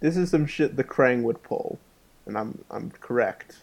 [0.00, 1.78] This is some shit the Krang would pull,
[2.26, 3.58] and I'm I'm correct.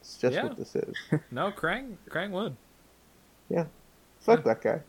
[0.00, 0.44] It's just Yeah.
[0.44, 0.94] what this is.
[1.30, 2.56] No, Krang, Krang would.
[3.48, 3.66] Yeah,
[4.20, 4.80] fuck that guy.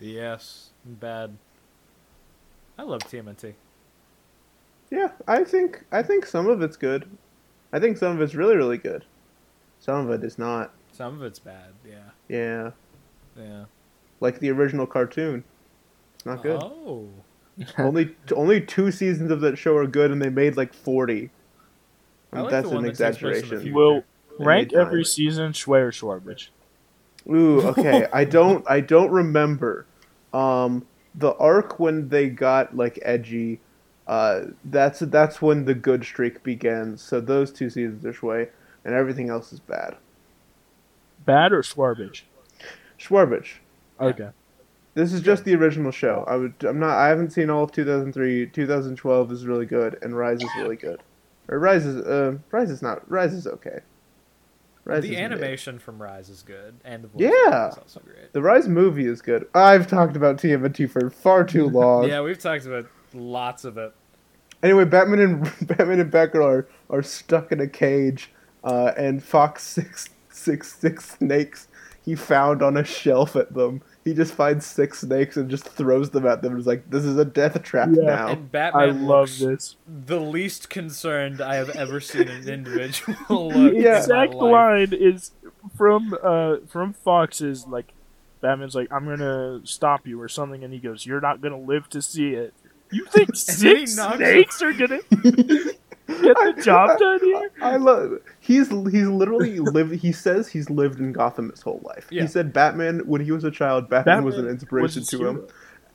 [0.00, 1.36] Yes, bad.
[2.78, 3.54] I love TMNT.
[4.90, 7.08] Yeah, I think I think some of it's good.
[7.72, 9.04] I think some of it's really really good.
[9.80, 10.72] Some of it is not.
[10.92, 11.72] Some of it's bad.
[11.86, 12.70] Yeah, Yeah,
[13.36, 13.64] yeah.
[14.20, 15.44] like the original cartoon.
[16.14, 16.60] It's not good.
[16.62, 17.08] Oh,
[17.78, 21.30] only only two seasons of that show are good, and they made like forty.
[22.32, 23.60] I like that's the one an that takes place in the exaggeration.
[23.60, 23.74] future.
[23.74, 24.04] Will
[24.38, 26.48] rank every season Schway or Schwarbridge.
[27.28, 28.06] Ooh, okay.
[28.12, 29.86] I don't I don't remember.
[30.32, 30.86] Um
[31.16, 33.60] the arc when they got like edgy,
[34.06, 37.02] uh that's that's when the good streak begins.
[37.02, 38.48] So those two seasons are Schway
[38.84, 39.96] and everything else is bad.
[41.24, 42.22] Bad or Schwarbridge?
[42.98, 43.56] Shwarbage.
[44.00, 44.30] Okay.
[44.94, 46.24] This is just the original show.
[46.26, 48.46] I would I'm not I haven't seen all of 2003.
[48.46, 51.02] 2012 is really good and Rise is really good.
[51.48, 53.80] Or Rise is uh Rise is not Rise is okay.
[54.86, 57.68] Rise the animation from Rise is good, and the voice Yeah.
[57.70, 58.32] is also great.
[58.32, 59.48] The Rise movie is good.
[59.52, 62.08] I've talked about TMNT for far too long.
[62.08, 63.92] Yeah, we've talked about lots of it.
[64.62, 68.30] Anyway, Batman and Batman and Batgirl are, are stuck in a cage,
[68.62, 71.66] uh, and Fox six six six snakes
[72.04, 73.82] he found on a shelf at them.
[74.06, 76.52] He just finds six snakes and just throws them at them.
[76.52, 78.02] And is like, "This is a death trap Yeah.
[78.04, 79.76] now." And I Batman love looks this.
[80.06, 83.16] the least concerned I have ever seen an individual
[83.50, 83.74] look.
[83.74, 83.98] Yeah.
[83.98, 84.52] exact life.
[84.52, 85.32] line is
[85.76, 87.88] from uh from Fox is like
[88.40, 91.88] Batman's like I'm gonna stop you or something, and he goes, "You're not gonna live
[91.90, 92.54] to see it."
[92.92, 95.76] You think And then he six snakes are gonna get
[96.06, 97.50] the job done here?
[97.60, 98.20] I love.
[98.46, 99.94] He's he's literally lived.
[99.96, 102.06] He says he's lived in Gotham his whole life.
[102.10, 102.22] Yeah.
[102.22, 103.88] He said Batman when he was a child.
[103.90, 105.46] Batman, was an inspiration was to him,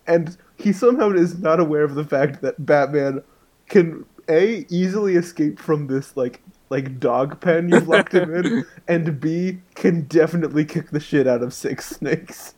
[0.05, 3.23] and he somehow is not aware of the fact that Batman
[3.69, 9.19] can a easily escape from this like like dog pen you've locked him in, and
[9.21, 12.53] b can definitely kick the shit out of six snakes.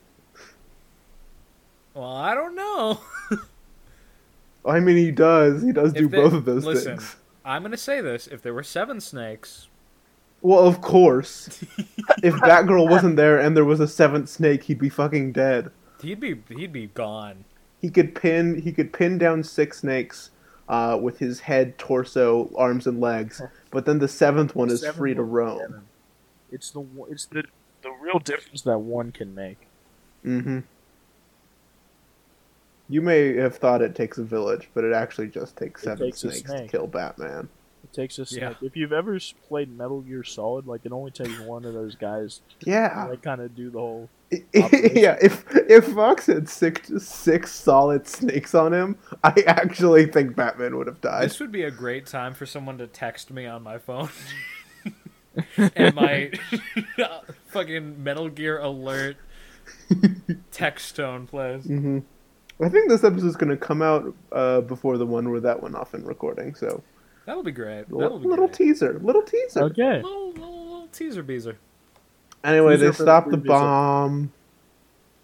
[1.94, 3.00] Well, I don't know.
[4.66, 5.62] I mean, he does.
[5.62, 7.16] He does do If they- both of those listen, things.
[7.46, 9.68] I'm gonna say this: if there were seven snakes,
[10.44, 11.48] Well, of course.
[12.22, 15.72] if Batgirl wasn't there and there was a seventh snake, he'd be fucking dead.
[16.02, 17.46] he'd be he'd be gone.
[17.82, 20.32] He could pin he could pin down six snakes
[20.68, 23.42] uh, with his head, torso, arms, and legs.
[23.72, 25.60] But then the seventh one is Seven free to roam.
[25.60, 25.82] seven.
[26.52, 27.46] It's the it's the
[27.82, 29.68] the real difference that one can make.
[30.26, 30.60] Mm-hmm.
[32.90, 36.06] You may have thought it takes a village, but it actually just takes It seven
[36.08, 37.48] takes a snakes to kill Batman.
[37.84, 38.42] It takes a snake.
[38.62, 38.68] Yeah.
[38.68, 42.42] If you've ever played Metal Gear Solid, like it only takes one of those guys
[42.66, 44.10] Yeah, to like, kind of do the whole.
[44.54, 45.18] yeah.
[45.22, 50.88] If if Fox had six six solid snakes on him, I actually think Batman would
[50.88, 51.26] have died.
[51.26, 54.10] This would be a great time for someone to text me on my phone.
[55.76, 56.32] and my
[57.48, 59.18] fucking Metal Gear alert
[60.52, 61.66] text tone plays.
[61.66, 62.00] hmm
[62.62, 65.76] I think this episode's going to come out uh, before the one where that went
[65.76, 66.54] off in recording.
[66.56, 66.84] So
[67.26, 67.90] That'll be great.
[67.92, 68.58] little, That'll be little great.
[68.58, 69.64] teaser, little teaser.
[69.64, 70.02] Okay.
[70.02, 71.58] little, little, little teaser beezer.
[72.44, 74.32] Anyway, Teaser they for the stop the bomb.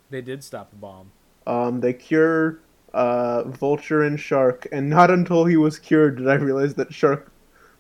[0.09, 1.11] They did stop the bomb.
[1.45, 2.59] Um, they cure
[2.93, 7.31] uh, Vulture and Shark, and not until he was cured did I realize that Shark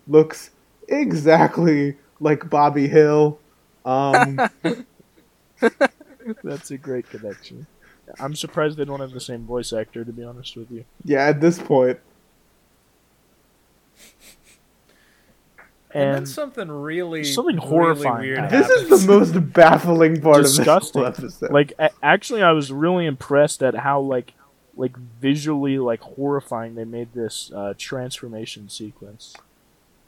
[0.07, 0.51] looks
[0.87, 3.39] exactly like Bobby Hill.
[3.85, 4.39] Um,
[6.43, 7.65] That's a great connection.
[8.19, 10.83] I'm surprised they don't have the same voice actor, to be honest with you.
[11.05, 11.99] yeah, at this point,
[15.91, 18.63] And, then something really, something really horrifying weird happened.
[18.63, 21.03] this is the most baffling part disgusting.
[21.03, 21.51] of this whole episode.
[21.51, 24.33] Like, a- actually, I was really impressed at how like,
[24.77, 29.35] like visually like horrifying they made this uh, transformation sequence.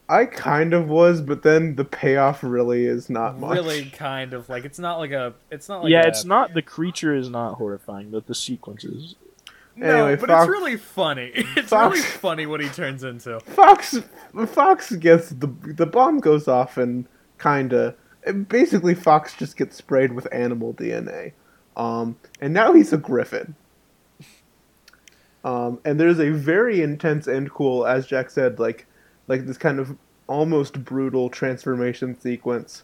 [0.08, 3.54] I kind of was, but then the payoff really is not much.
[3.56, 5.34] Really, kind of like it's not like a.
[5.50, 9.16] It's not like yeah, a- it's not the creature is not horrifying, but the sequences.
[9.76, 11.32] No, Anyway, but Fox- it's really funny.
[11.56, 13.40] It's Fox- really funny what he turns into.
[13.40, 14.00] Fox
[14.48, 17.06] Fox gets the the bomb goes off and
[17.40, 17.96] kinda
[18.48, 21.32] basically Fox just gets sprayed with animal DNA,
[21.78, 23.56] um, and now he's a griffin.
[25.44, 28.86] Um, and there's a very intense and cool, as Jack said, like
[29.28, 32.84] like this kind of almost brutal transformation sequence,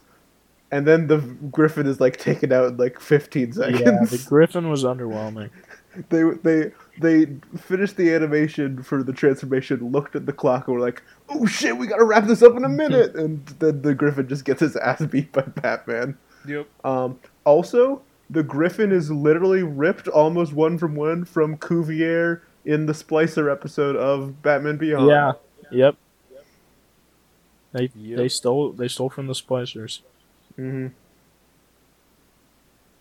[0.72, 1.18] and then the
[1.52, 3.80] griffin is like taken out in like 15 seconds.
[3.80, 5.50] Yeah, the griffin was underwhelming.
[6.10, 7.26] they they they
[7.58, 11.76] finished the animation for the transformation, looked at the clock, and were like, "Oh shit,
[11.76, 14.76] we gotta wrap this up in a minute." and then the Griffin just gets his
[14.76, 16.16] ass beat by Batman.
[16.46, 16.66] Yep.
[16.84, 22.92] Um, also, the Griffin is literally ripped almost one from one from Cuvier in the
[22.92, 25.08] Splicer episode of Batman Beyond.
[25.08, 25.32] Yeah.
[25.70, 25.96] Yep.
[27.72, 28.16] They Yep.
[28.18, 30.00] they stole they stole from the splicers.
[30.56, 30.88] hmm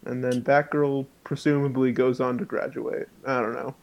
[0.08, 3.08] And then Batgirl presumably goes on to graduate.
[3.26, 3.76] I don't know.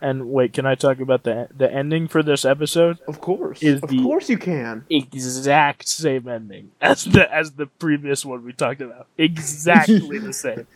[0.00, 2.98] And wait, can I talk about the the ending for this episode?
[3.08, 4.84] Of course, Is of the- course you can.
[4.88, 9.08] Exact same ending as the as the previous one we talked about.
[9.18, 10.66] Exactly the same.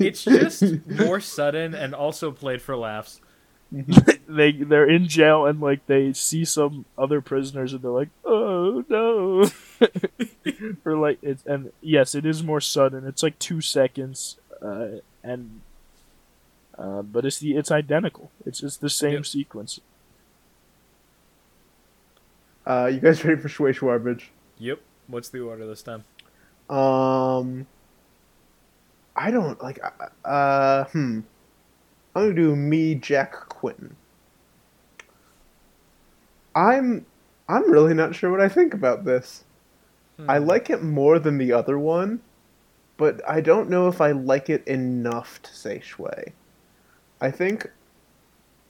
[0.00, 3.20] It's just more sudden and also played for laughs.
[4.28, 8.84] They they're in jail and like they see some other prisoners and they're like, oh
[8.88, 9.48] no,
[10.84, 13.06] or like it's and yes, it is more sudden.
[13.06, 14.86] It's like two seconds, uh,
[15.22, 15.60] and
[16.78, 18.30] uh, but it's the it's identical.
[18.46, 19.26] It's just the same Yep.
[19.26, 19.80] sequence.
[22.66, 24.24] Uh, you guys ready for Schway Shwarbage?
[24.58, 24.80] Yep.
[25.08, 26.04] What's the order this time?
[26.70, 27.66] Um,
[29.16, 29.80] I don't like.
[29.82, 31.20] uh, Uh, hmm.
[32.14, 33.96] I'm gonna do me, Jack Quinton.
[36.54, 37.06] I'm,
[37.48, 39.44] I'm really not sure what I think about this.
[40.28, 40.44] I Hmm.
[40.46, 42.20] like it more than the other one,
[42.96, 46.32] but I don't know if I like it enough to say Schway.
[47.20, 47.70] I think,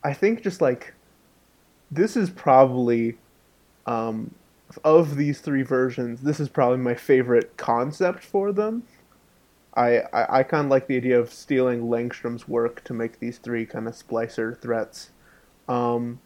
[0.05, 0.95] I think just like,
[1.91, 3.19] this is probably,
[3.87, 4.35] um,
[4.85, 8.85] of these three versions, this is probably my favorite concept for them.
[9.75, 13.39] I, I, I kind of like the idea of stealing Langstrom's work to make these
[13.39, 15.11] three kind of splicer threats.
[15.69, 16.21] Um,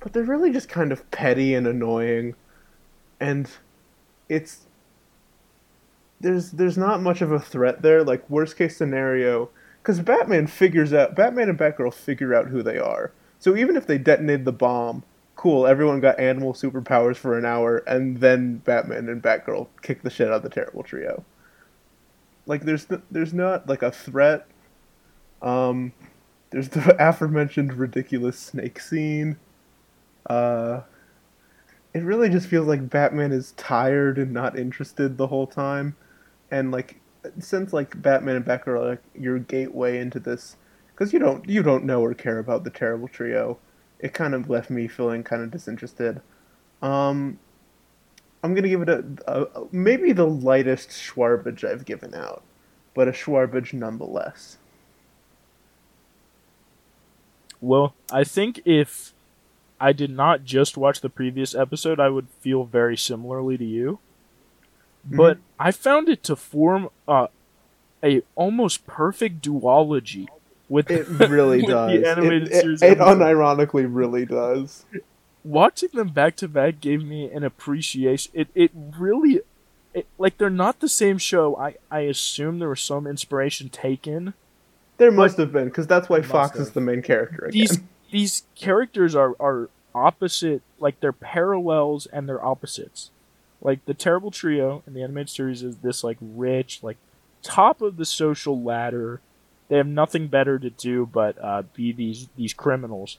[0.00, 2.34] but they're really just kind of petty and annoying.
[3.20, 3.50] And
[4.28, 4.66] it's
[6.20, 8.02] there's there's not much of a threat there.
[8.02, 9.50] Like worst case scenario,
[9.82, 13.12] because Batman figures out Batman and Batgirl figure out who they are.
[13.38, 15.04] So even if they detonated the bomb,
[15.36, 20.10] cool, everyone got animal superpowers for an hour, and then Batman and Batgirl kick the
[20.10, 21.24] shit out of the terrible trio.
[22.46, 24.46] Like there's n- there's not like a threat.
[25.40, 25.92] Um,
[26.50, 29.38] there's the aforementioned ridiculous snake scene.
[30.28, 30.80] Uh,
[31.94, 35.96] it really just feels like Batman is tired and not interested the whole time,
[36.50, 37.00] and like
[37.38, 40.56] since like Batman and Batgirl are like your gateway into this,
[40.92, 43.58] because you don't you don't know or care about the terrible trio,
[43.98, 46.20] it kind of left me feeling kind of disinterested.
[46.82, 47.38] Um,
[48.42, 52.42] I'm gonna give it a, a maybe the lightest Shwarbage I've given out,
[52.94, 54.58] but a Shwarbage nonetheless.
[57.60, 59.12] Well, I think if
[59.80, 63.98] I did not just watch the previous episode, I would feel very similarly to you.
[65.04, 67.28] But I found it to form uh,
[68.02, 70.26] a almost perfect duology
[70.68, 72.00] with It really with does.
[72.00, 74.84] The animated it, it, series it unironically really does.
[75.44, 78.32] Watching them back to back gave me an appreciation.
[78.34, 79.40] It it really,
[79.94, 81.56] it, like they're not the same show.
[81.56, 84.34] I I assume there was some inspiration taken.
[84.98, 87.46] There must have been because that's why Fox is the main character.
[87.46, 87.52] Again.
[87.52, 87.80] these
[88.10, 93.10] these characters are are opposite like they're parallels and they're opposites
[93.60, 96.96] like the terrible trio in the animated series is this like rich like
[97.42, 99.20] top of the social ladder.
[99.68, 103.18] They have nothing better to do but uh, be these these criminals.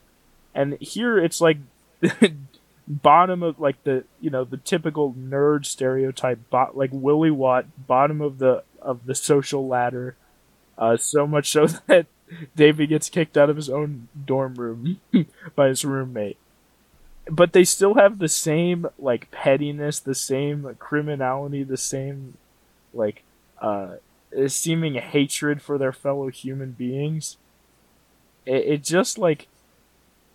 [0.55, 1.57] And here it's like
[2.87, 8.21] bottom of like the you know the typical nerd stereotype bot like willy watt bottom
[8.21, 10.15] of the of the social ladder.
[10.77, 12.07] Uh, so much so that
[12.55, 14.99] David gets kicked out of his own dorm room
[15.55, 16.37] by his roommate.
[17.29, 22.35] But they still have the same like pettiness, the same criminality, the same
[22.93, 23.23] like
[23.61, 23.95] uh
[24.47, 27.37] seeming hatred for their fellow human beings.
[28.45, 29.47] It, it just like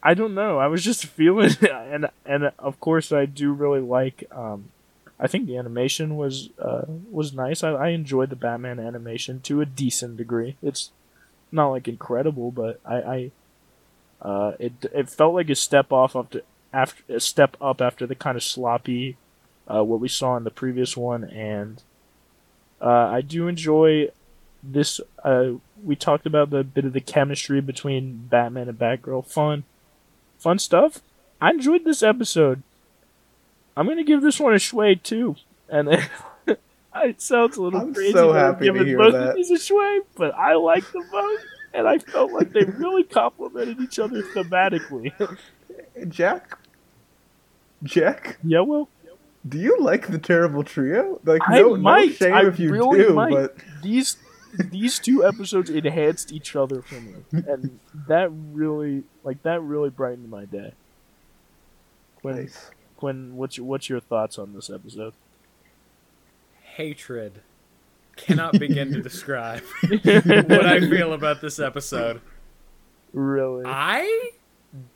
[0.02, 0.58] I don't know.
[0.58, 4.70] I was just feeling and and of course I do really like um
[5.18, 7.62] I think the animation was uh, was nice.
[7.62, 10.56] I, I enjoyed the Batman animation to a decent degree.
[10.62, 10.90] It's
[11.52, 13.30] not like incredible, but I, I
[14.20, 16.42] uh, it it felt like a step off after
[16.74, 19.16] after a step up after the kind of sloppy
[19.72, 21.82] uh, what we saw in the previous one, and
[22.80, 24.08] uh, I do enjoy
[24.62, 25.00] this.
[25.22, 25.52] Uh,
[25.82, 29.26] we talked about the bit of the chemistry between Batman and Batgirl.
[29.26, 29.64] Fun,
[30.38, 31.00] fun stuff.
[31.40, 32.62] I enjoyed this episode.
[33.76, 35.36] I'm gonna give this one a Schway too,
[35.68, 36.06] and then
[36.96, 38.12] it sounds a little I'm crazy.
[38.12, 39.30] so I'm happy to hear both that.
[39.30, 41.40] of these a Schway, but I like them both,
[41.72, 45.12] and I felt like they really complemented each other thematically.
[46.08, 46.58] Jack,
[47.84, 48.88] Jack, yeah, well,
[49.46, 51.20] do you like the terrible trio?
[51.24, 52.06] Like, I no, might.
[52.06, 53.30] no shame I if you really do, might.
[53.30, 54.16] but these
[54.70, 57.78] these two episodes enhanced each other for me, and
[58.08, 60.72] that really like that really brightened my day.
[62.20, 62.70] Quinn, nice.
[62.96, 65.12] Quinn, what's your what's your thoughts on this episode?
[66.62, 67.42] Hatred
[68.16, 72.20] cannot begin to describe what I feel about this episode.
[73.12, 73.64] really?
[73.66, 74.30] I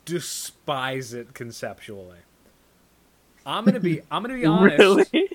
[0.05, 2.17] despise it conceptually.
[3.49, 4.77] I'm gonna be I'm gonna be honest.
[4.77, 5.29] Really?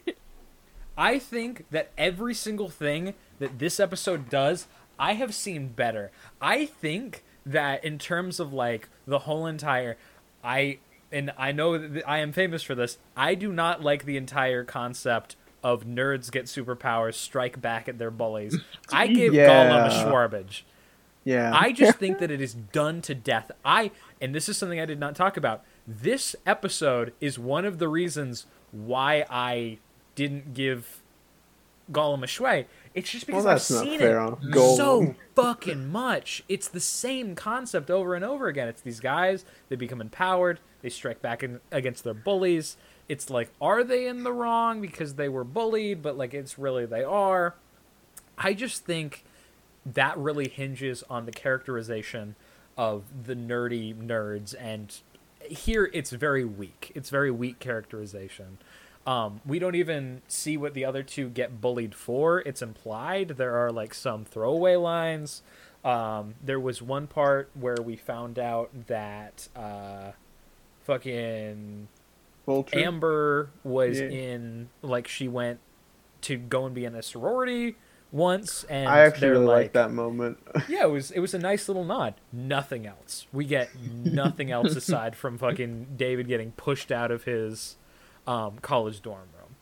[0.96, 4.66] I think that every single thing that this episode does,
[4.98, 6.10] I have seen better.
[6.40, 9.96] I think that in terms of like the whole entire,
[10.42, 10.78] I
[11.10, 12.98] and I know that I am famous for this.
[13.16, 18.10] I do not like the entire concept of nerds get superpowers, strike back at their
[18.10, 18.58] bullies.
[18.92, 20.04] I give Gollum a Yeah.
[20.04, 20.62] Shwarbage.
[21.24, 21.50] Yeah.
[21.54, 23.50] I just think that it is done to death.
[23.64, 25.64] I and this is something I did not talk about.
[25.86, 29.78] This episode is one of the reasons why I
[30.14, 31.02] didn't give
[31.92, 32.64] Gollum a Schway.
[32.94, 36.42] It's just because Well, I've seen fair it so fucking much.
[36.48, 38.68] It's the same concept over and over again.
[38.68, 42.76] It's these guys, they become empowered, they strike back in, against their bullies.
[43.08, 46.86] It's like, are they in the wrong because they were bullied, but like it's really
[46.86, 47.54] they are.
[48.38, 49.24] I just think
[49.84, 52.36] that really hinges on the characterization
[52.78, 54.98] of the nerdy nerds and
[55.48, 56.92] here it's very weak.
[56.94, 58.58] It's very weak characterization.
[59.06, 62.40] Um, we don't even see what the other two get bullied for.
[62.40, 63.28] It's implied.
[63.36, 65.42] There are like some throwaway lines.
[65.84, 70.12] Um, there was one part where we found out that uh,
[70.84, 71.88] fucking
[72.46, 72.78] Vulture.
[72.78, 74.08] Amber was Yeah.
[74.08, 75.60] in like she went
[76.22, 77.76] to go and be in a sorority
[78.14, 80.38] once, and I actually really like, like that moment.
[80.68, 82.14] yeah, it was it was a nice little nod.
[82.32, 83.26] Nothing else.
[83.32, 87.76] We get nothing else aside from fucking David getting pushed out of his
[88.26, 89.56] um, college dorm room.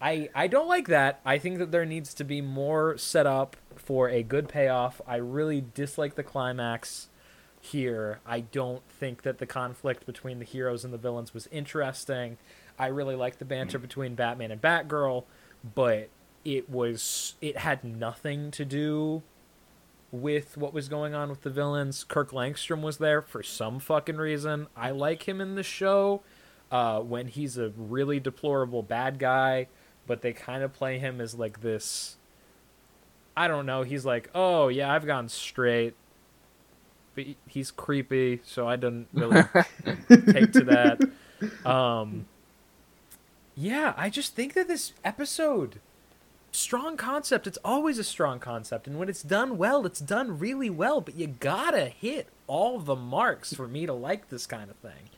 [0.00, 1.20] I I don't like that.
[1.24, 5.00] I think that there needs to be more set up for a good payoff.
[5.06, 7.08] I really dislike the climax
[7.62, 8.20] here.
[8.26, 12.36] I don't think that the conflict between the heroes and the villains was interesting.
[12.78, 15.24] I really like the banter between Batman and Batgirl,
[15.74, 16.10] but
[16.46, 19.24] it was it had nothing to do
[20.12, 22.04] with what was going on with the villains.
[22.04, 24.68] Kirk Langstrom was there for some fucking reason.
[24.76, 26.22] I like him in the show
[26.70, 29.66] uh, when he's a really deplorable bad guy,
[30.06, 32.16] but they kind of play him as like this.
[33.36, 33.82] I don't know.
[33.82, 35.94] He's like, oh yeah, I've gone straight,
[37.16, 39.42] but he's creepy, so I didn't really
[40.08, 41.68] take to that.
[41.68, 42.26] Um,
[43.56, 45.80] yeah, I just think that this episode
[46.56, 50.70] strong concept it's always a strong concept and when it's done well it's done really
[50.70, 54.76] well but you gotta hit all the marks for me to like this kind of
[54.76, 55.10] thing.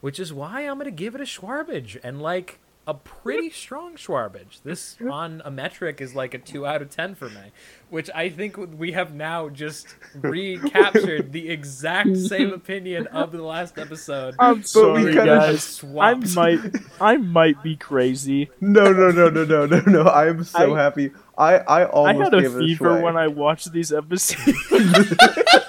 [0.00, 4.62] Which is why i'm gonna give it a shwarbage and like a pretty strong shwarbage
[4.62, 7.50] this on a metric is like a 2 out of 10 for me
[7.88, 13.78] which i think we have now just recaptured the exact same opinion of the last
[13.78, 15.82] episode um, I'm sorry, kinda guys.
[15.98, 16.60] I might
[17.00, 18.50] I might be crazy.
[18.60, 20.02] no, no, no, no, no, no, no.
[20.02, 21.10] I am so I- happy.
[21.36, 24.44] I, I I almost had a gave it a fever when I watched these episodes.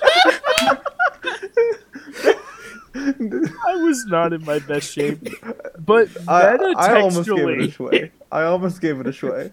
[3.68, 5.20] I was not in my best shape,
[5.80, 8.12] but I, I almost gave it a textually, Schway.
[8.32, 9.52] I almost gave it a Schway.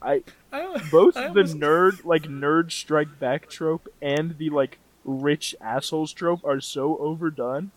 [0.00, 0.22] I
[0.52, 6.12] I both I the nerd like nerd strike back trope and the like rich assholes
[6.12, 7.70] trope are so overdone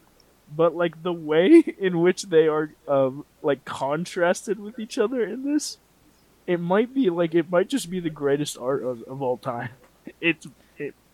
[0.55, 5.43] but like the way in which they are um like contrasted with each other in
[5.43, 5.77] this
[6.47, 9.69] it might be like it might just be the greatest art of, of all time
[10.19, 10.51] it's it,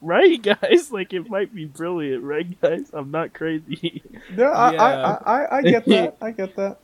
[0.02, 5.02] right guys like it might be brilliant right guys i'm not crazy No, I, Yeah.
[5.04, 6.18] I, I, I get that.
[6.22, 6.80] I get that.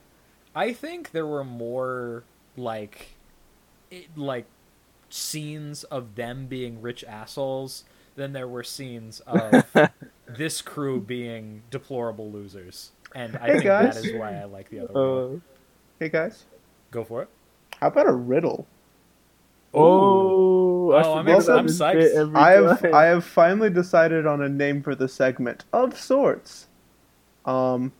[0.54, 2.26] I think there were more
[2.56, 3.18] like
[3.90, 4.48] it, like
[5.10, 7.84] scenes of them being rich assholes
[8.16, 9.74] than there were scenes of
[10.28, 12.92] this crew being deplorable losers.
[13.14, 13.78] And I Hey, think guys.
[13.78, 15.22] that is why I like the other one.
[15.22, 15.36] uh,
[15.98, 16.46] Hey guys,
[16.90, 17.30] Go for it.
[17.80, 18.68] how about a riddle?
[19.74, 22.36] Oh, I Oh, I'm ex- I'm psyched.
[22.36, 22.94] I have time.
[22.94, 26.68] I have finally decided on a name for the segment of sorts.
[27.44, 27.92] Um,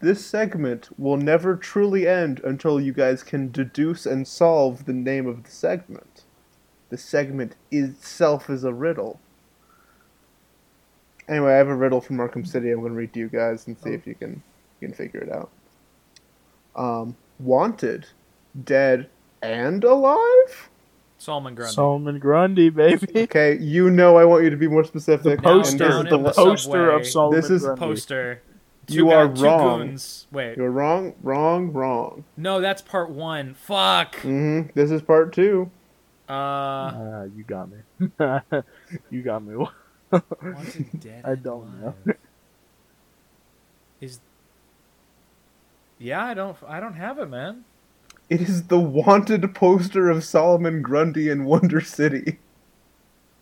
[0.00, 5.26] this segment will never truly end until you guys can deduce and solve the name
[5.26, 6.24] of the segment.
[6.90, 9.20] The segment itself is a riddle.
[11.28, 12.70] Anyway, I have a riddle from Arkham City.
[12.70, 14.42] I'm going to read to you guys and see if you can
[14.80, 15.50] you can figure it out.
[16.76, 18.06] Um, wanted,
[18.64, 19.08] dead,
[19.42, 20.68] and alive.
[21.26, 21.72] Solomon Grundy.
[21.74, 23.06] Solomon Grundy, baby.
[23.24, 25.38] Okay, you know I want you to be more specific.
[25.40, 26.94] The poster, this is the the poster subway.
[26.94, 27.80] of Solomon This is- Grundy.
[27.80, 28.42] poster.
[28.88, 29.78] You Two are guy- two wrong.
[29.88, 30.26] goons.
[30.30, 32.22] Wait, You're wrong, wrong, wrong.
[32.36, 33.54] no, that's part one.
[33.54, 34.14] Fuck.
[34.18, 34.68] Mm-hmm.
[34.74, 35.68] This is part two.
[36.28, 37.78] Uh, Ah, you got me.
[39.10, 39.66] you got me.
[41.00, 41.22] dead.
[41.24, 41.94] I don't know.
[44.00, 44.20] Is
[45.98, 46.56] yeah, I don't.
[46.68, 47.64] I don't have it, man.
[48.28, 52.38] It is the wanted poster of Solomon Grundy in Wonder City.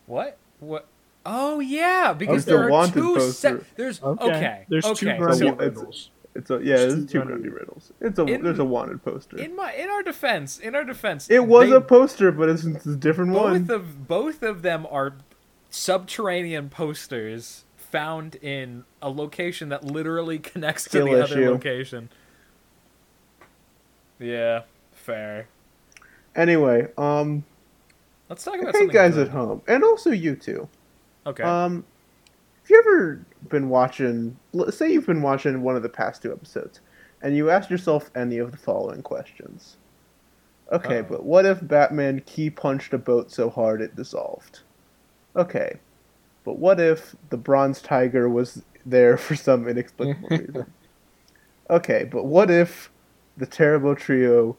[0.06, 0.36] What?
[0.60, 0.86] What?
[1.24, 3.18] Oh yeah, because It's the there are two.
[3.32, 4.24] Se- there's Okay.
[4.26, 4.66] okay.
[4.68, 5.06] There's two.
[5.16, 6.10] Grundy so riddles.
[6.34, 7.32] It's a yeah, It's it's two two Grundy.
[7.44, 7.92] Grundy riddles.
[8.00, 9.38] It's a In- there's a wanted poster.
[9.38, 12.64] in my in our defense, in our defense, it was they- a poster, but it's,
[12.64, 13.70] it's a different both one.
[13.70, 15.14] of both of them are
[15.70, 22.10] subterranean posters found in a location that literally connects to Skill the other location.
[24.18, 24.62] Yeah,
[25.04, 25.48] fair.
[26.34, 27.44] Anyway, um,
[28.28, 29.28] Let's talk about hey guys good.
[29.28, 30.68] at home, and also you too.
[31.26, 31.42] Okay.
[31.42, 31.84] Um,
[32.62, 34.36] have you ever been watching?
[34.52, 36.80] Let's say you've been watching one of the past two episodes,
[37.22, 39.76] and you asked yourself any of the following questions.
[40.72, 41.02] Okay, Oh.
[41.02, 44.60] but what if Batman key punched a boat so hard it dissolved?
[45.36, 45.78] Okay,
[46.44, 50.72] but what if the Bronze Tiger was there for some inexplicable reason?
[51.68, 52.90] Okay, but what if
[53.36, 54.56] the Terrible Trio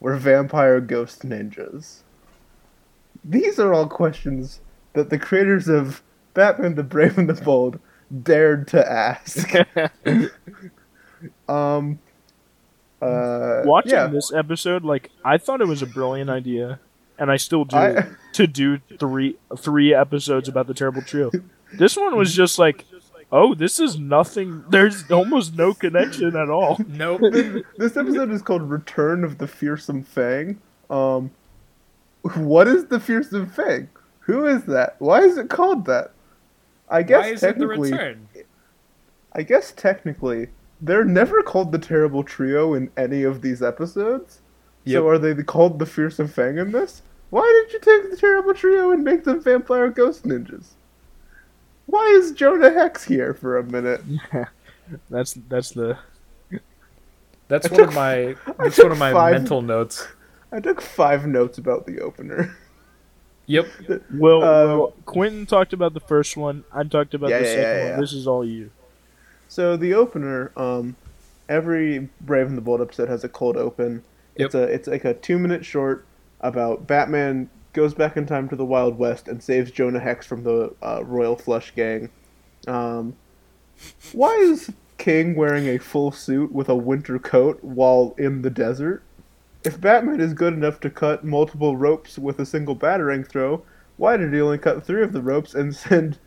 [0.00, 2.02] were vampire ghost ninjas?
[3.24, 4.60] These are all questions
[4.92, 6.02] that the creators of
[6.34, 7.78] Batman the Brave and the Bold
[8.22, 9.52] dared to ask.
[11.48, 11.98] um,
[13.00, 16.80] uh, Watching yeah, this episode, like I thought it was a brilliant idea,
[17.18, 21.30] and I still do I- to do three three episodes about the terrible trio.
[21.72, 22.86] This one was just like,
[23.32, 24.64] oh, this is nothing.
[24.70, 26.78] There's almost no connection at all.
[26.88, 27.20] nope.
[27.22, 30.60] this episode is called Return of the Fearsome Fang.
[30.90, 31.30] Um,
[32.34, 33.88] what is the Fearsome Fang?
[34.20, 34.96] Who is that?
[34.98, 36.12] Why is it called that?
[36.88, 38.28] I guess Why is it the technically, return?
[39.32, 40.48] I guess technically,
[40.80, 44.40] they're never called the Terrible Trio in any of these episodes.
[44.84, 44.98] Yep.
[44.98, 47.02] So are they called the Fearsome Fang in this?
[47.30, 50.70] Why did you take the Terrible Trio and make them vampire ghost ninjas?
[51.88, 54.02] Why is Jonah Hex here for a minute?
[55.10, 55.98] That's that's the
[57.48, 60.06] That's I one of my I that's took one of my five- mental notes.
[60.52, 62.56] I took five notes about the opener.
[63.46, 63.66] Yep.
[64.14, 66.64] well, Uh, well, Quentin talked about the first one.
[66.72, 68.00] I talked about Yeah, the yeah, second yeah, one.
[68.00, 68.70] This is all you.
[69.48, 70.96] So the opener, um,
[71.48, 74.02] every Brave and the Bold episode has a cold open.
[74.36, 74.46] Yep.
[74.46, 76.06] It's a it's like a two minute short
[76.40, 80.42] about Batman goes back in time to the Wild West and saves Jonah Hex from
[80.44, 82.10] the uh, Royal Flush Gang.
[82.66, 83.16] Um,
[84.12, 89.02] why is King wearing a full suit with a winter coat while in the desert?
[89.64, 93.62] If Batman is good enough to cut multiple ropes with a single batarang throw,
[93.96, 96.18] why did he only cut three of the ropes and send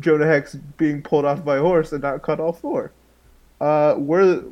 [0.00, 2.92] Jonah Hex being pulled off by a horse and not cut all four?
[3.60, 4.42] Uh, were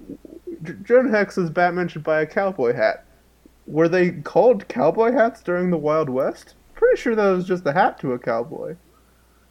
[0.63, 3.05] J- Jonah Hex says Batman should buy a cowboy hat.
[3.69, 6.55] Were they called cowboy hats during the Wild West?
[6.75, 8.77] Pretty sure that was just a hat to a cowboy.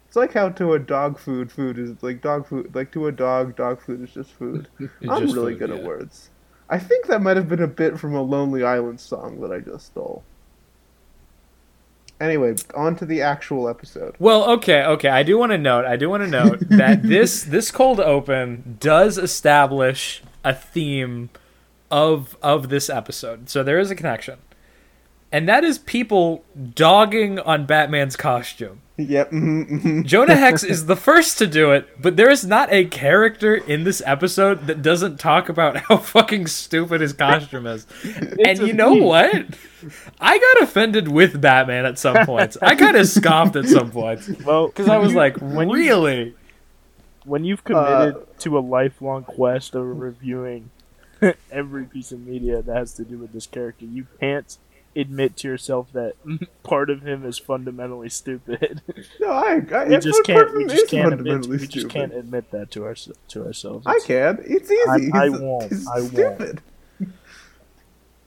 [0.08, 2.74] It's like how to a dog food, food is like dog food.
[2.74, 4.68] Like to a dog, dog food is just food.
[5.08, 5.76] I'm just really food, good yeah.
[5.76, 6.30] at words.
[6.68, 9.60] I think that might have been a bit from a Lonely Island song that I
[9.60, 10.24] just stole.
[12.20, 14.16] Anyway, on to the actual episode.
[14.18, 15.08] Well, okay, okay.
[15.08, 15.84] I do want to note.
[15.84, 21.30] I do want to note that this this cold open does establish a theme
[21.90, 23.48] of of this episode.
[23.48, 24.38] So there is a connection,
[25.32, 26.44] and that is people
[26.74, 28.82] dogging on Batman's costume.
[29.00, 29.30] Yep.
[30.04, 33.84] Jonah Hex is the first to do it, but there is not a character in
[33.84, 37.86] this episode that doesn't talk about how fucking stupid his costume is.
[38.44, 39.04] and you know theme.
[39.04, 39.44] what?
[40.20, 42.56] I got offended with Batman at some points.
[42.60, 46.34] I kind of scoffed at some points Well, because I was like, when you- really?
[47.24, 50.70] when you've committed Uh, to a lifelong quest of reviewing
[51.52, 54.56] every piece of media that has to do with this character, you can't
[54.96, 56.14] admit to yourself that
[56.62, 58.82] part of him is fundamentally stupid.
[59.20, 60.52] No, I, I we just can't.
[60.56, 61.18] We just can't admit.
[61.44, 61.90] fundamentally We just stupid.
[61.92, 63.86] can't admit that to our to ourselves.
[63.86, 64.38] I It's- can.
[64.44, 65.12] It's easy.
[65.12, 65.64] I- I won't.
[65.70, 66.08] he's I won't.
[66.12, 66.62] stupid.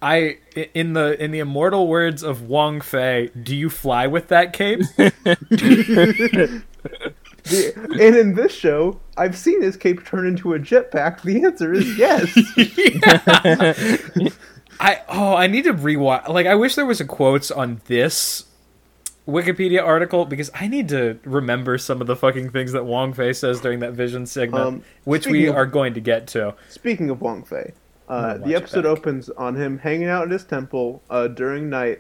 [0.04, 0.38] I
[0.74, 4.82] in the in the immortal words of Wong Fei, do you fly with that cape?
[7.44, 11.22] The, and in this show, I've seen his cape turn into a jetpack.
[11.22, 12.32] The answer is yes.
[14.80, 16.28] I oh, I need to rewatch.
[16.28, 18.46] Like, I wish there was a quotes on this
[19.28, 23.34] Wikipedia article because I need to remember some of the fucking things that Wong Fei
[23.34, 26.56] says during that vision segment, Um, which we of- are going to get to.
[26.70, 27.74] Speaking of Wong Fei,
[28.10, 31.28] uh, I'm gonna watch the episode opens on him hanging out at his temple uh,
[31.28, 32.00] during night,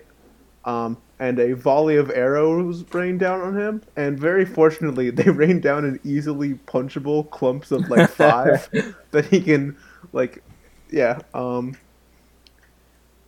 [0.65, 3.83] um, and a volley of arrows rain down on him.
[3.95, 8.67] And very fortunately, they rain down in easily punchable clumps of like five
[9.11, 9.77] that he can,
[10.13, 10.43] like,
[10.89, 11.19] yeah.
[11.35, 11.77] Um,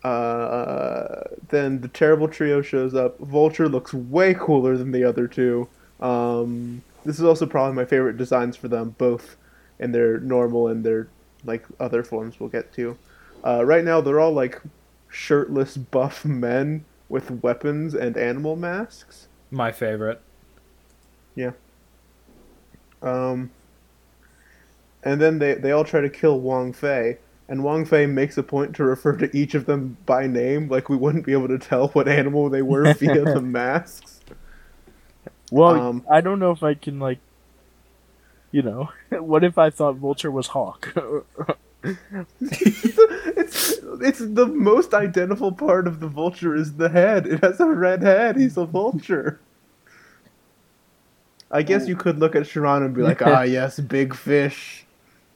[0.04, 3.20] uh, then the terrible trio shows up.
[3.20, 5.70] Vulture looks way cooler than the other two.
[6.00, 9.36] Um, this is also probably my favorite designs for them, both
[9.78, 11.10] in their normal and their
[11.46, 12.98] like other forms we'll get to.
[13.46, 14.60] Uh, right now, they're all like
[15.10, 19.28] shirtless, buff men with weapons and animal masks.
[19.52, 20.20] My favorite.
[21.36, 21.52] Yeah.
[23.04, 23.52] Um,
[25.04, 28.42] and then they, they all try to kill Wong Fei, and Wong Fei makes a
[28.42, 31.60] point to refer to each of them by name, like we wouldn't be able to
[31.60, 34.22] tell what animal they were via the masks.
[35.52, 37.20] Well, Um, I don't know if I can like,
[38.52, 40.96] you know, what if I thought Vulture was Hawk?
[42.40, 47.28] it's it's the most identical part of the vulture is the head.
[47.28, 48.38] It has a red head.
[48.38, 49.40] He's a vulture.
[51.52, 54.86] I guess you could look at Sharon and be like, ah, yes, big fish.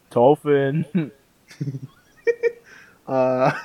[0.09, 1.11] Dolphin.
[3.07, 3.57] Uh,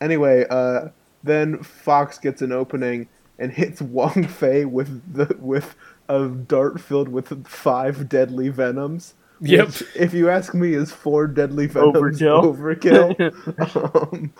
[0.00, 0.88] anyway, uh,
[1.22, 3.08] then Fox gets an opening
[3.38, 5.74] and hits Wong Fei with the with
[6.08, 9.14] a dart filled with five deadly venoms.
[9.40, 9.66] Yep.
[9.66, 12.56] which, if you ask me, is four deadly venoms Overkill.
[13.18, 14.12] overkill.
[14.12, 14.32] um,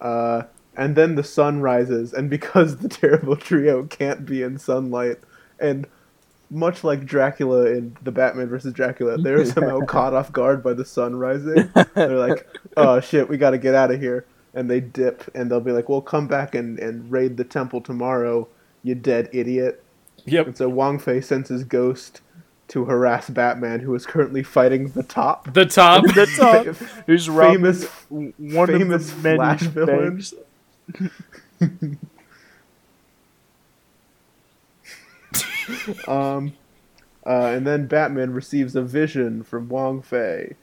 [0.00, 0.44] uh,
[0.76, 5.18] and then the sun rises, and because the terrible trio can't be in sunlight,
[5.60, 5.86] and
[6.50, 10.84] much like Dracula in the Batman versus Dracula, they're somehow caught off guard by the
[10.84, 11.70] sun rising.
[11.94, 12.46] They're like,
[12.76, 15.72] "Oh shit, we got to get out of here!" And they dip, and they'll be
[15.72, 18.48] like, "Well, come back and, and raid the temple tomorrow,
[18.82, 19.82] you dead idiot."
[20.24, 20.46] Yep.
[20.46, 22.20] And so Wong Fei sends his ghost
[22.68, 25.52] to harass Batman, who is currently fighting the top.
[25.52, 26.04] The top.
[26.04, 26.66] the top.
[27.06, 28.30] Who's famous famous?
[28.38, 30.14] One famous of the Flash villain.
[30.14, 30.34] banks.
[36.08, 36.54] Um,
[37.26, 40.56] uh, and then Batman receives a vision from Wong Fei.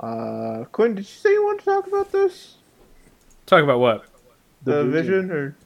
[0.00, 2.56] Uh, Quinn, did you say you wanted to talk about this?
[3.46, 4.04] Talk about what?
[4.62, 5.30] The, The vision.
[5.30, 5.56] or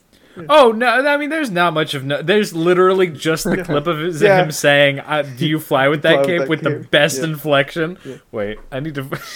[0.49, 0.87] Oh no!
[0.89, 2.23] I mean, there's not much of no.
[2.23, 4.43] There's literally just the clip of his, Yeah.
[4.43, 7.19] him saying, uh, "Do you fly with Fly that with cape that with the best
[7.19, 7.25] Yeah.
[7.25, 8.17] inflection?" Yeah.
[8.31, 9.07] Wait, I need to.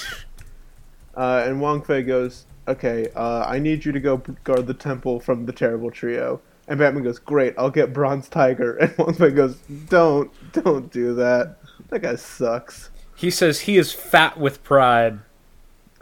[1.15, 5.19] Uh, and Wong Fei goes, "Okay, uh, I need you to go guard the temple
[5.19, 9.31] from the terrible trio." And Batman goes, "Great, I'll get Bronze Tiger." And Wong Fei
[9.31, 9.57] goes,
[9.89, 11.57] "Don't, don't do that.
[11.89, 15.21] That guy sucks." he says he is fat with pride.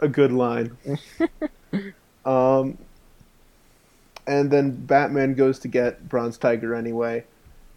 [0.01, 0.77] a good line.
[2.25, 2.77] um,
[4.27, 7.25] and then Batman goes to get Bronze Tiger anyway,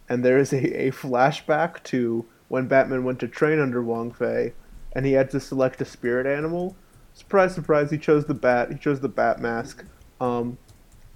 [0.07, 4.53] and there is a, a flashback to when Batman went to train under Wong Fei,
[4.93, 6.75] and he had to select a spirit animal.
[7.13, 7.91] Surprise, surprise!
[7.91, 8.71] He chose the bat.
[8.71, 9.85] He chose the bat mask.
[10.19, 10.57] Um,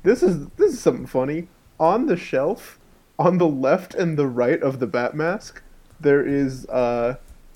[0.03, 1.47] this is this is something funny.
[1.79, 2.79] On the shelf,
[3.17, 5.61] on the left and the right of the bat mask,
[5.99, 7.15] there is uh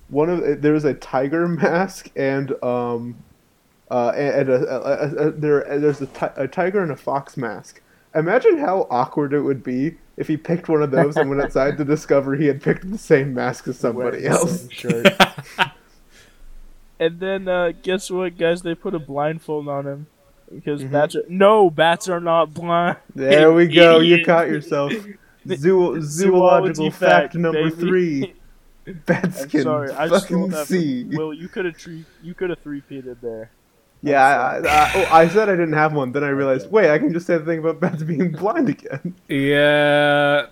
[0.10, 3.24] one of there is a tiger mask and um
[3.92, 7.38] uh, and a, a, a, a, there, there's a, ti- a tiger and a fox
[7.38, 7.82] mask.
[8.16, 11.78] Imagine how awkward it would be if he picked one of those and went outside
[11.78, 14.68] to discover he had picked the same mask as somebody else.
[17.00, 18.62] and then uh, guess what, guys?
[18.62, 20.08] They put a blindfold on him
[20.54, 20.92] because Mhm.
[20.92, 21.16] bats.
[21.16, 22.98] Are, no, bats are not blind.
[23.14, 24.00] There we go.
[24.00, 24.94] You caught yourself.
[25.48, 27.76] Zoo- zoological fact, number baby.
[27.76, 28.34] three:
[29.06, 31.04] bats I'm can sorry, I fucking stole see.
[31.04, 33.52] From, Will, you could have tre- you could have three peated there.
[34.02, 36.12] Yeah, I, I, oh, I said I didn't have one.
[36.12, 39.16] Then I realized, wait, I can just say the thing about bats being blind again.
[39.28, 40.48] Yeah.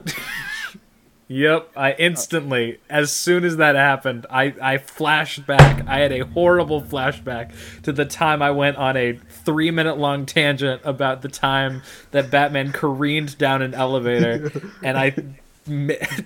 [1.28, 1.70] yep.
[1.76, 5.88] I instantly, as soon as that happened, I I flashed back.
[5.88, 7.54] I had a horrible flashback
[7.84, 12.32] to the time I went on a three minute long tangent about the time that
[12.32, 14.52] Batman careened down an elevator,
[14.84, 15.16] and I.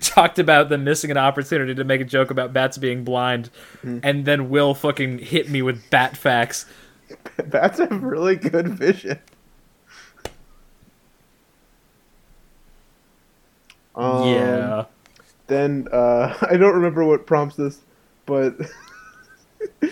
[0.02, 4.00] talked about them missing an opportunity to make a joke about bats being blind, mm-hmm.
[4.04, 6.66] and then Will fucking hit me with bat facts.
[7.46, 9.20] Bats a really good vision.
[13.96, 14.86] Um, yeah,
[15.48, 17.80] Then uh, I don't remember what prompts this,
[18.26, 18.56] but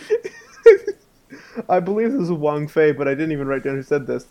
[1.70, 4.28] I believe this is Wong Fei, but I didn't even write down who said this.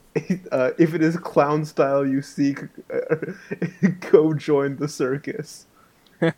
[0.50, 2.60] Uh, if it is clown style you seek,
[2.92, 3.16] uh,
[4.10, 5.66] go join the circus.
[6.20, 6.34] that,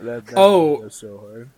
[0.00, 0.88] that Oh.
[0.88, 1.50] so hard.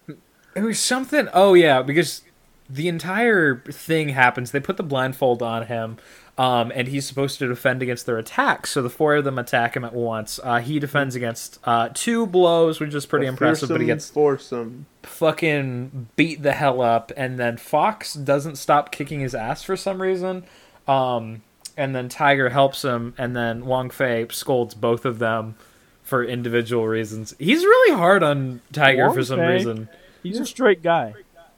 [0.55, 1.29] It was something.
[1.35, 2.23] Oh yeah, because
[2.69, 4.51] the entire thing happens.
[4.51, 5.99] They put the blindfold on him,
[6.39, 8.71] um, and he's supposed to defend against their attacks.
[8.71, 10.41] So the four of them attack him at once.
[10.43, 13.69] Uh, he defends against uh, two blows, which is pretty A impressive.
[13.69, 14.87] But he fearsome gets foursome.
[15.03, 20.03] fucking beat the hell up, and then Fox doesn't stop kicking his ass for some
[20.03, 20.45] reason.
[20.89, 21.43] Um,
[21.77, 25.57] and then Tiger helps him, and then Wong Fei scolds both of them
[26.03, 27.35] for individual reasons.
[27.39, 29.55] He's really hard on Tiger for some Fei?
[29.55, 29.89] reason.
[30.23, 31.15] He's a straight guy.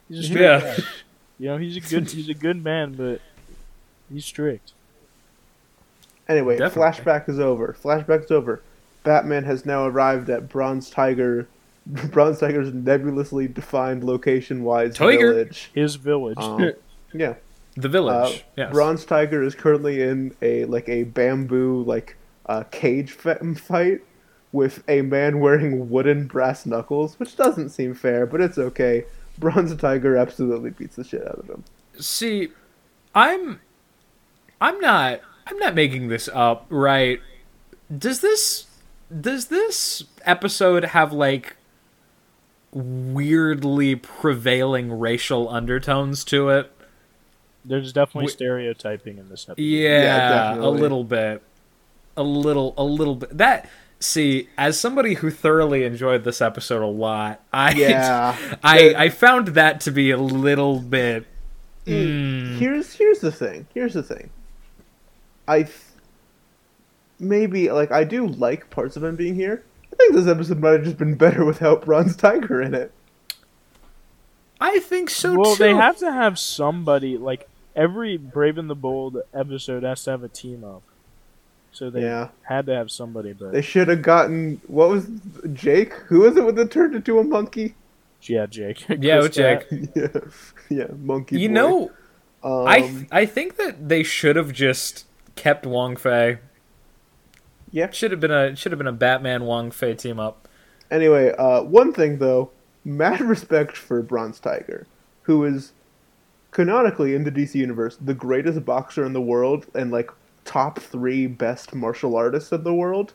[0.08, 0.60] He's a straight Yeah.
[0.60, 0.82] guy.
[1.38, 3.20] You know, he's a good he's a good man, but
[4.12, 4.72] he's strict.
[6.28, 7.02] Anyway, Definitely.
[7.04, 7.74] flashback is over.
[7.82, 8.60] Flashback is over.
[9.04, 11.48] Batman has now arrived at Bronze Tiger,
[11.86, 15.32] Bronze Tiger's nebulously defined location-wise Tiger.
[15.32, 15.70] village.
[15.74, 16.36] His village.
[16.38, 16.72] Um,
[17.14, 17.34] yeah,
[17.76, 18.44] The uh, village.
[18.56, 18.72] yes.
[18.72, 22.16] Bronze Tiger is currently in a like a bamboo like
[22.46, 24.00] uh, cage fa- fight
[24.52, 29.04] with a man wearing wooden brass knuckles, which doesn't seem fair, but it's okay.
[29.38, 31.64] Bronze Tiger absolutely beats the shit out of him.
[31.98, 32.48] See,
[33.14, 33.60] I'm
[34.60, 37.20] I'm not I'm not making this up, right?
[37.96, 38.66] Does this
[39.20, 41.56] does this episode have like
[42.72, 46.72] weirdly prevailing racial undertones to it?
[47.64, 49.62] There's definitely Wh- stereotyping in this episode.
[49.62, 51.42] Yeah, a little bit.
[52.16, 53.36] A little a little bit.
[53.36, 53.68] That
[54.00, 58.36] see, as somebody who thoroughly enjoyed this episode a lot, I Yeah.
[58.62, 61.26] I I found that to be a little bit
[61.86, 63.66] mm, Here's here's the thing.
[63.74, 64.30] Here's the thing.
[65.46, 65.74] I th-
[67.18, 69.64] maybe like I do like parts of him being here.
[69.92, 72.92] I think this episode might have just been better without Bronze Tiger in it.
[74.60, 75.62] I think so well, too.
[75.62, 80.24] they have to have somebody like every Brave and the Bold episode has to have
[80.24, 80.82] a team up.
[81.78, 82.30] So they Yeah.
[82.42, 85.06] had to have somebody, but They should have gotten what was
[85.52, 85.92] Jake?
[86.08, 87.76] Who was it when that turned into a monkey?
[88.22, 88.84] yeah, Jake.
[88.88, 89.66] Yeah, Chris Jake.
[89.94, 90.08] Yeah,
[90.68, 91.38] yeah, monkey.
[91.38, 91.54] You boy.
[91.54, 91.90] know,
[92.42, 95.06] um, I I think that they should have just
[95.36, 96.38] kept Wong Fei.
[97.70, 97.90] Yeah.
[97.92, 100.48] Should have been a should have been a Batman Wong Fei team up.
[100.90, 102.50] Anyway, uh, one thing though,
[102.84, 104.88] mad respect for Bronze Tiger,
[105.22, 105.72] who is
[106.50, 110.10] canonically in the DC universe the greatest boxer in the world and like
[110.48, 113.12] top three best martial artists in the world.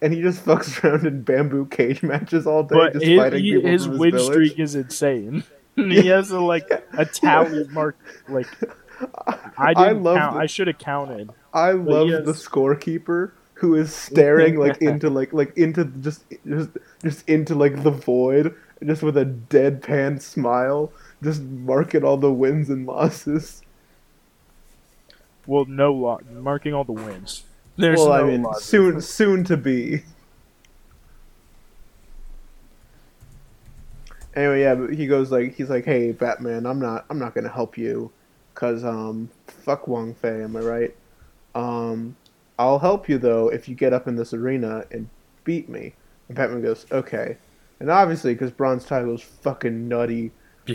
[0.00, 3.44] And he just fucks around in bamboo cage matches all day, But just his, fighting
[3.44, 4.26] he- people his his win village.
[4.32, 5.44] streak is insane.
[5.76, 7.96] he has a like a tally mark.
[8.28, 8.46] Like
[9.18, 10.34] I I didn't love count.
[10.34, 11.30] the- I should have counted.
[11.52, 12.24] I love yes.
[12.24, 16.70] the scorekeeper who is staring like into like like into just just
[17.02, 18.54] just into like the void,
[18.84, 20.92] just with a deadpan smile,
[21.22, 23.62] just marking all the wins and losses.
[25.46, 27.44] Well, no lo- marking all the wins.
[27.76, 28.62] There's well, no I mean, logic.
[28.62, 30.02] soon soon to be.
[34.34, 37.48] Anyway, yeah, but he goes like he's like, "Hey, Batman, I'm not I'm not gonna
[37.48, 38.10] help you,
[38.54, 40.96] cause um, fuck Wong Fei, am I right?
[41.54, 42.16] Um,
[42.58, 45.08] I'll help you though if you get up in this arena and
[45.44, 45.94] beat me."
[46.28, 47.36] And Batman goes, "Okay,"
[47.80, 50.32] and obviously, because Bronze Tiger's fucking nutty,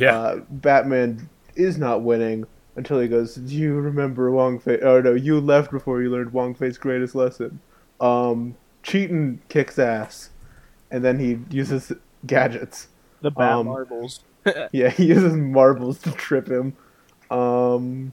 [0.08, 2.46] uh, Batman is not winning
[2.76, 4.80] until he goes, Do you remember Wong Fei?
[4.82, 7.60] Oh no, you left before you learned Wong Fei's greatest lesson.
[8.00, 10.30] Um, cheating kicks ass.
[10.90, 11.92] And then he uses
[12.26, 12.88] gadgets.
[13.22, 14.22] the bat um, marbles.
[14.72, 16.76] Yeah, he uses marbles to trip him.
[17.30, 18.12] Um,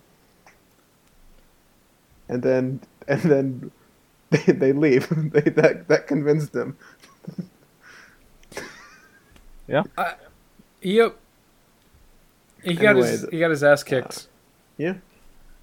[2.28, 3.70] and then, and then
[4.30, 5.08] they, they leave.
[5.32, 6.76] they, that, that convinced him.
[9.66, 9.82] Yeah.
[10.82, 11.16] Yep.
[12.62, 14.28] He got Anyway, his the- he got his ass kicked.
[14.78, 14.94] Yeah,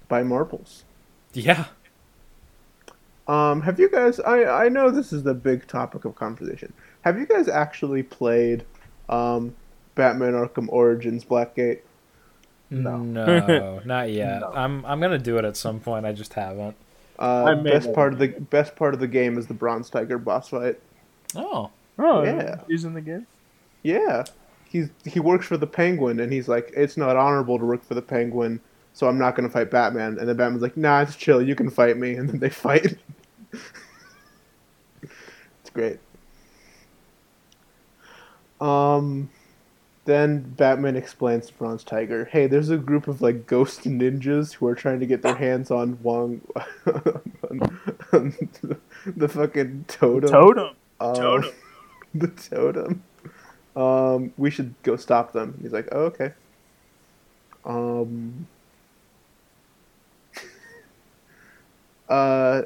[0.08, 0.84] by marbles.
[1.32, 1.64] yeah.
[3.28, 4.20] Um, have you guys?
[4.20, 6.72] I I know this is the big topic of conversation.
[7.02, 8.64] Have you guys actually played
[9.08, 9.54] um,
[9.96, 11.80] Batman Arkham Origins Blackgate?
[12.70, 13.80] No, No.
[13.84, 14.40] not yet.
[14.40, 14.52] No.
[14.54, 16.06] I'm I'm gonna do it at some point.
[16.06, 16.76] I just haven't.
[17.18, 17.94] Uh, I may best have.
[17.96, 20.78] part of the best part of the game is the Bronze Tiger boss fight.
[21.34, 22.60] Oh, Oh, yeah.
[22.68, 23.26] he's in the game.
[23.82, 24.24] Yeah,
[24.68, 27.94] he's he works for the Penguin, and he's like, it's not honorable to work for
[27.94, 28.60] the Penguin,
[28.96, 30.16] so I'm not gonna fight Batman.
[30.18, 31.42] And then Batman's like, Nah, it's chill.
[31.42, 32.96] You can fight me, and then they fight.
[35.02, 35.98] it's great.
[38.58, 39.28] Um,
[40.06, 44.66] then Batman explains to Bronze Tiger, "Hey, there's a group of like ghost ninjas who
[44.66, 46.40] are trying to get their hands on Wong,
[46.86, 47.78] on,
[48.14, 48.78] on the,
[49.14, 50.30] the fucking totem.
[50.30, 50.70] Totem.
[51.00, 51.50] Um, Totem.
[52.14, 53.02] the totem.
[53.76, 55.58] Um, we should go stop them.
[55.60, 56.32] He's like, oh, okay.
[57.66, 58.46] Um.
[62.08, 62.62] Uh,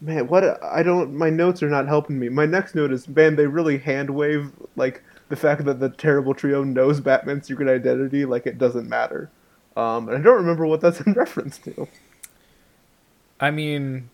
[0.00, 1.14] man, what I don't.
[1.14, 2.28] My notes are not helping me.
[2.28, 6.34] My next note is, man, they really hand wave like the fact that the terrible
[6.34, 9.30] trio knows Batman's secret identity, like it doesn't matter.
[9.76, 11.88] Um, and I don't remember what that's in reference to.
[13.40, 14.10] I mean,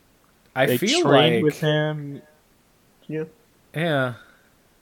[0.55, 2.23] I they feel trained like with him.
[3.07, 3.25] Yeah.
[3.75, 4.15] yeah.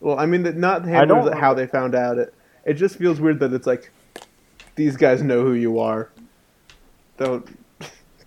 [0.00, 2.34] Well, I mean, that not I hand don't wave how they found out it.
[2.64, 3.90] It just feels weird that it's like
[4.74, 6.10] these guys know who you are.
[7.16, 7.48] Don't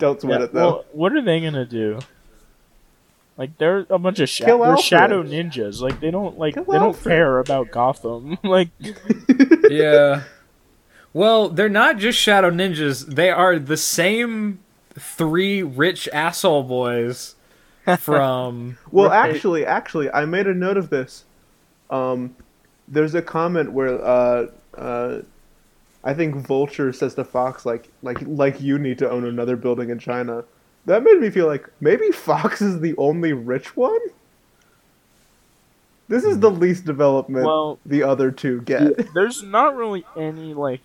[0.00, 0.60] don't sweat Yeah, it though.
[0.66, 2.00] well, what are they gonna do?
[3.36, 4.84] Like they're a bunch of sha- Kill they're Alfred.
[4.84, 5.80] shadow ninjas.
[5.80, 7.04] Like they don't like Kill they don't Alfred.
[7.12, 8.36] care about Gotham.
[8.44, 8.68] like
[9.70, 10.22] yeah.
[11.12, 13.06] Well, they're not just shadow ninjas.
[13.06, 14.60] They are the same
[14.98, 17.34] three rich asshole boys
[17.98, 18.76] from.
[18.92, 19.30] Well, Right.
[19.30, 21.24] actually, actually, I made a note of this.
[21.88, 22.36] Um,
[22.86, 24.46] there's a comment where uh,
[24.76, 25.22] uh,
[26.02, 29.90] I think Vulture says to Fox, like, like, like you need to own another building
[29.90, 30.44] in China.
[30.86, 34.00] That made me feel like maybe Fox is the only rich one.
[36.08, 36.58] This is the hmm.
[36.58, 39.14] least development Well, the other two get.
[39.14, 40.80] there's not really any like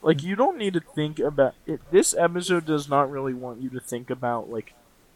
[0.00, 1.80] like you don't need to think about it.
[1.90, 4.74] This episode does not really want you to think about like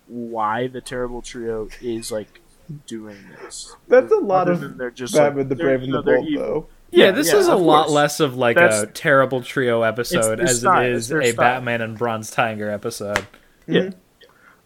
[0.08, 2.40] why the terrible trio is like
[2.86, 3.76] doing this.
[3.86, 6.28] That's a lot Other of than they're just Batman like, the Brave and the Bold,
[6.34, 6.66] though.
[6.92, 7.94] Yeah, this is a of lot course.
[7.94, 11.34] less of like That's- a terrible trio episode it's as style, it's a style.
[11.36, 13.26] Batman and Bronze Tiger episode.
[13.66, 13.90] Yeah.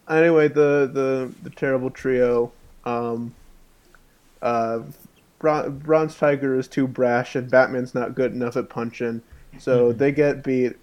[0.09, 2.53] Anyway, the the the terrible trio,
[2.85, 3.35] um,
[4.43, 4.81] uh,
[5.39, 9.23] Bron- Bronze Tiger is too brash, and Batman's not good enough at punching,
[9.59, 10.74] so they get beat,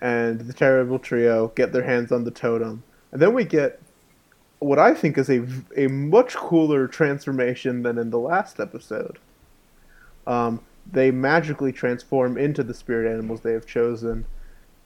[0.00, 3.80] and the terrible trio get their hands on the totem, and then we get
[4.58, 5.44] what I think is a
[5.76, 9.18] a much cooler transformation than in the last episode.
[10.26, 14.26] Um, they magically transform into the spirit animals they have chosen,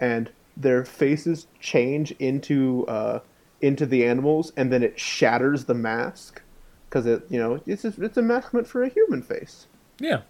[0.00, 3.20] and their faces change into uh,
[3.60, 6.42] into the animals, and then it shatters the mask
[6.88, 9.66] because it you know it's a, it's a mask meant for a human face.
[9.98, 10.22] Yeah.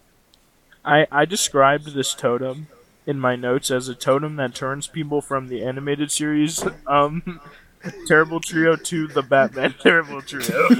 [0.84, 2.68] I I described this totem
[3.06, 7.40] in my notes as a totem that turns people from the animated series um
[8.06, 10.68] Terrible Trio to the Batman Terrible Trio.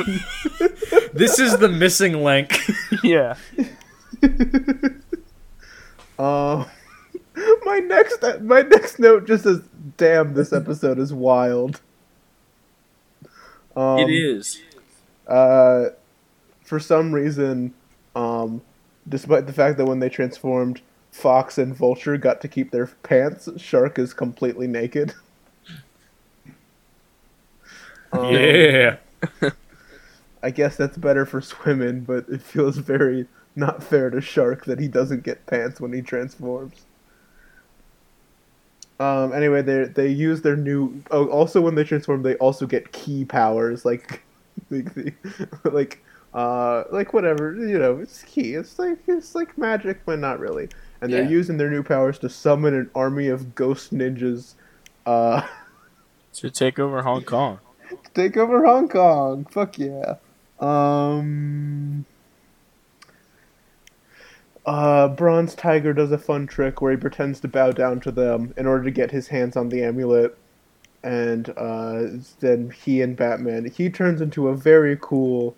[1.12, 2.60] This is the missing link.
[3.02, 3.35] yeah.
[6.19, 6.65] Uh,
[7.65, 9.61] my next my next note just says,
[9.97, 11.81] "Damn, this episode is wild."
[13.77, 14.61] Um, it is.
[15.27, 15.90] Uh,
[16.65, 17.74] for some reason,
[18.16, 18.62] um,
[19.09, 20.81] despite the fact that when they transformed,
[21.11, 25.15] Fox and Vulture got to keep their pants, Shark is completely naked.
[28.11, 28.97] Um, yeah.
[30.43, 33.27] I guess that's better for swimming, but it feels very
[33.59, 36.74] not fair to Shark that he doesn't get pants when he transforms.
[39.01, 39.32] Um.
[39.32, 41.02] Anyway, they they use their new.
[41.10, 44.22] Oh, also when they transform, they also get ki powers like,
[44.70, 45.12] like, the,
[45.64, 46.02] like,
[46.35, 47.98] uh, like whatever you know.
[47.98, 48.55] It's ki.
[48.55, 50.68] It's like it's like magic, but not really.
[51.01, 51.28] And they're Yeah.
[51.28, 54.55] using their new powers to summon an army of ghost ninjas.
[55.06, 55.43] Uh.
[56.35, 57.59] To take over Hong Kong.
[58.14, 59.44] Take over Hong Kong.
[59.47, 60.16] Fuck yeah.
[60.60, 62.05] Um.
[64.69, 68.53] Uh, Bronze Tiger does a fun trick where he pretends to bow down to them
[68.59, 70.36] in order to get his hands on the amulet,
[71.03, 72.03] and uh,
[72.40, 75.57] then he and Batman he turns into a very cool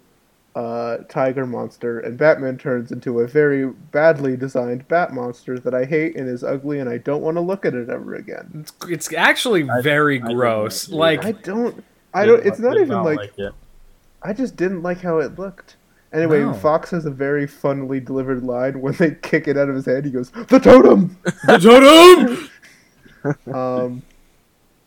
[0.54, 5.86] uh, tiger monster, and Batman turns into a very badly designed bat monster that I
[5.86, 8.60] hate and is ugly, and I don't want to look at it ever again.
[8.60, 10.88] It's, it's actually I- very I didn't gross.
[10.88, 11.24] like.
[11.24, 11.84] Like I don't.
[12.14, 12.46] I don't.
[12.46, 13.52] It's not Did even like it.
[14.22, 15.74] I just didn't like how it looked.
[16.12, 16.52] Anyway, No.
[16.54, 20.04] Fox has a very funnily delivered line when they kick it out of his hand.
[20.04, 21.16] He goes, "The totem."
[21.46, 22.48] the totem.
[23.54, 24.02] Um,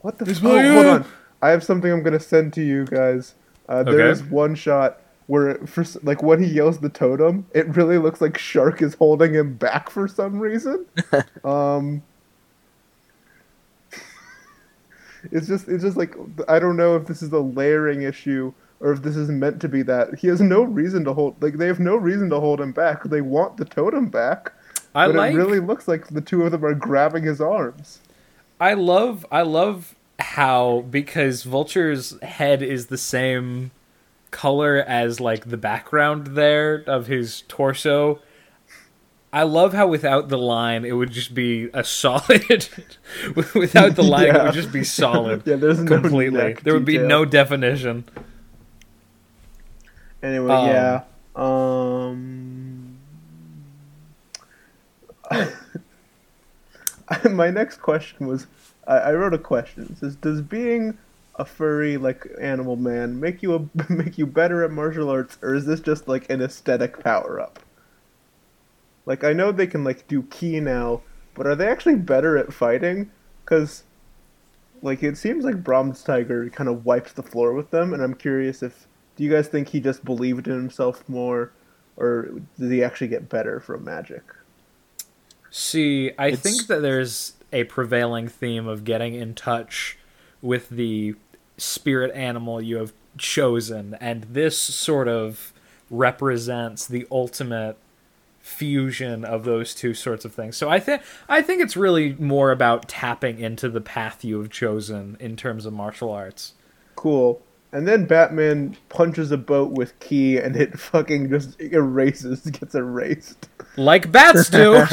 [0.01, 0.25] what the?
[0.29, 1.05] It's F- oh, hold on.
[1.41, 3.35] I have something I'm gonna send to you guys.
[3.69, 4.09] Uh, there Okay.
[4.09, 8.21] is one shot where, it- for like, when he yells the totem, it really looks
[8.21, 10.85] like Shark is holding him back for some reason.
[11.45, 12.01] um,
[15.31, 16.15] it's just, it's just like
[16.47, 18.51] I don't know if this is a layering issue
[18.83, 20.19] or if this is meant to be that.
[20.19, 21.41] He has no reason to hold.
[21.41, 23.03] Like, they have no reason to hold him back.
[23.05, 24.51] They want the totem back.
[24.93, 25.33] I but like.
[25.33, 28.01] it really looks like the two of them are grabbing his arms.
[28.59, 29.25] I love.
[29.31, 33.71] I love how because Vulture's head is the same
[34.31, 38.19] color as like the background there of his torso.
[39.31, 42.69] I love how without the line it would just be a solid.
[43.55, 45.41] without the line it would just be solid.
[45.47, 46.37] Yeah, there's no completely.
[46.37, 47.07] neck There would be detail.
[47.07, 48.05] no definition.
[50.23, 51.01] Anyway, Um, yeah.
[51.35, 52.97] Um.
[57.31, 58.47] my next question was,
[58.87, 59.87] I, I wrote a question.
[59.91, 60.97] It says, does being
[61.35, 65.53] a furry like animal man make you a make you better at martial arts, or
[65.53, 67.59] is this just like an aesthetic power up?
[69.05, 71.01] Like I know they can like do ki now,
[71.33, 73.11] but are they actually better at fighting?
[73.43, 73.83] Because
[74.81, 78.13] like it seems like Bronze Tiger kind of wipes the floor with them, and I'm
[78.13, 81.51] curious if do you guys think he just believed in himself more,
[81.97, 82.29] or
[82.59, 84.23] did he actually get better from magic?
[85.51, 89.97] See, I It's- think that there's a prevailing theme of getting in touch
[90.41, 91.15] with the
[91.57, 95.53] spirit animal you have chosen, and this sort of
[95.91, 97.77] represents the ultimate
[98.39, 100.57] fusion of those two sorts of things.
[100.57, 104.49] So I think I think it's really more about tapping into the path you have
[104.49, 106.53] chosen in terms of martial arts.
[106.95, 107.41] Cool.
[107.73, 113.49] And then Batman punches a boat with ki, and it fucking just erases, gets erased.
[113.75, 114.73] Like bats do.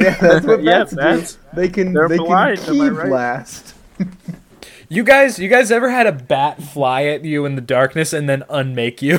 [0.00, 1.34] Yeah, that's what Yeah, bats, bats.
[1.34, 1.38] do.
[1.54, 3.08] They can They're they blind, can am I ki right?
[3.08, 3.74] blast.
[4.88, 8.28] you guys you guys ever had a bat fly at you in the darkness and
[8.28, 9.18] then unmake you?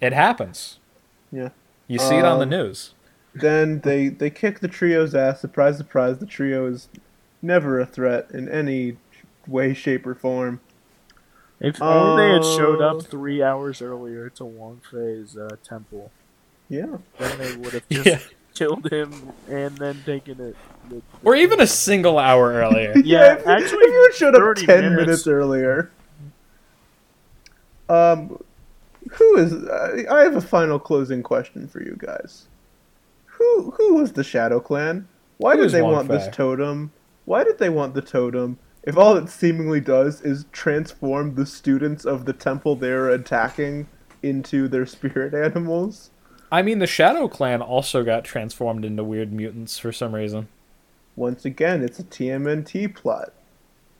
[0.00, 0.78] it happens.
[1.30, 1.50] Yeah.
[1.86, 2.94] You see it on the Um, news.
[3.34, 5.40] Then they they kick the trio's ass.
[5.40, 6.18] Surprise, surprise!
[6.18, 6.88] The trio is
[7.42, 8.96] never a threat in any
[9.50, 10.60] way, shape, or form.
[11.60, 16.10] If only they had showed Uh, up three hours earlier to Wong Fei's uh, temple,
[16.68, 16.96] Yeah.
[17.18, 18.18] then they would have just Yeah.
[18.54, 20.56] killed him and then taken it.
[20.88, 22.94] the- Or even a single hour earlier.
[23.04, 25.00] Yeah, if, actually, if you had showed up 30 ten minutes.
[25.06, 25.26] minutes.
[25.26, 25.90] earlier.
[27.88, 28.42] Um,
[29.12, 29.52] who is?
[29.68, 32.46] I I have a final closing question for you guys.
[33.26, 35.08] Who who was the Shadow Clan?
[35.38, 36.30] Why Who did is they Wong want this Fei?
[36.32, 36.92] totem?
[37.24, 38.58] Why did they want the totem?
[38.82, 43.88] If all it seemingly does is transform the students of the temple they're attacking
[44.22, 46.10] into their spirit animals.
[46.52, 50.48] I mean, the Shadow Clan also got transformed into weird mutants for some reason.
[51.14, 53.32] Once again, it's a TMNT plot.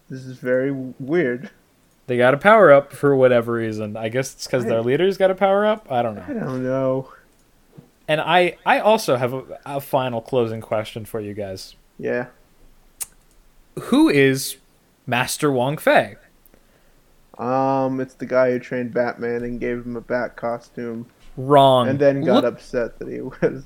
[0.09, 1.51] This is very weird.
[2.07, 3.97] They got a power up for whatever reason.
[3.97, 5.87] I guess it's because their leaders got a power up.
[5.93, 6.25] I don't know.
[6.27, 7.13] I don't know.
[8.09, 11.77] And I, I also have a, a final closing question for you guys.
[11.99, 12.27] Yeah.
[13.79, 14.57] Who is
[15.07, 16.17] Master Wong Fei?
[17.39, 21.07] Um, it's the guy who trained Batman and gave him a bat costume,
[21.37, 21.89] Wrong.
[21.89, 23.65] and then got Look- upset that he was.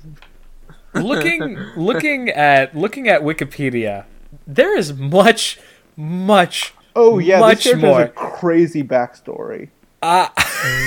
[0.93, 4.05] looking looking at looking at Wikipedia,
[4.47, 5.59] there is much,
[5.97, 6.73] much.
[6.95, 7.99] Oh yeah, Much this character more.
[7.99, 9.69] has a crazy backstory.
[10.01, 10.29] Uh,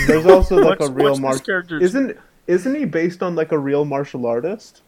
[0.07, 1.45] There's also like What's- a real what's this martial.
[1.45, 2.17] character's- Isn't
[2.47, 4.81] isn't he based on like a real martial artist?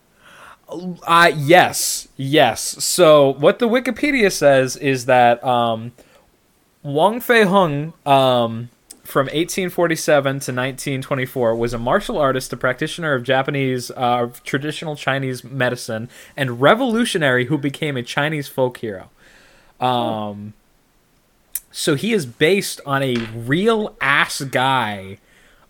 [0.71, 2.61] Uh, yes, yes.
[2.85, 5.93] So what the Wikipedia says is that um,
[6.83, 8.71] Wong Fei Hung, um,
[9.03, 15.43] from 1847 to 1924, was a martial artist, a practitioner of Japanese uh, traditional Chinese
[15.43, 19.11] medicine, and revolutionary who became a Chinese folk hero.
[19.81, 20.55] Um,
[21.73, 25.19] so he is based on a real ass guy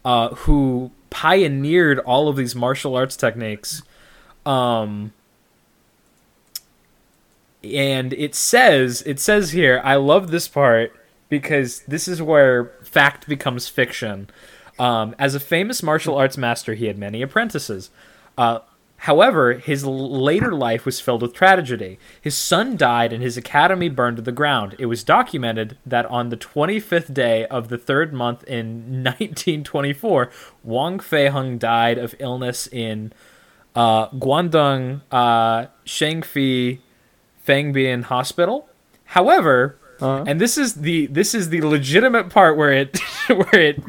[0.05, 3.83] uh, who pioneered all of these martial arts techniques.
[4.47, 5.13] Um,
[7.63, 10.95] and it says it says here i love this part
[11.31, 14.29] because this is where fact becomes fiction.
[14.79, 17.89] Um, as a famous martial arts master he had many apprentices.
[18.37, 18.59] Uh,
[19.05, 21.99] however his later life was filled with tragedy.
[22.21, 24.75] His son died and his academy burned to the ground.
[24.79, 30.31] It was documented that on the 25th day of the third month in 1924
[30.63, 33.13] wong fei hung died of illness in
[33.75, 36.79] uh, Guangdong uh, Chengxi
[37.47, 38.69] Fangbian Hospital.
[39.05, 40.25] However, Uh-huh.
[40.27, 42.99] and this is the this is the legitimate part where it
[43.29, 43.83] where it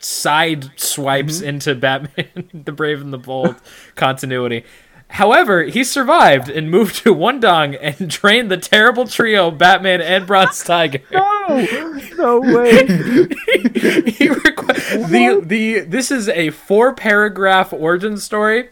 [0.00, 3.56] side swipes into Batman the Brave and the Bold
[3.94, 4.64] continuity.
[5.10, 10.62] However, he survived and moved to Wudong and trained the terrible trio Batman and Bronze
[10.62, 11.00] Tiger.
[11.48, 12.70] No, no way.
[12.86, 18.68] he requ- the the this is a four paragraph origin story.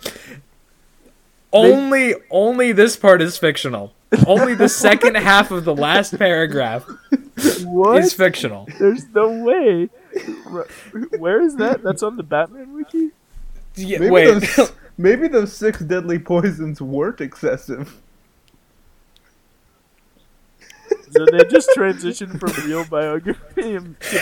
[1.52, 3.92] Only only this part is fictional.
[4.26, 6.86] Only the second half of the last paragraph
[7.64, 7.98] What?
[8.04, 8.68] is fictional.
[8.78, 9.88] There's no way.
[11.18, 11.82] Where is that?
[11.82, 13.10] That's on the Batman wiki.
[13.74, 18.00] Yeah, Maybe wait, those maybe those six deadly poisons weren't excessive.
[21.10, 23.78] So they just transitioned from real biography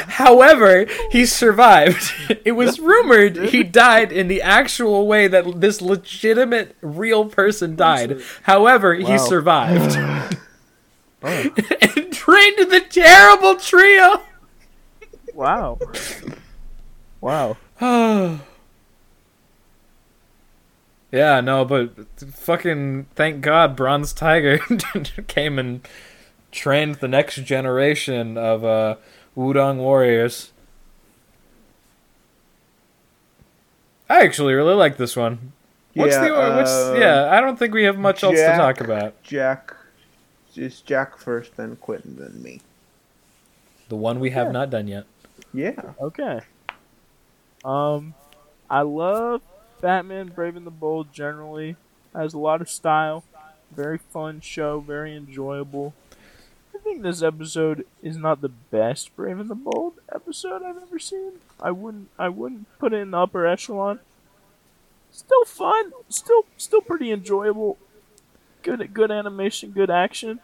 [0.07, 2.13] However, he survived.
[2.45, 8.21] It was rumored he died in the actual way that this legitimate real person died.
[8.43, 9.17] However, he Wow.
[9.17, 9.97] survived.
[11.23, 14.21] and trained the terrible trio.
[15.35, 15.79] Wow.
[17.21, 17.57] Wow.
[21.11, 21.93] yeah, no, but
[22.35, 24.59] fucking thank God Bronze Tiger
[25.27, 25.87] came and
[26.55, 28.97] trained the next generation of uh,
[29.37, 30.53] Wudong warriors.
[34.09, 35.53] I actually really like this one.
[35.95, 37.31] What's Yeah, the what's uh, yeah?
[37.31, 39.21] I don't think we have much else to talk about.
[39.23, 39.75] Jack,
[40.55, 42.61] it's Jack first, then Quentin, then me.
[43.89, 44.53] The one we have Yeah.
[44.53, 45.05] not done yet.
[45.53, 45.93] Yeah.
[46.01, 46.41] Okay.
[47.65, 48.15] Um,
[48.69, 49.41] I love
[49.81, 51.77] Batman Brave and the Bold generally.
[52.15, 53.25] Has a lot of style.
[53.75, 54.81] Very fun show.
[54.81, 55.95] Very enjoyable.
[56.85, 60.99] I think this episode is not the best Brave and the Bold episode I've ever
[60.99, 61.33] seen.
[61.59, 62.11] I wouldn't.
[62.19, 64.01] I wouldn't put it in the upper echelon.
[65.11, 65.93] Still fun.
[66.11, 67.79] Still, still pretty enjoyable.
[68.63, 69.71] Good, good animation.
[69.71, 70.41] Good action.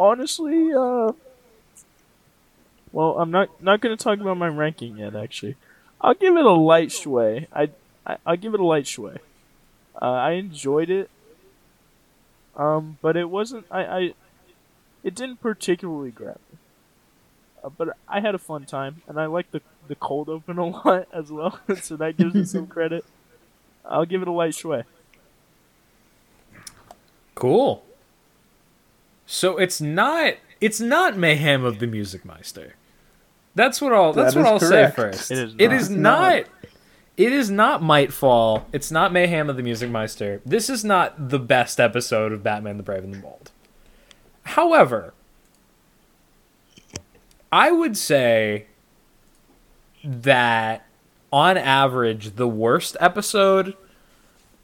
[0.00, 1.12] Honestly, uh,
[2.90, 5.14] well, I'm not not going to talk about my ranking yet.
[5.14, 5.54] Actually,
[6.00, 7.46] I'll give it a light Schway.
[7.52, 7.70] I,
[8.04, 9.18] I I'll give it a light Schway.
[10.02, 11.08] Uh, I enjoyed it.
[12.56, 13.66] Um, but it wasn't.
[13.70, 14.14] I, I
[15.04, 16.58] it didn't particularly grab me.
[17.62, 20.66] Uh, but I had a fun time, and I like the the cold open a
[20.66, 21.60] lot as well.
[21.80, 23.04] so that gives me some credit.
[23.84, 24.84] I'll give it a light Schway.
[27.34, 27.84] Cool.
[29.26, 32.74] So it's not it's not mayhem of the Music Meister.
[33.54, 35.30] That's what I'll that's That what I'll is say first.
[35.30, 35.72] It is not.
[35.72, 36.36] It's not.
[36.36, 36.44] not.
[37.16, 38.64] It is not Mightfall.
[38.72, 40.42] It's not Mayhem of the Music Meister.
[40.44, 43.52] This is not the best episode of Batman the Brave and the Bold.
[44.44, 45.12] However,
[47.52, 48.66] I would say
[50.02, 50.86] that
[51.32, 53.74] on average, the worst episode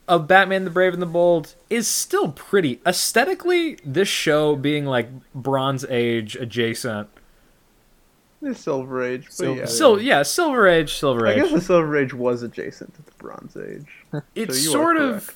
[0.07, 3.79] of Batman the Brave and the Bold is still pretty aesthetically.
[3.85, 7.09] This show being like Bronze Age adjacent,
[8.43, 9.27] The Silver Age.
[9.27, 11.39] But Silver- yeah, so yeah, Silver Age, Silver Age.
[11.39, 13.87] I guess the Silver Age was adjacent to the Bronze Age.
[14.35, 15.33] It so sort of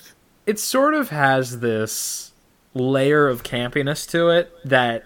[0.46, 2.32] it sort of has this
[2.74, 5.04] layer of campiness to it that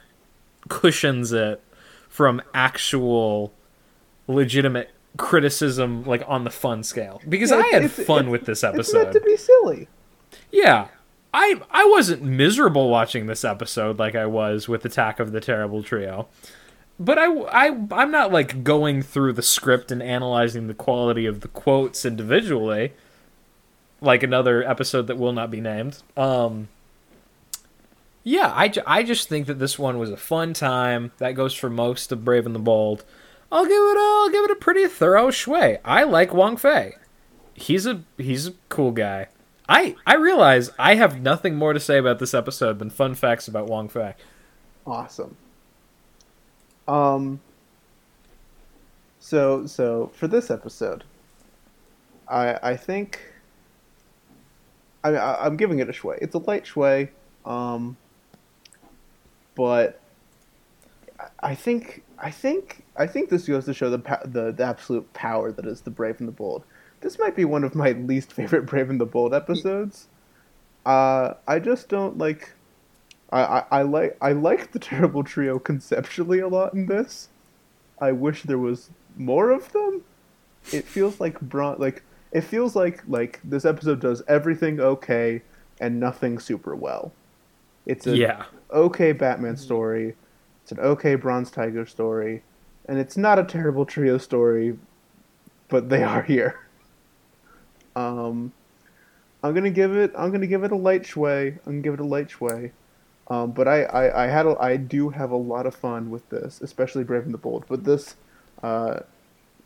[0.68, 1.62] cushions it
[2.08, 3.52] from actual
[4.26, 7.20] legitimate criticism like on the fun scale.
[7.28, 9.12] Because Yeah, i had fun it's- with this It's meant episode.
[9.12, 9.88] to be silly.
[10.50, 10.88] yeah.
[11.34, 15.82] I i wasn't miserable watching this episode like i was with attack of the terrible
[15.82, 16.26] trio.
[16.98, 21.40] But I, I i'm not like going through the script and analyzing the quality of
[21.42, 22.94] the quotes individually
[24.00, 26.02] like another episode that will not be named.
[26.16, 26.68] Um
[28.24, 31.70] yeah I, I just think that this one was a fun time that goes for
[31.70, 33.04] most of brave and the bold
[33.50, 36.94] i'll give it a, i'll give it a pretty thorough Schway i like wong fei
[37.54, 39.28] he's a he's a cool guy
[39.68, 43.48] i i realize i have nothing more to say about this episode than fun facts
[43.48, 44.14] about wong fei
[44.88, 45.36] Awesome.
[46.86, 47.40] Um.
[49.20, 51.04] So so for this episode,
[52.26, 53.20] I I think.
[55.04, 56.18] I, I'm giving it a Schway.
[56.20, 57.10] It's a light Schway,
[57.44, 57.96] um.
[59.58, 60.00] But
[61.42, 65.50] I- think I think I think this goes to show the the the absolute power
[65.50, 66.62] that is the Brave and the Bold.
[67.00, 70.06] This might be one of my least favorite Brave and the Bold episodes.
[70.86, 72.52] Uh, I just don't like.
[73.30, 77.28] I, I, I like I like the terrible trio conceptually a lot in this.
[78.00, 80.02] I wish there was more of them.
[80.72, 85.42] It feels like Bron like it feels like like this episode does everything okay
[85.80, 87.12] and nothing super well.
[87.88, 90.14] It's a yeah okay Batman story.
[90.62, 92.42] It's an okay Bronze Tiger story,
[92.86, 94.78] and it's not a terrible trio story,
[95.68, 96.60] but they are here.
[97.96, 98.52] Um,
[99.42, 100.12] I'm gonna give it.
[100.16, 101.58] I'm gonna give it a light Schway.
[101.66, 102.72] I'm gonna give it a light Schway.
[103.28, 106.28] Um, but I, I, I had a, I do have a lot of fun with
[106.30, 107.64] this, especially Brave and the Bold.
[107.68, 108.16] But this,
[108.62, 109.00] uh,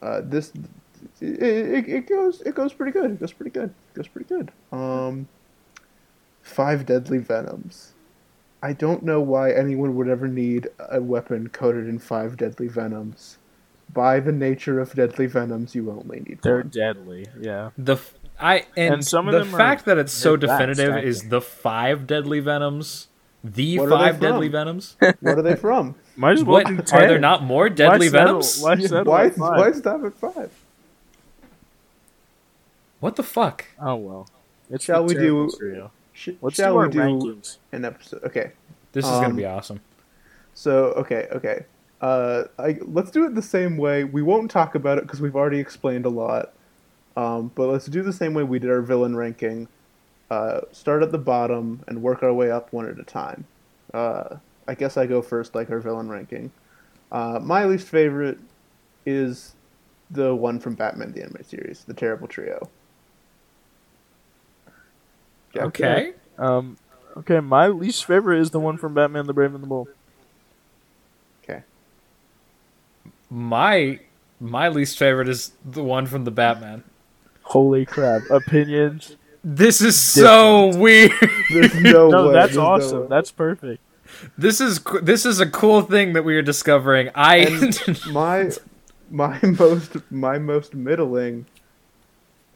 [0.00, 0.52] uh, this,
[1.20, 3.12] it, it, it goes it goes pretty good.
[3.12, 3.70] It goes pretty good.
[3.70, 4.50] It goes pretty good.
[4.72, 5.28] Um,
[6.42, 7.92] five deadly venoms.
[8.62, 13.38] I don't know why anyone would ever need a weapon coated in five deadly venoms.
[13.92, 16.68] By the nature of deadly venoms, you only need They're one.
[16.68, 17.26] deadly.
[17.38, 17.70] Yeah.
[17.76, 20.96] The f- I and, And some of the them are- fact that it's so definitive
[21.04, 23.08] is the five deadly venoms,
[23.44, 24.96] the What five deadly venoms.
[25.20, 25.96] What are they from?
[26.16, 28.60] Might as well what do are there not more deadly Why settle- venoms?
[28.62, 30.50] Why, settle why, why stop at five?
[33.00, 33.66] What the fuck?
[33.80, 34.28] Oh well.
[34.70, 35.90] It's Shall we do- trio.
[36.12, 37.58] Sh- Let's shall do our we do rankings.
[37.72, 38.22] an episode?
[38.24, 38.52] Okay.
[38.92, 39.80] This is gonna Um, be awesome.
[40.54, 41.64] So okay, okay.
[42.00, 44.04] Uh, I, let's do it the same way.
[44.04, 46.52] We won't talk about it because we've already explained a lot.
[47.16, 49.68] Um, but let's do the same way we did our villain ranking.
[50.30, 53.44] Uh, start at the bottom and work our way up one at a time.
[53.94, 54.36] Uh,
[54.66, 56.50] I guess I go first, like our villain ranking.
[57.12, 58.38] Uh, my least favorite
[59.06, 59.54] is
[60.10, 62.68] the one from Batman the Animated Series, the Terrible Trio.
[65.52, 65.62] Jack.
[65.64, 66.12] Okay.
[66.38, 66.76] Um,
[67.18, 69.88] okay, my least favorite is the one from Batman: The Brave and the Bold.
[71.44, 71.62] Okay.
[73.30, 74.00] My
[74.40, 76.84] my least favorite is the one from the Batman.
[77.42, 78.22] Holy crap!
[78.30, 79.16] Opinions.
[79.44, 81.10] This is so weird.
[81.50, 82.32] There's no, No, way.
[82.34, 83.00] that's there's no awesome.
[83.02, 83.06] way.
[83.08, 83.82] That's perfect.
[84.38, 87.10] This is this is a cool thing that we are discovering.
[87.14, 87.72] I
[88.12, 88.50] my
[89.10, 91.46] my most my most middling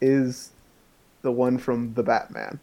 [0.00, 0.50] is
[1.22, 2.60] the one from the Batman.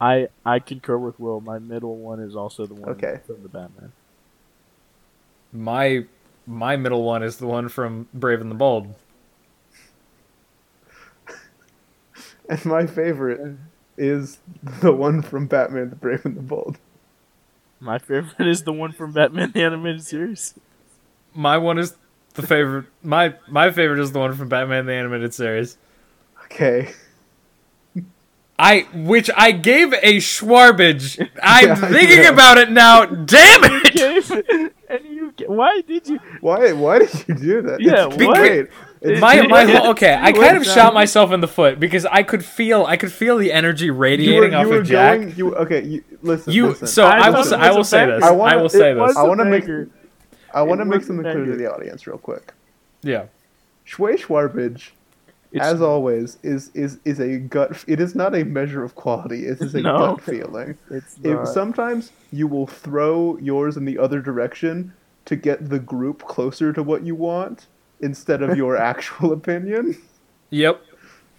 [0.00, 1.40] I I concur with Will.
[1.40, 3.20] My middle one is also the one Okay.
[3.26, 3.92] from the Batman.
[5.52, 6.04] my
[6.46, 8.94] my middle one is the one from Brave and the Bold.
[12.48, 13.56] And my favorite
[13.96, 14.38] is
[14.80, 16.78] the one from Batman the Brave and the Bold.
[17.80, 20.54] My favorite is the one from Batman the Animated Series.
[21.34, 21.96] My one is
[22.34, 22.86] the favorite.
[23.02, 25.76] My my favorite is the one from Batman the Animated Series.
[26.44, 26.92] Okay.
[28.58, 31.20] I which I gave a Shwarbage.
[31.42, 32.30] I'm Yeah, thinking yeah.
[32.30, 33.04] about it now.
[33.34, 33.92] Damn it!
[33.94, 36.18] Gave- and you, why did you?
[36.40, 37.80] Why why did you do that?
[37.80, 38.36] Yeah, it's what?
[38.36, 38.68] great.
[39.02, 40.18] It's My my whole, okay.
[40.18, 43.36] I kind of shot myself in the foot because I could feel I could feel
[43.36, 45.20] the energy you were, radiating you off were of Jack.
[45.20, 46.52] going you okay, you listen.
[46.52, 46.86] You listen.
[46.86, 48.22] so I I, will thought say, it I will say this.
[48.24, 49.16] I I, wanna- will say this.
[49.16, 49.68] I a wanna make-
[50.54, 52.54] I want to make something clear to the audience real quick.
[53.02, 53.26] Yeah.
[53.86, 54.90] Schway Shwarbage,
[55.52, 57.84] It's- as always, is is is a gut.
[57.86, 59.46] It is not a measure of quality.
[59.46, 59.98] It is a No.
[59.98, 60.76] gut feeling.
[60.90, 61.48] It's If not.
[61.48, 64.92] sometimes you will throw yours in the other direction
[65.26, 67.66] to get the group closer to what you want
[68.00, 69.96] instead of your actual opinion.
[70.50, 70.80] Yep.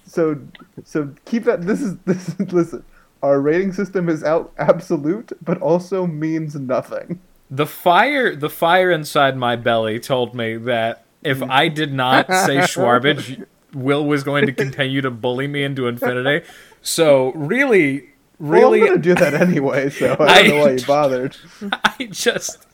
[0.05, 0.39] So
[0.83, 1.63] so keep that.
[1.63, 2.29] This is this.
[2.39, 2.83] Is, listen,
[3.23, 7.19] our rating system is out absolute, but also means nothing.
[7.49, 11.49] The fire, the fire inside my belly told me that if mm.
[11.49, 16.45] I did not say Shwarbage, Will was going to continue to bully me into infinity.
[16.81, 20.71] So really, Well, really, I'm gonna do that anyway, so I don't I- know why
[20.73, 21.35] you bothered.
[21.83, 22.65] I just,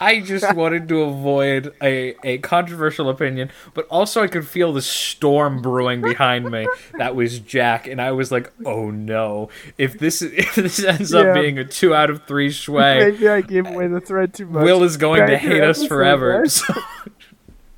[0.00, 4.82] I just wanted to avoid a, a controversial opinion, but also I could feel the
[4.82, 6.66] storm brewing behind me.
[6.98, 9.48] That was Jack, and I was like, "Oh no!
[9.78, 13.40] If this if this ends up being a two out of three Schway, Maybe I
[13.42, 14.64] gave away the thread too much.
[14.64, 16.54] Will is going to hate us forever." guys.
[16.54, 16.74] So-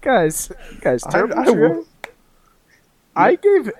[0.00, 1.54] guys, guys, I, terrible I trio.
[1.76, 1.84] will.
[3.16, 3.70] I gave.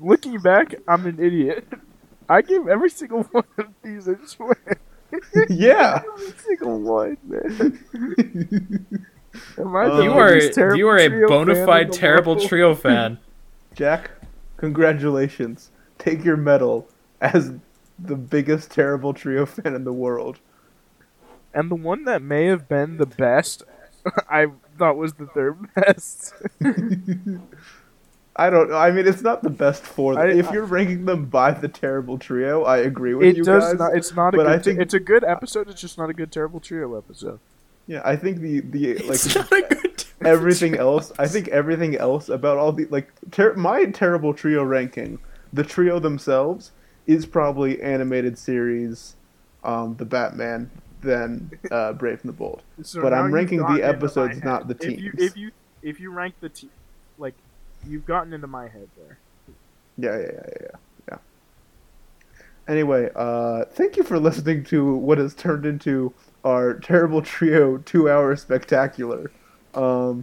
[0.00, 1.66] Looking back, I'm an idiot.
[2.28, 4.56] I gave every single one of these a swear.
[5.48, 6.02] Yeah.
[6.12, 7.78] Every single one, man.
[9.56, 12.48] Am I Uh, the you are terrible you are a trio bona fide terrible world?
[12.48, 13.18] trio fan.
[13.74, 14.10] Jack,
[14.56, 15.70] congratulations.
[15.98, 16.88] Take your medal
[17.20, 17.52] as
[17.98, 20.40] the biggest terrible trio fan in the world.
[21.54, 23.62] And the one that may have been the best,
[24.28, 26.34] I thought was the third best.
[28.38, 28.76] I don't know.
[28.76, 30.22] I mean, it's not the best for them.
[30.22, 33.44] I- if I- you're ranking them by the terrible trio, I agree with it you
[33.44, 33.78] does guys.
[33.78, 33.96] not.
[33.96, 34.52] It's not a but good.
[34.52, 35.68] I think- it's a good episode.
[35.68, 37.38] It's just not a good terrible trio episode.
[37.86, 41.12] Yeah, I think the the like It's not a good everything else.
[41.18, 45.18] I think everything else about all the like ter- my terrible trio ranking,
[45.52, 46.72] the trio themselves
[47.06, 49.14] is probably animated series,
[49.62, 50.68] um, the Batman,
[51.02, 52.62] then uh, Brave and the Bold.
[52.82, 54.94] So But I'm ranking the gotten into my episodes, not the teams.
[54.94, 55.22] If you teams.
[55.30, 55.50] if you
[55.82, 56.70] if you rank the te-
[57.18, 57.34] like,
[57.86, 59.18] you've gotten into my head there.
[59.98, 60.76] Yeah, yeah, yeah, yeah,
[61.10, 61.18] yeah.
[62.68, 66.12] Anyway, uh, thank you for listening to what has turned into
[66.44, 69.30] our terrible trio two-hour spectacular.
[69.74, 70.22] Um,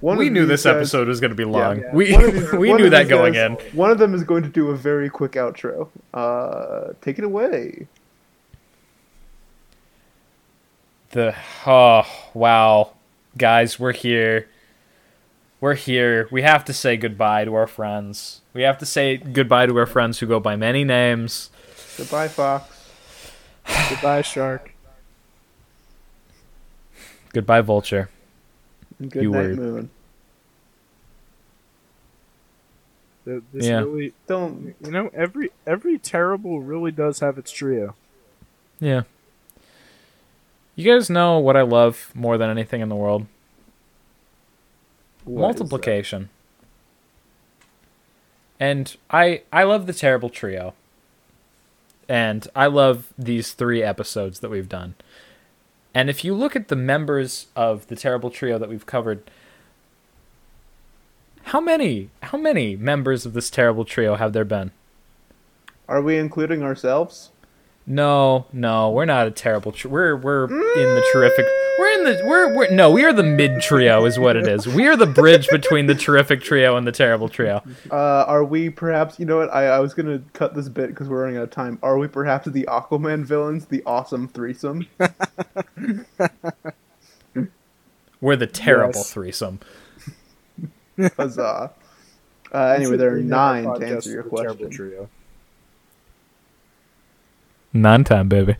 [0.00, 1.80] one we knew this guys- episode was going to be long.
[1.80, 1.94] yeah.
[1.94, 3.76] We one of these- we knew that going guys- in.
[3.76, 5.88] One of them is going to do a very quick outro.
[6.14, 7.86] Uh, take it away.
[11.10, 11.34] The
[11.66, 12.92] oh wow,
[13.36, 14.48] guys, we're here.
[15.62, 16.26] We're here.
[16.32, 18.40] We have to say goodbye to our friends.
[18.52, 21.50] We have to say goodbye to our friends who go by many names.
[21.96, 22.90] Goodbye, Fox.
[23.88, 24.72] Goodbye, shark.
[27.32, 28.10] Goodbye, Vulture.
[28.98, 29.90] And good You night, were- Moon.
[33.24, 33.78] This Yeah.
[33.78, 34.74] really, Don't.
[34.84, 37.94] you know, every every terrible really does have its trio.
[38.80, 39.02] Yeah.
[40.74, 43.26] You guys know what I love more than anything in the world?
[45.24, 45.40] What?
[45.40, 46.28] Multiplication.
[48.58, 50.74] And I I love the terrible trio.
[52.08, 54.94] And I love these three episodes that we've done.
[55.94, 59.22] And if you look at the members of the terrible trio that we've covered,
[61.44, 64.72] how many how many members of this terrible trio have there been?
[65.88, 67.30] Are we including ourselves?
[67.86, 69.72] No, no, we're not a terrible.
[69.72, 71.44] Tr- we're we're in the terrific.
[71.44, 71.61] Mm.
[71.78, 74.66] We're in the we're we're no, we are the mid trio, is what it is.
[74.68, 77.62] We are the bridge between the terrific trio and the terrible trio.
[77.90, 77.96] Uh,
[78.26, 79.18] are we perhaps?
[79.18, 79.52] You know what?
[79.52, 81.78] I, I was gonna cut this bit because we're running out of time.
[81.82, 84.86] Are we perhaps the Aquaman villains, the awesome threesome?
[88.20, 89.12] We're the terrible Yes.
[89.12, 89.58] threesome.
[91.16, 91.72] Huzzah!
[92.54, 94.70] Uh, anyway, there are Should rename our nine to answer your The Terrible question.
[94.70, 95.08] Trio.
[97.72, 98.56] Nine time, baby.